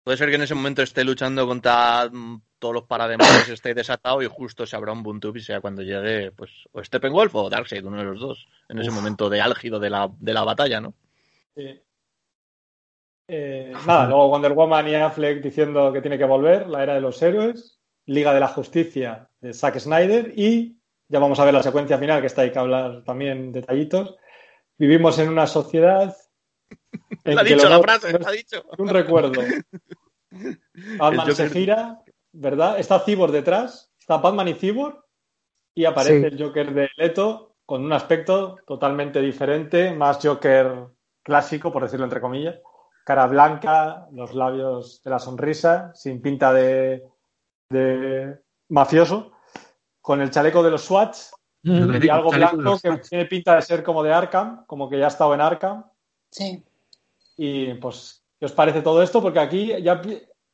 [0.05, 4.21] Puede ser que en ese momento esté luchando contra mm, todos los parademonios, esté desatado
[4.21, 7.87] y justo se abra un Boontube y sea cuando llegue, pues, o Steppenwolf o Darkseid,
[7.87, 10.93] uno de los dos, en ese momento de álgido de la, de la batalla, ¿no?
[11.57, 11.81] Sí.
[13.29, 17.01] Eh, nada, luego Wonder Woman y Affleck diciendo que tiene que volver, la era de
[17.01, 20.77] los héroes, Liga de la Justicia de Zack Snyder y
[21.09, 24.17] ya vamos a ver la secuencia final que está ahí que hablar también detallitos.
[24.77, 26.15] Vivimos en una sociedad
[27.25, 28.65] en ha que dicho la frase, ha dicho.
[28.79, 29.41] un recuerdo.
[30.99, 32.03] Batman se gira,
[32.33, 32.79] ¿verdad?
[32.79, 34.99] Está Cyborg detrás, está Batman y Cyborg
[35.75, 36.27] y aparece Sí.
[36.27, 40.89] el Joker de Leto con un aspecto totalmente diferente, más Joker
[41.23, 42.61] clásico, por decirlo entre comillas.
[43.05, 47.05] Cara blanca, los labios de la sonrisa, sin pinta de,
[47.69, 48.39] de
[48.71, 49.33] mafioso,
[50.01, 54.03] con el chaleco de los SWATs y algo blanco que tiene pinta de ser como
[54.03, 55.85] de Arkham, como que ya ha estado en Arkham.
[56.31, 56.63] Sí.
[57.37, 59.23] Y pues, ¿qué os parece todo esto?
[59.23, 60.01] Porque aquí ya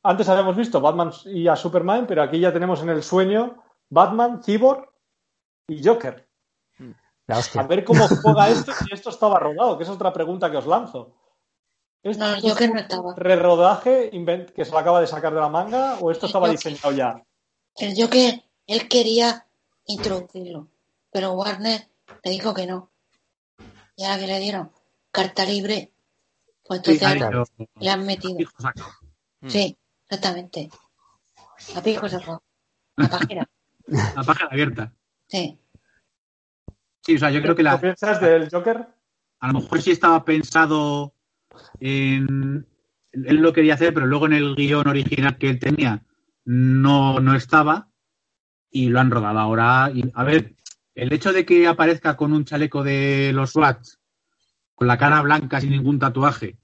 [0.03, 4.41] antes habíamos visto Batman y a Superman, pero aquí ya tenemos en el sueño Batman,
[4.41, 4.89] Cyborg
[5.67, 6.27] y Joker.
[7.27, 10.65] A ver cómo juega esto si esto estaba rodado, que es otra pregunta que os
[10.65, 11.13] lanzo.
[12.03, 13.13] ¿Esto No, el Joker no estaba.
[13.15, 16.49] rerodaje invent- que se lo acaba de sacar de la manga o esto El estaba
[16.49, 17.23] diseñado ya?
[17.77, 19.45] El Joker, él quería
[19.85, 20.67] introducirlo,
[21.11, 21.87] pero Warner
[22.23, 22.89] le dijo que no.
[23.95, 24.71] Y ahora que le dieron
[25.11, 25.91] carta libre,
[26.65, 28.39] pues Sí, entonces ahora dicho, le han metido.
[29.41, 29.49] Mm.
[29.49, 30.69] Sí, exactamente.
[31.75, 32.41] A pico cerrado.
[32.95, 33.47] La página.
[34.15, 34.93] La página abierta.
[35.27, 35.59] Sí.
[37.03, 38.87] Sí, o sea, yo creo que ¿Qué la, piensas del Joker?
[39.39, 41.13] a lo mejor sí estaba pensado
[41.79, 42.67] en.
[43.11, 46.01] Él lo quería hacer, pero luego en el guion original que él tenía
[46.45, 47.89] no, no estaba
[48.69, 49.91] y lo han rodado ahora.
[49.93, 50.55] Y, a ver,
[50.95, 53.85] el hecho de que aparezca con un chaleco de los SWAT,
[54.75, 56.57] con la cara blanca sin ningún tatuaje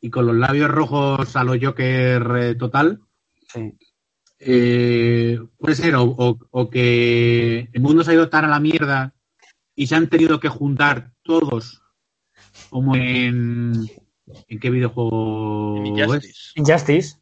[0.00, 3.00] y con los labios rojos a lo Joker eh, total,
[3.52, 3.72] Sí.
[4.38, 8.58] eh, puede ser o, o- o que el mundo se ha ido tan a la
[8.60, 9.14] mierda
[9.74, 11.82] y se han tenido que juntar todos
[12.70, 13.86] como en
[14.48, 15.90] ¿en qué videojuego En es?
[15.98, 16.52] Injustice.
[16.56, 17.16] Injustice.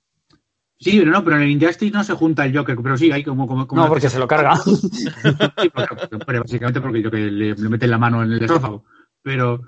[0.79, 3.23] Sí, pero no, pero en el Injustice no se junta el Joker, pero sí, hay
[3.23, 4.57] como, como, como No, porque se lo carga.
[4.65, 8.85] Sí, porque- pero básicamente porque yo que le, le meten la mano en el esófago.
[9.23, 9.63] Pero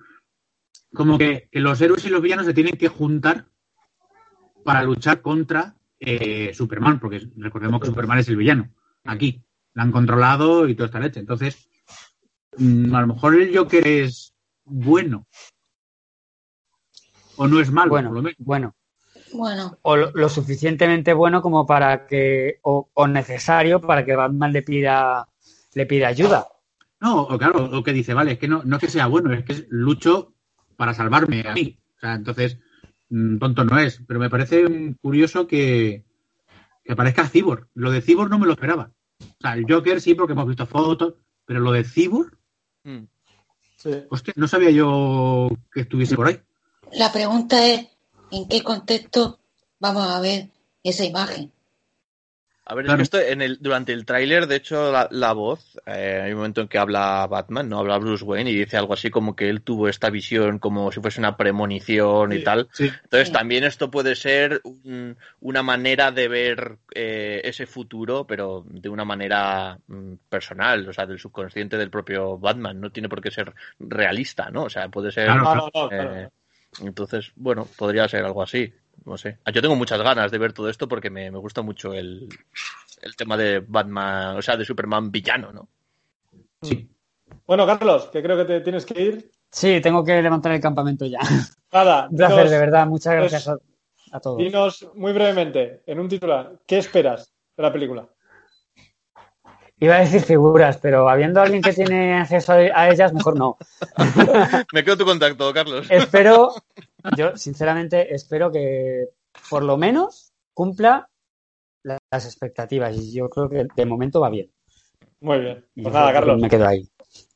[0.92, 3.46] como que, que los héroes y los villanos se tienen que juntar
[4.64, 8.70] para luchar contra eh, Superman, porque recordemos que Superman es el villano.
[9.04, 9.42] Aquí
[9.74, 11.20] la han controlado y toda esta leche.
[11.20, 11.68] Entonces,
[12.56, 14.34] mm, a lo mejor el Joker es
[14.64, 15.26] bueno.
[17.36, 18.36] O no es malo, Bueno, por lo menos.
[18.38, 18.74] bueno.
[19.32, 24.52] Bueno, O lo, lo suficientemente bueno como para que, o, o necesario para que Batman
[24.52, 25.26] le pida,
[25.74, 26.46] le pida ayuda.
[27.00, 29.32] No, o claro, o que dice, vale, es que no, no es que sea bueno,
[29.32, 30.34] es que lucho
[30.76, 31.78] para salvarme a mí.
[31.96, 32.58] O sea, entonces,
[33.08, 34.00] mm, tonto no es.
[34.06, 36.04] Pero me parece mm, curioso que,
[36.84, 37.66] que aparezca Cyborg.
[37.74, 38.92] Lo de Cyborg no me lo esperaba.
[39.20, 42.36] O sea, el Joker sí, porque hemos visto fotos, pero lo de Cyborg,
[42.84, 43.06] Mm.
[43.76, 43.90] Sí.
[44.10, 46.38] hostia, no sabía yo que estuviese por ahí.
[46.94, 47.86] La pregunta es,
[48.30, 49.38] ¿en qué contexto
[49.80, 50.48] vamos a ver
[50.82, 51.50] esa imagen?
[52.66, 53.02] A ver, Claro.
[53.02, 56.30] es que esto en el, durante el tráiler, de hecho, la, la voz, eh, hay
[56.32, 59.36] un momento en que habla Batman, no habla Bruce Wayne y dice algo así como
[59.36, 62.68] que él tuvo esta visión como si fuese una premonición y tal.
[62.72, 62.84] Sí.
[63.02, 63.34] Entonces Sí.
[63.34, 69.04] también esto puede ser un- una manera de ver eh, ese futuro, pero de una
[69.04, 72.80] manera mm, personal, o sea, del subconsciente del propio Batman.
[72.80, 74.62] No tiene por qué ser realista, ¿no?
[74.64, 75.26] O sea, puede ser...
[75.26, 76.30] Claro, No, no, no, claro.
[76.82, 78.72] Entonces, bueno, podría ser algo así.
[79.04, 79.38] No sé.
[79.44, 82.28] Ah, Yo tengo muchas ganas de ver todo esto porque me, me gusta mucho el,
[83.02, 85.68] el tema de Batman, o sea, de Superman villano, ¿no?
[86.62, 86.88] Sí.
[87.46, 89.30] Bueno, Carlos, que creo que te tienes que ir.
[89.50, 91.20] Sí, tengo que levantar el campamento ya.
[91.72, 92.86] Nada, Un placer, dinos- de verdad.
[92.86, 93.48] Muchas pues, gracias
[94.12, 94.38] a, a todos.
[94.38, 98.08] dinos muy brevemente, en un titular, ¿qué esperas de la película?
[99.80, 103.56] Iba a decir figuras, pero habiendo alguien que tiene acceso a ellas, mejor no.
[104.72, 105.86] Me quedo tu contacto, Carlos.
[105.90, 106.52] Espero,
[107.16, 109.08] yo sinceramente espero que
[109.50, 111.10] por lo menos cumpla
[111.82, 114.50] la- las expectativas y yo creo que de momento va bien.
[115.20, 115.66] Muy bien.
[115.74, 116.40] Pues nada, Carlos.
[116.40, 116.88] Me quedo ahí.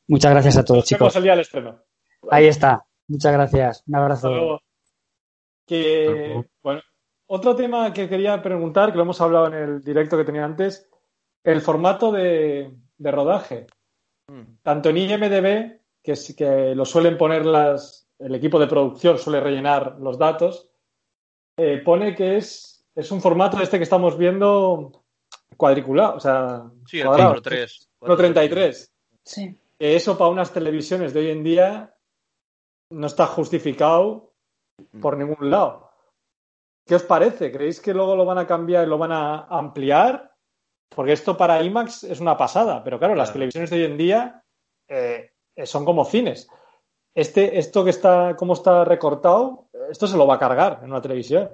[0.06, 1.16] Muchas gracias a todos, Nos vemos chicos.
[1.16, 1.82] el día del estreno.
[2.30, 2.86] Ahí está.
[3.08, 3.82] Muchas gracias.
[3.86, 4.28] Un Hasta abrazo.
[4.30, 4.60] luego.
[5.66, 6.80] Que, bueno,
[7.26, 10.87] otro tema que quería preguntar, que lo hemos hablado en el directo que tenía antes,
[11.52, 13.66] el formato de, de rodaje.
[14.30, 14.58] Mm.
[14.62, 19.96] Tanto en IMDB, que, que lo suelen poner las, el equipo de producción, suele rellenar
[19.98, 20.68] los datos,
[21.56, 25.04] eh, pone que es, es un formato este que estamos viendo
[25.56, 27.88] cuadriculado, o sea, Sí, el cuadrado, 4-3.
[28.00, 28.90] 1.33.
[29.24, 29.58] Sí.
[29.78, 31.94] Que eso para unas televisiones de hoy en día
[32.90, 34.34] no está justificado
[35.00, 35.90] por ningún lado.
[36.86, 37.50] ¿Qué os parece?
[37.50, 40.27] ¿Creéis que luego lo van a cambiar y lo van a ampliar?
[40.94, 44.44] Porque esto para IMAX es una pasada, pero claro, las televisiones de hoy en día
[44.88, 45.30] eh,
[45.64, 46.48] son como cines.
[47.14, 51.02] Este, esto que está, como está recortado, esto se lo va a cargar en una
[51.02, 51.50] televisión.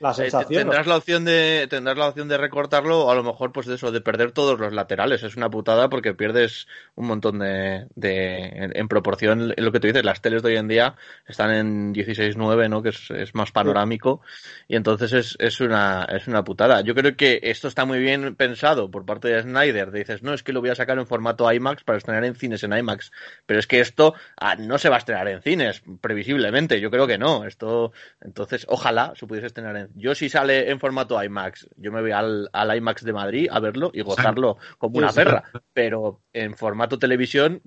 [0.00, 0.62] La Eh, sensación.
[0.62, 3.76] tendrás la opción de tendrás la opción de recortarlo o a lo mejor pues de
[3.76, 5.22] eso de perder todos los laterales.
[5.22, 6.66] Es una putada porque pierdes
[6.96, 9.54] un montón de, de en, en proporción.
[9.56, 10.96] Lo que tú dices las teles de hoy en día
[11.26, 14.20] están en 16:9 no que es, es más panorámico.
[14.68, 16.80] Y entonces es, es una es una putada.
[16.82, 19.90] Yo creo que esto está muy bien pensado por parte de Snyder.
[19.92, 22.62] Dices no es que lo voy a sacar en formato IMAX para estrenar en cines
[22.64, 23.12] en IMAX
[23.46, 26.80] pero es que esto ah, no se va a estrenar en cines previsiblemente.
[26.80, 27.44] Yo creo que no.
[27.44, 32.00] Esto entonces ojalá se pudiese estrenar en yo si sale en formato IMAX yo me
[32.00, 35.24] voy al, al IMAX de Madrid a verlo y gozarlo como una Sí, sí.
[35.24, 37.60] perra pero en formato televisión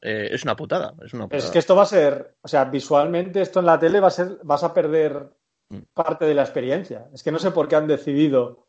[0.00, 2.64] eh, es una putada es una putada Es que esto va a ser, o sea,
[2.66, 5.30] visualmente esto en la tele va a ser, vas a perder
[5.70, 5.78] Mm.
[5.94, 7.06] parte de la experiencia.
[7.14, 8.66] Es que no sé por qué han decidido.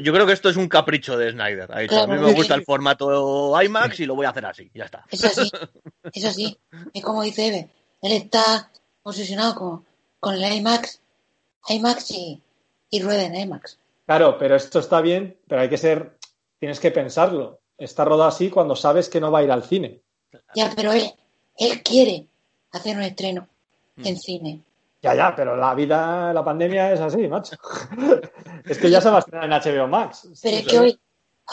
[0.00, 1.68] Yo creo que esto es un capricho de Snyder.
[1.72, 2.60] Ha dicho, Claro, a mí me gusta sí.
[2.60, 4.70] el formato IMAX y lo voy a hacer así.
[4.72, 5.04] Ya está.
[5.10, 5.50] Es así,
[6.12, 6.56] es así.
[6.94, 7.68] Es como dice Eve,
[8.02, 8.70] él está
[9.02, 9.84] obsesionado con,
[10.20, 11.00] con el IMAX,
[11.68, 12.42] IMAX y,
[12.90, 13.78] y rueda en IMAX.
[14.06, 16.18] Claro, pero esto está bien, pero hay que ser,
[16.58, 17.60] tienes que pensarlo.
[17.76, 20.00] Está rodado así cuando sabes que no va a ir al cine.
[20.54, 21.12] Ya, pero él,
[21.56, 22.26] él quiere
[22.72, 23.48] hacer un estreno
[23.98, 24.06] Mm.
[24.06, 24.62] en cine.
[25.02, 27.56] Ya, ya, pero la vida, la pandemia es así, macho.
[28.64, 30.28] es que ya se va a estrenar en HBO Max.
[30.42, 31.00] Pero es que hoy,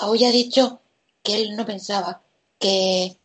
[0.02, 0.82] hoy ha dicho
[1.22, 2.22] que él no pensaba
[2.60, 3.18] que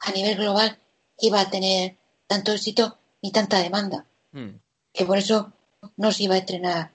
[0.00, 0.78] a nivel global
[1.18, 1.96] iba a tener
[2.26, 4.04] tanto éxito ni tanta demanda.
[4.32, 4.50] Hmm.
[4.92, 5.52] Que por eso
[5.96, 6.90] no se iba a estrenar,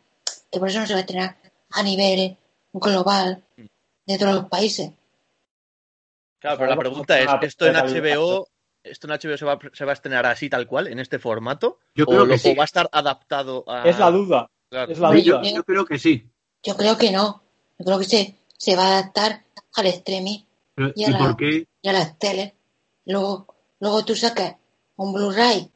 [0.52, 1.38] que por eso no se va a estrenar
[1.72, 2.38] a nivel
[2.74, 3.44] global
[4.06, 4.92] de todos los países.
[6.40, 7.76] Claro, pero la pregunta es, ¿esto en.
[7.76, 8.48] HBO,
[8.84, 11.80] esto en HBO se va, se va a estrenar así tal cual, en este formato?
[11.94, 12.52] Yo ¿O, creo lo- que sí.
[12.52, 13.88] o va a estar adaptado a...
[13.88, 14.50] Es la duda.
[14.70, 14.92] Claro.
[14.92, 15.42] Es la yo duda.
[15.42, 16.28] creo- Yo creo que sí.
[16.64, 17.44] Yo creo que no.
[17.78, 19.44] Yo creo que se, se va a adaptar
[19.76, 20.40] al streaming
[20.76, 21.68] Pero, Y ¿Y a la- por qué?
[21.82, 22.54] y a las teles.
[23.06, 24.56] Luego, luego tú sacas
[24.96, 25.70] un Blu-ray,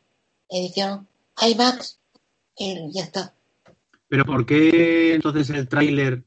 [0.50, 1.08] edición
[1.42, 2.00] IMAX,
[2.58, 3.34] y ya está.
[4.08, 6.24] ¿Pero por qué entonces el tráiler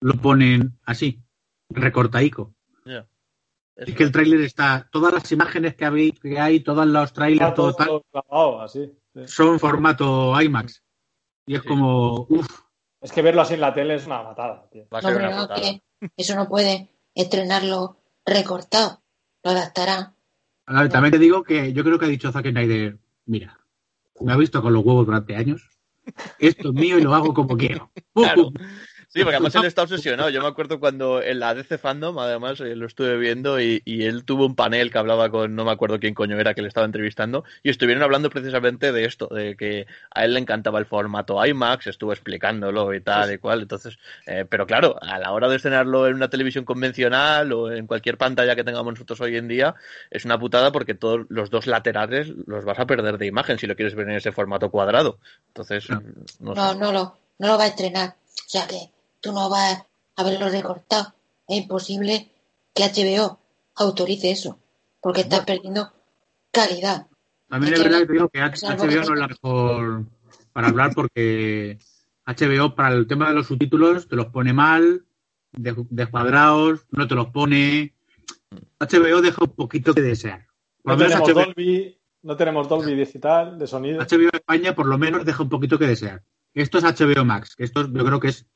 [0.00, 1.20] lo ponen así,
[1.68, 2.54] recortaico?
[2.84, 3.06] Ya.
[3.76, 7.54] Es que el tráiler está, todas las imágenes que hay, que hay todos los trailers,
[7.54, 8.92] todo todo tal, grabado así.
[9.14, 9.20] sí.
[9.26, 10.82] son formato IMAX.
[11.46, 11.68] Y es Sí.
[11.68, 12.60] como, uff,
[13.00, 14.86] Es que verlo así en la tele es una matada, tío.
[14.92, 15.60] Va a No, ser hombre, una no, putada.
[15.60, 15.82] que
[16.16, 17.96] eso no puede estrenarlo
[18.26, 19.00] recortado.
[19.44, 20.14] Lo adaptarán.
[20.66, 23.58] A ver, también te digo que yo creo que ha dicho Zack Snyder, mira,
[24.20, 25.68] me ha visto con los huevos durante años,
[26.38, 27.90] esto es mío y lo hago como quiero.
[28.14, 28.50] Claro.
[29.10, 30.28] Sí, porque además él está obsesionado.
[30.28, 34.04] Yo me acuerdo cuando en la DC Fandom, además, eh, lo estuve viendo y, y
[34.04, 36.68] él tuvo un panel que hablaba con, no me acuerdo quién coño era que le
[36.68, 40.84] estaba entrevistando, y estuvieron hablando precisamente de esto, de que a él le encantaba el
[40.84, 43.62] formato IMAX, estuvo explicándolo y tal y cual.
[43.62, 47.86] Entonces, eh, pero claro, a la hora de estrenarlo en una televisión convencional o en
[47.86, 49.74] cualquier pantalla que tengamos nosotros hoy en día,
[50.10, 53.66] es una putada porque todos los dos laterales los vas a perder de imagen si
[53.66, 55.18] lo quieres ver en ese formato cuadrado.
[55.48, 56.02] Entonces, No.
[56.40, 56.60] no sé.
[56.60, 58.08] No, no lo, no lo va a estrenar.
[58.10, 58.76] O sea que
[59.20, 59.84] tú no vas
[60.16, 61.14] a verlo recortado.
[61.46, 62.30] Es imposible
[62.74, 63.38] que HBO
[63.76, 64.58] autorice eso.
[65.00, 65.92] Porque estás perdiendo
[66.50, 67.06] calidad.
[67.48, 70.04] También es verdad que digo que HBO no es la mejor
[70.52, 71.78] para hablar porque
[72.26, 75.04] HBO para el tema de los subtítulos te los pone mal,
[75.52, 77.94] de- descuadrados, no te los pone.
[78.80, 80.46] HBO deja un poquito que desear.
[80.82, 84.00] Por No lo menos tenemos HBO, Dolby, no tenemos Dolby digital de sonido.
[84.00, 86.22] HBO España por lo menos deja un poquito que desear.
[86.54, 87.54] Esto es HBO Max.
[87.56, 88.46] Esto es- yo creo que es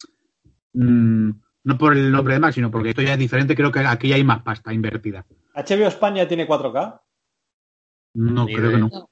[0.72, 1.30] mm,
[1.64, 3.54] no por el nombre de Max, sino porque esto ya es diferente.
[3.54, 5.24] Creo que aquí hay más pasta invertida.
[5.54, 7.00] HBO España tiene 4K.
[8.14, 8.88] No, Ni creo que no.
[8.88, 9.10] No.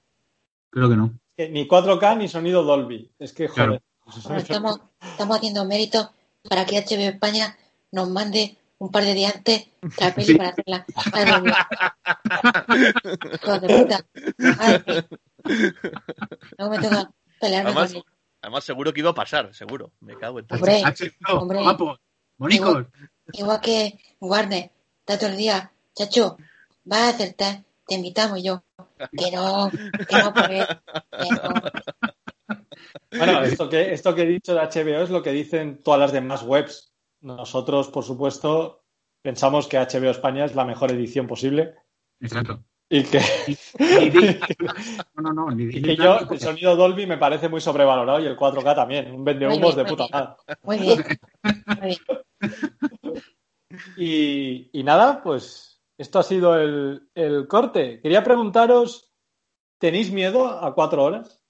[0.70, 1.14] Creo que no.
[1.36, 3.10] Que ni 4K ni sonido Dolby.
[3.18, 3.82] Es que, joder.
[4.24, 6.10] Bueno, estamos, estamos haciendo méritos
[6.48, 7.56] para que HBO España
[7.92, 9.68] nos mande un par de días antes
[9.98, 10.34] la peli Sí.
[10.36, 10.86] para hacerla.
[13.60, 14.06] de puta.
[14.58, 14.82] Ay,
[16.58, 17.10] Luego me toca
[17.40, 18.04] pelearme Además, con él.
[18.42, 19.92] Además, seguro que iba a pasar, seguro.
[20.00, 20.58] Me cago en todo.
[20.58, 20.82] Hombre,
[21.28, 21.62] hombre.
[21.62, 22.00] guapos,
[22.36, 22.86] bonicos.
[23.32, 26.36] Igual que Warner, está todo el día, chacho,
[26.84, 28.62] vas a acertar, te invitamos y yo.
[29.16, 30.66] Que no, que no, porque,
[31.18, 32.58] que no.
[33.16, 36.12] Bueno, esto que, esto que he dicho de HBO es lo que dicen todas las
[36.12, 36.92] demás webs.
[37.20, 38.84] Nosotros, por supuesto,
[39.22, 41.74] pensamos que HBO España es la mejor edición posible
[42.20, 42.62] Exacto.
[42.92, 43.20] Y que,
[45.14, 48.20] no, no, no, ni y Disney que yo, el sonido Dolby me parece muy sobrevalorado
[48.20, 49.14] y el 4K también.
[49.14, 50.34] Un vende humos de puta madre.
[50.62, 51.04] Muy bien,
[51.66, 53.22] muy bien.
[53.96, 58.00] Y, y nada, pues esto ha sido el, el corte.
[58.00, 59.12] Quería preguntaros,
[59.78, 61.40] ¿tenéis miedo a cuatro horas?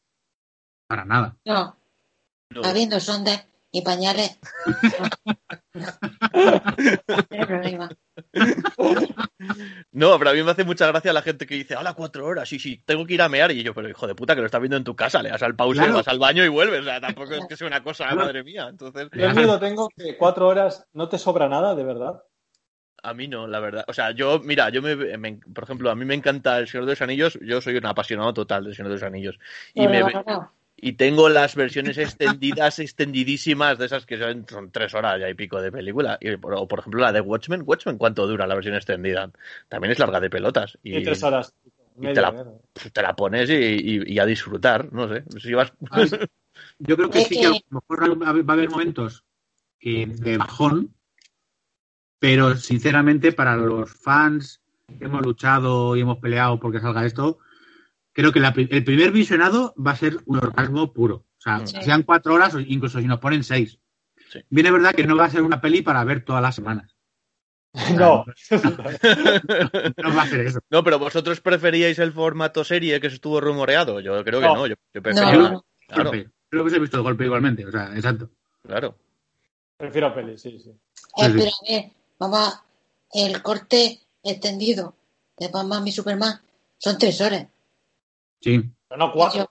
[0.86, 1.36] Para nada.
[1.46, 1.76] No,
[2.50, 2.62] No.
[2.64, 4.38] habiendo sondas y pañales.
[7.30, 7.88] No problema.
[9.92, 12.48] No, pero a mí me hace mucha gracia la gente que dice, hola, cuatro horas,
[12.48, 13.50] sí, sí, tengo que ir a mear.
[13.52, 15.42] Y yo, pero hijo de puta, que lo estás viendo en tu casa, le das
[15.42, 15.94] al pause, Claro.
[15.94, 16.80] vas al baño y vuelves.
[16.80, 18.20] O sea, tampoco es que sea una cosa, Claro.
[18.22, 18.66] madre mía.
[18.68, 22.22] Entonces, Yo miedo tengo que cuatro horas no te sobra nada, de verdad.
[23.02, 23.84] a mí no, la verdad.
[23.88, 26.84] O sea, yo, mira, yo me, me- por ejemplo, a mí me encanta El Señor
[26.86, 27.38] de los Anillos.
[27.42, 29.38] Yo soy un apasionado total del Señor de los Anillos.
[29.74, 30.52] Y, me, Sobrevalorado.
[30.82, 35.34] Y tengo las versiones extendidas, extendidísimas, de esas que son, son tres horas ya y
[35.34, 36.16] pico de película.
[36.20, 37.62] Y, por, o, por ejemplo, la de Watchmen.
[37.64, 39.30] Watchmen, ¿cuánto dura la versión extendida?
[39.68, 40.78] También es larga de pelotas.
[40.82, 41.54] Y, Y, tres horas.
[41.96, 45.24] y media, te la- te la pones y, y- y a disfrutar, no sé.
[45.38, 45.72] Si vas...
[46.78, 47.56] Yo creo que sí que- a lo
[47.88, 49.24] mejor va a haber- va a haber momentos
[49.78, 50.94] que de bajón,
[52.18, 54.60] pero sinceramente para los fans
[54.98, 57.38] que hemos luchado y hemos peleado porque salga esto,
[58.20, 61.16] creo que la el primer visionado va a ser un orgasmo puro.
[61.16, 61.76] O sea, Sí.
[61.82, 63.78] sean cuatro horas o incluso si nos ponen seis.
[64.30, 64.40] Sí.
[64.48, 66.94] Bien es verdad que no va a ser una peli para ver todas las semanas.
[67.96, 68.24] No.
[70.02, 70.60] No va a ser eso.
[70.70, 74.00] No, pero vosotros preferíais el formato serie que se estuvo rumoreado.
[74.00, 74.54] Yo creo que No.
[74.56, 74.66] no.
[74.66, 75.32] Yo, yo prefería.
[75.36, 75.64] no.
[75.88, 76.10] Claro.
[76.48, 77.64] Creo que se ha visto el golpe igualmente.
[77.66, 78.28] O sea, exacto.
[78.66, 78.96] claro.
[79.76, 80.70] Prefiero peli, sí, sí.
[80.70, 80.76] Eh,
[81.16, 81.84] pero a ver,
[82.18, 82.64] vamos a...
[83.12, 84.94] El corte extendido
[85.38, 86.40] de Batman y Superman
[86.78, 87.46] son tres horas.
[88.40, 88.62] Sí.
[88.88, 89.40] Pero no cuatro.
[89.40, 89.50] Yo-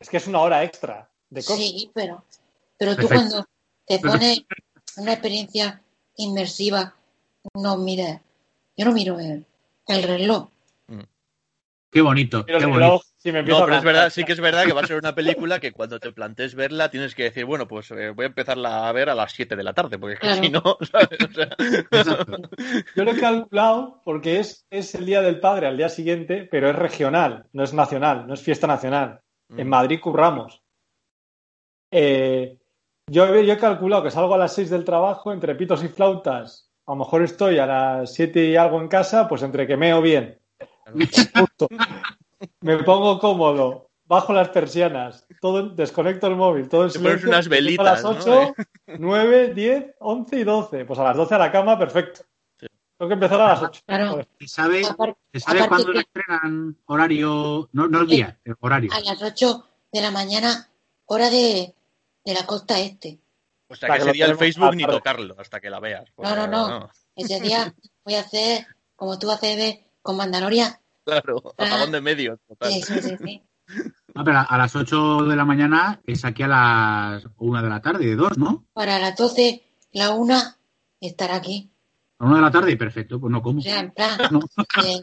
[0.00, 1.56] Es que es una hora extra de cosa.
[1.56, 2.24] Sí, pero,
[2.76, 3.14] pero tú Perfecto.
[3.14, 3.48] cuando
[3.86, 4.42] te pones
[4.96, 5.80] una experiencia
[6.16, 6.94] inmersiva,
[7.54, 8.20] no mires.
[8.76, 9.46] Yo no miro el,
[9.86, 10.48] el reloj.
[11.90, 12.44] Qué bonito.
[12.44, 13.02] Pero qué el bonito.
[13.24, 14.86] Si me empiezo No, a pero es verdad, sí que es verdad que va a
[14.86, 18.24] ser una película que cuando te plantees verla tienes que decir, bueno, pues eh, voy
[18.24, 20.42] a empezarla a ver a las 7 de la tarde, porque es que Claro.
[20.42, 21.18] si no, ¿sabes?
[21.22, 22.26] O sea.
[22.94, 26.68] Yo lo he calculado porque es, es el Día del Padre al día siguiente, pero
[26.68, 29.20] es regional, no es nacional, no es fiesta nacional.
[29.56, 30.62] En Madrid curramos.
[31.90, 32.58] Eh,
[33.06, 35.88] yo, he- yo he calculado que salgo a las 6 del trabajo, entre pitos y
[35.88, 36.70] flautas.
[36.86, 40.02] A lo mejor estoy a las 7 y algo en casa, pues entre que meo
[40.02, 40.38] bien.
[40.92, 41.68] Justo.
[42.60, 47.28] Me pongo cómodo, bajo las persianas, todo, desconecto el móvil, todo en Te pones silencio.
[47.28, 48.40] unas velitas, A las ¿no?
[48.42, 48.54] 8,
[48.98, 50.84] 9, 10, 11 y 12.
[50.84, 52.22] Pues a las 12 a la cama, perfecto.
[52.58, 52.66] Sí.
[52.98, 53.80] Tengo que empezar a las 8.
[53.86, 54.26] Claro.
[54.40, 54.82] ¿Se sabe,
[55.32, 57.68] se sabe cuándo que- la estrenan horario?
[57.72, 58.90] No, no el día, el horario.
[58.92, 60.68] a las 8 de la mañana,
[61.06, 61.74] hora de,
[62.24, 63.18] de la costa este.
[63.68, 66.04] O sea que ese día el Facebook ni tocarlo hasta que la veas.
[66.18, 66.90] No, no, no.
[67.16, 70.72] Ese día voy a hacer como tú haces de- con Mandalorian.
[71.04, 71.64] Claro, Ah.
[71.66, 72.38] apagón de medios.
[72.48, 72.72] Total.
[72.72, 73.42] Sí, sí, sí, sí.
[74.14, 77.80] No, pero a las 8 de la mañana es aquí a las 1 de la
[77.82, 78.64] tarde, de 2, ¿no?
[78.72, 79.62] Para las 12,
[79.92, 80.56] la una,
[81.00, 81.70] estar aquí.
[82.18, 83.58] A 1 de la tarde, perfecto, pues no como.
[83.58, 84.40] O sea, en plan, No.
[84.84, 85.00] eh,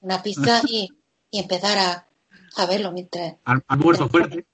[0.00, 0.88] una pizza y,
[1.30, 2.06] y empezar a,
[2.62, 3.36] a verlo mientras.
[3.44, 4.46] Al- Almuerzo fuerte.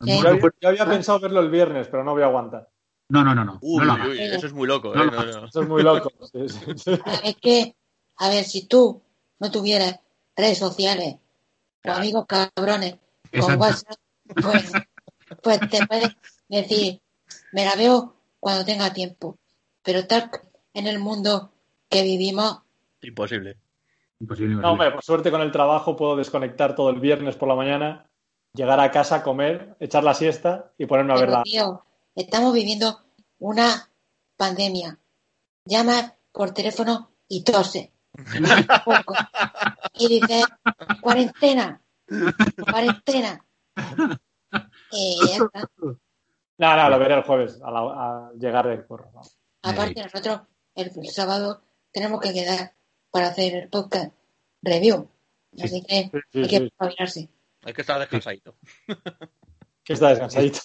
[0.00, 0.12] Sí.
[0.12, 0.58] Almuerzo Yo, había- fuerte.
[0.62, 2.70] yo había pensado verlo el viernes, pero no voy a aguantar.
[3.08, 3.58] No, no, no, no.
[3.60, 5.06] Uy, no lo uy, eso es muy loco, No ¿eh?
[5.06, 5.46] lo No.
[5.48, 6.10] Eso es muy loco.
[6.32, 6.90] Sí, sí, sí.
[7.24, 7.76] Es que,
[8.16, 9.02] a ver, si tú
[9.40, 9.98] no tuvieras
[10.40, 11.16] redes sociales
[11.82, 12.00] Claro.
[12.00, 12.92] amigos cabrones
[13.30, 13.58] con Exacto.
[13.60, 13.98] WhatsApp,
[14.42, 14.72] pues,
[15.42, 16.16] pues te puedes
[16.48, 17.00] decir,
[17.52, 19.38] me la veo cuando tenga tiempo.
[19.82, 20.30] Pero tal
[20.74, 21.52] en el mundo
[21.88, 22.60] que vivimos,
[23.02, 23.56] Imposible.
[24.20, 24.56] Imposible.
[24.56, 28.06] No, hombre, por suerte con el trabajo puedo desconectar todo el viernes por la mañana,
[28.52, 31.42] llegar a casa, comer, echar la siesta y ponerme a pero, verla.
[31.44, 31.82] tío,
[32.14, 33.00] estamos viviendo
[33.38, 33.88] una
[34.36, 34.98] pandemia.
[35.64, 37.90] Llamas por teléfono y tose.
[38.84, 39.14] Poco.
[40.00, 40.44] Y dices,
[41.00, 41.80] cuarentena,
[42.70, 43.44] cuarentena.
[44.92, 45.70] Y ya está.
[46.58, 49.10] No, no, lo veré el jueves a, la- a llegar del curro.
[49.14, 49.22] ¿no?
[49.62, 50.40] Aparte, nosotros
[50.74, 51.62] el, el sábado
[51.92, 52.74] tenemos que quedar
[53.10, 54.12] para hacer el podcast
[54.62, 55.08] review.
[55.62, 57.28] Así que Sí, sí, hay que sí, espabilarse.
[57.64, 58.56] Hay que estar descansadito.
[59.84, 60.60] que está descansadito.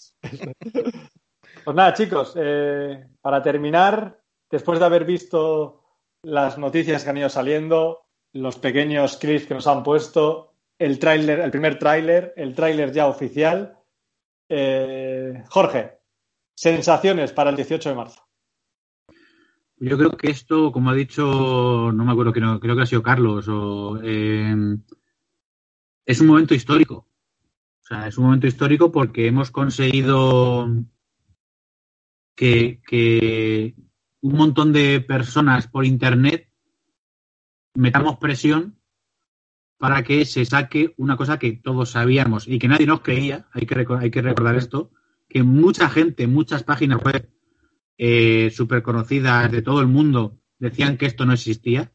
[1.64, 5.82] pues nada, chicos, eh, para terminar, después de haber visto
[6.24, 8.05] las noticias que han ido saliendo,
[8.36, 13.08] los pequeños clips que nos han puesto, el tráiler, el primer tráiler, el tráiler ya
[13.08, 13.80] oficial.
[14.50, 15.98] eh, Jorge,
[16.54, 18.22] sensaciones para el 18 de marzo.
[19.78, 23.02] Yo creo que esto, como ha dicho, no me acuerdo, creo, creo que ha sido
[23.02, 23.48] Carlos,
[24.04, 24.56] eh,
[26.06, 27.08] es un momento histórico.
[27.82, 30.68] O sea, es un momento histórico porque hemos conseguido
[32.36, 33.76] que, que
[34.22, 36.50] un montón de personas por Internet
[37.76, 38.80] metamos presión
[39.78, 43.66] para que se saque una cosa que todos sabíamos y que nadie nos creía, hay
[43.66, 44.92] que, hay que recordar esto,
[45.30, 47.30] que mucha gente, muchas páginas web
[47.98, 51.94] eh, súper conocidas de todo el mundo decían que esto no existía.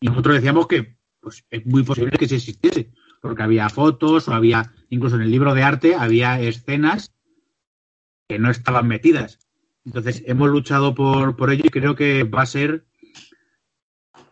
[0.00, 4.34] Y nosotros decíamos que pues, es muy posible que sí existiese porque había fotos o
[4.34, 7.14] había incluso en el libro de arte había escenas
[8.28, 9.38] que no estaban metidas.
[9.84, 12.86] Entonces, hemos luchado por, por ello y creo que va a ser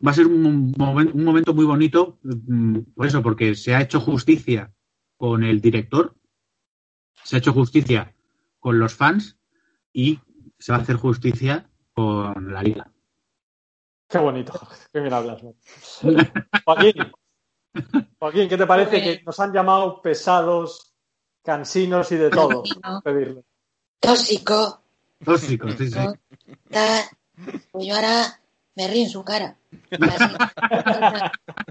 [0.05, 3.81] va a ser un, momen- un momento muy bonito, mm, por eso, porque se ha
[3.83, 4.73] hecho justicia
[5.17, 6.15] con el director,
[7.25, 8.15] se ha hecho justicia
[8.61, 9.37] con los fans
[9.93, 10.19] y
[10.59, 12.91] se va a hacer justicia con la liga.
[14.09, 14.53] Qué bonito,
[14.93, 15.43] qué bien hablas.
[15.43, 15.55] ¿no?
[16.65, 16.93] Joaquín,
[18.19, 20.95] Joaquín, ¿qué te parece que nos han llamado pesados,
[21.43, 22.63] cansinos y de todo?
[23.03, 23.43] Pedirle.
[24.01, 24.83] Tóxico.
[25.25, 25.99] Tóxico, sí, sí.
[27.73, 28.41] Pues yo ahora
[28.75, 29.57] me río en su cara.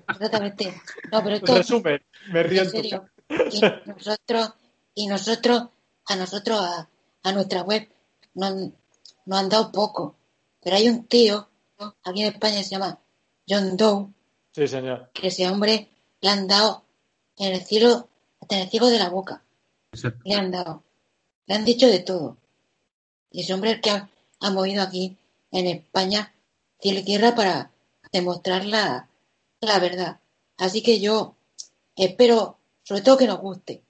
[0.08, 0.82] Exactamente.
[1.12, 2.02] No, pero esto Resumen,
[2.32, 3.10] me río en en tu serio.
[3.52, 4.54] Y nosotros,
[4.94, 5.64] y nosotros,
[6.08, 6.90] a nosotros, a,
[7.24, 7.88] a nuestra web,
[8.36, 8.76] nos, han-
[9.26, 10.16] nos han dado poco.
[10.64, 11.48] Pero hay un tío,
[12.04, 13.00] aquí en España se llama
[13.48, 14.08] John Doe,
[14.54, 15.10] Sí, señor.
[15.14, 15.90] que ese hombre
[16.22, 16.84] le han dado
[17.38, 18.08] en el cielo,
[18.42, 19.42] hasta en el cielo de la boca.
[19.92, 20.20] Exacto.
[20.24, 20.84] Le han dado.
[21.48, 22.38] Le han dicho de todo.
[23.32, 24.10] Y ese hombre es el que ha,
[24.40, 25.18] ha movido aquí
[25.52, 26.32] en España
[26.82, 27.72] cielo y tierra para
[28.12, 29.10] demostrar la,
[29.62, 30.20] la verdad.
[30.58, 31.36] Así que yo
[31.96, 33.84] espero, sobre todo que nos guste.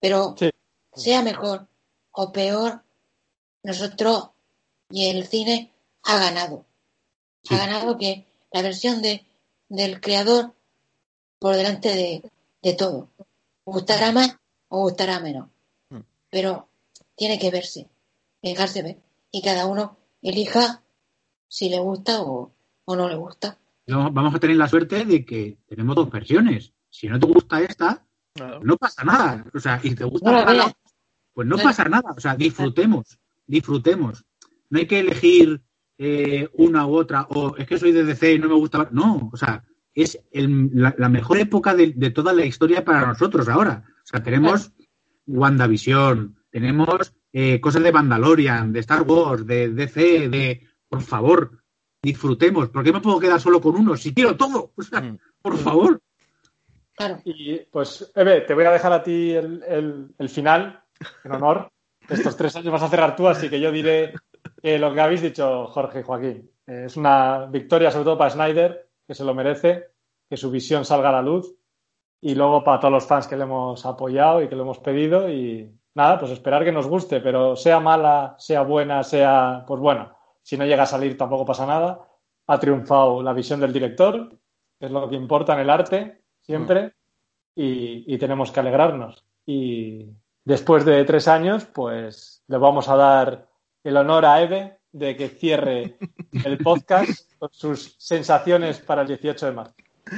[0.00, 0.50] Pero Sí.
[0.94, 1.66] sea mejor
[2.12, 2.82] o peor,
[3.62, 4.30] nosotros
[4.90, 5.72] y el cine
[6.04, 6.64] ha ganado.
[7.42, 7.54] Sí.
[7.54, 9.26] Ha ganado que la versión de,
[9.68, 10.54] del creador
[11.38, 12.30] por delante de,
[12.62, 13.08] de todo.
[13.64, 14.36] Gustará más
[14.68, 15.48] o gustará menos.
[15.90, 16.00] Mm.
[16.30, 16.68] Pero
[17.16, 17.86] tiene que verse,
[18.42, 18.98] dejarse ver.
[19.30, 20.82] Y cada uno elija
[21.48, 22.50] si le gusta o,
[22.88, 23.58] o no le gusta.
[23.86, 26.72] Vamos a tener la suerte de que tenemos dos versiones.
[26.90, 28.04] Si no te gusta esta,
[28.34, 28.60] Claro.
[28.62, 29.44] no pasa nada.
[29.52, 30.72] O sea, y te gusta No la
[31.34, 31.68] pues no Claro.
[31.68, 32.14] pasa nada.
[32.16, 34.24] O sea, disfrutemos, disfrutemos.
[34.70, 35.60] No hay que elegir
[35.98, 38.88] eh, una u otra, o es que soy de DC y no me gusta.
[38.92, 43.04] No, o sea, es el- la, la mejor época de, de toda la historia para
[43.06, 43.84] nosotros ahora.
[44.04, 44.70] O sea, tenemos
[45.26, 50.66] WandaVision, tenemos eh, cosas de Mandalorian, de Star Wars, de DC, de.
[50.88, 51.57] Por favor,
[52.02, 52.68] disfrutemos.
[52.68, 53.96] ¿Por qué me puedo quedar solo con uno?
[53.96, 54.70] Si quiero todo.
[54.76, 55.18] O sea, Mm.
[55.42, 56.00] por favor.
[56.94, 57.18] Claro.
[57.24, 60.82] Y pues, Eve, te voy a dejar a ti el, el- el final,
[61.24, 61.70] en honor.
[62.08, 64.14] Estos tres años vas a cerrar tú, así que yo diré
[64.62, 66.50] lo que habéis dicho Jorge y Joaquín.
[66.66, 69.88] eh, es una victoria sobre todo para Snyder, que se lo merece,
[70.28, 71.54] que su visión salga a la luz.
[72.20, 75.28] Y luego para todos los fans que le hemos apoyado y que le hemos pedido.
[75.30, 80.10] Y nada, pues esperar que nos guste, pero sea mala, sea buena, sea, pues bueno,
[80.48, 82.08] si no llega a salir tampoco pasa nada.
[82.46, 84.30] Ha triunfado la visión del director,
[84.80, 86.94] que es lo que importa en el arte, siempre
[87.54, 89.26] y, y tenemos que alegrarnos.
[89.44, 90.06] Y
[90.42, 93.46] después de tres años, pues le vamos a dar
[93.84, 95.98] el honor a Eve de que cierre
[96.46, 99.74] el podcast con sus sensaciones para el 18 de marzo.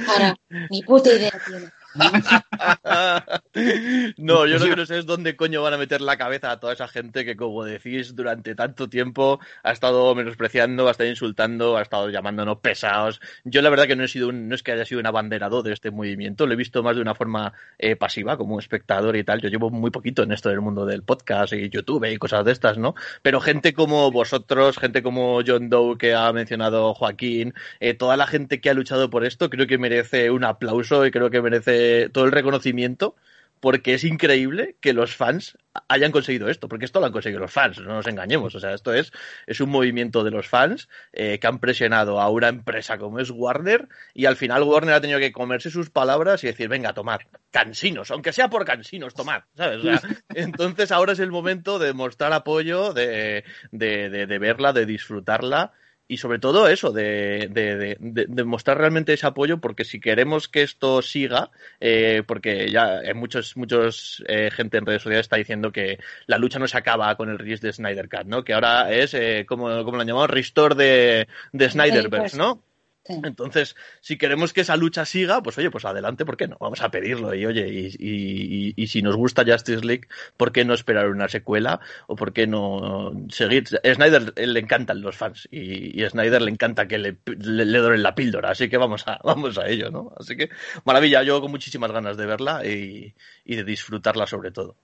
[0.07, 0.33] Ahora,
[0.69, 1.65] ni puta idea tiene.
[4.17, 6.59] no, yo lo que no sé es dónde coño van a meter la cabeza a
[6.59, 11.77] toda esa gente que, como decís, durante tanto tiempo ha estado menospreciando, ha estado insultando,
[11.77, 13.19] ha estado llamándonos pesados.
[13.43, 15.63] Yo la verdad que no he sido un- no es que haya sido un abanderado
[15.63, 19.23] de este movimiento, lo he visto más de una forma eh, pasiva, como espectador y
[19.23, 19.41] tal.
[19.41, 22.51] Yo llevo muy poquito en esto del mundo del podcast y YouTube y cosas de
[22.51, 22.95] estas, ¿no?
[23.21, 28.27] Pero gente como vosotros, gente como John Doe que ha mencionado Joaquín, eh, toda la
[28.27, 31.80] gente que ha luchado por esto, creo que merece un aplauso y creo que merece
[32.13, 33.15] todo el reconocimiento
[33.61, 35.55] porque es increíble que los fans
[35.87, 38.73] hayan conseguido esto, porque esto lo han conseguido los fans, no nos engañemos, o sea,
[38.73, 39.13] esto es,
[39.45, 43.29] es un movimiento de los fans eh, que han presionado a una empresa como es
[43.29, 47.19] Warner y al final Warner ha tenido que comerse sus palabras y decir, venga, tomad,
[47.51, 49.77] cansinos, aunque sea por cansinos, tomad, ¿sabes?
[49.77, 50.01] O sea,
[50.33, 55.71] entonces ahora es el momento de mostrar apoyo, de, de, de, de verla, de disfrutarla
[56.11, 60.01] y sobre todo eso, de, de, de, de, de mostrar realmente ese apoyo, porque si
[60.01, 65.23] queremos que esto siga, eh, porque ya hay muchos, muchos eh, gente en redes sociales
[65.23, 68.43] está diciendo que la lucha no se acaba con el release de Snyder Cut, ¿no?
[68.43, 72.61] Que ahora es, eh, como, como lo han llamado, restore de, de Snyderverse, ¿no?
[73.03, 73.19] Sí.
[73.23, 76.57] Entonces, si queremos que esa lucha siga, pues oye, pues adelante, ¿por qué no?
[76.59, 77.33] Vamos a pedirlo.
[77.33, 80.07] Y oye, y, y, y, y si nos gusta Justice League,
[80.37, 81.79] ¿por qué no esperar una secuela?
[82.05, 83.63] ¿O por qué no seguir?
[83.83, 87.65] A Snyder le encantan los fans y, y a Snyder le encanta que le, le,
[87.65, 90.13] le doren la píldora, así que vamos a, vamos a ello, ¿no?
[90.19, 90.49] Así que,
[90.85, 93.15] maravilla, yo con muchísimas ganas de verla y,
[93.45, 94.75] y de disfrutarla sobre todo.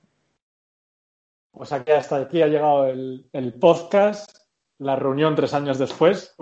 [1.52, 4.38] Pues aquí hasta aquí ha llegado el, el podcast,
[4.80, 6.36] la reunión tres años después.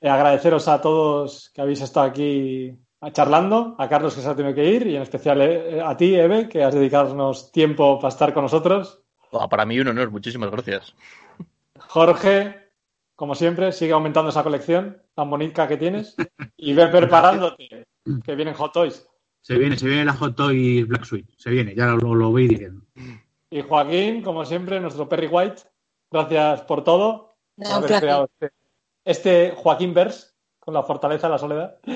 [0.00, 2.76] Eh, agradeceros a todos que habéis estado aquí
[3.12, 6.14] charlando, a Carlos que se ha tenido que ir y en especial eh, a ti,
[6.14, 9.02] Eve, que has dedicarnos tiempo para estar con nosotros.
[9.30, 10.94] Oh, para mí un honor, muchísimas gracias.
[11.78, 12.70] Jorge,
[13.14, 16.16] como siempre, sigue aumentando esa colección tan bonita que tienes
[16.56, 17.86] y ve preparándote,
[18.24, 19.06] que vienen Hot Toys.
[19.40, 22.48] Se viene, se viene la Hot Toys Black Suite, se viene, ya lo, lo voy
[22.48, 22.82] diciendo.
[23.50, 25.62] Y Joaquín, como siempre, nuestro Perry White,
[26.10, 27.36] gracias por todo.
[27.56, 28.54] No, por haber creado este,
[29.06, 31.78] este Joaquín Vers con la fortaleza de la soledad.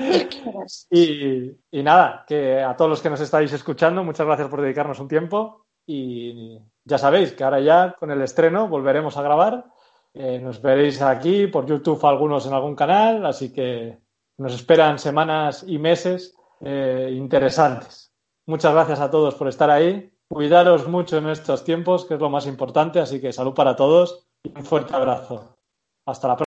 [0.89, 5.07] Y nada, que a todos los que nos estáis escuchando, muchas gracias por dedicarnos un
[5.07, 5.65] tiempo.
[5.85, 9.65] Y ya sabéis que ahora ya con el estreno volveremos a grabar.
[10.13, 13.99] Eh, nos veréis aquí por YouTube algunos en algún canal, así que
[14.37, 18.13] nos esperan semanas y meses eh, interesantes.
[18.45, 20.11] Muchas gracias a todos por estar ahí.
[20.29, 24.27] Cuidaros mucho en estos tiempos, que es lo más importante, así que salud para todos
[24.43, 25.57] y un fuerte abrazo.
[26.05, 26.50] Hasta la próxima.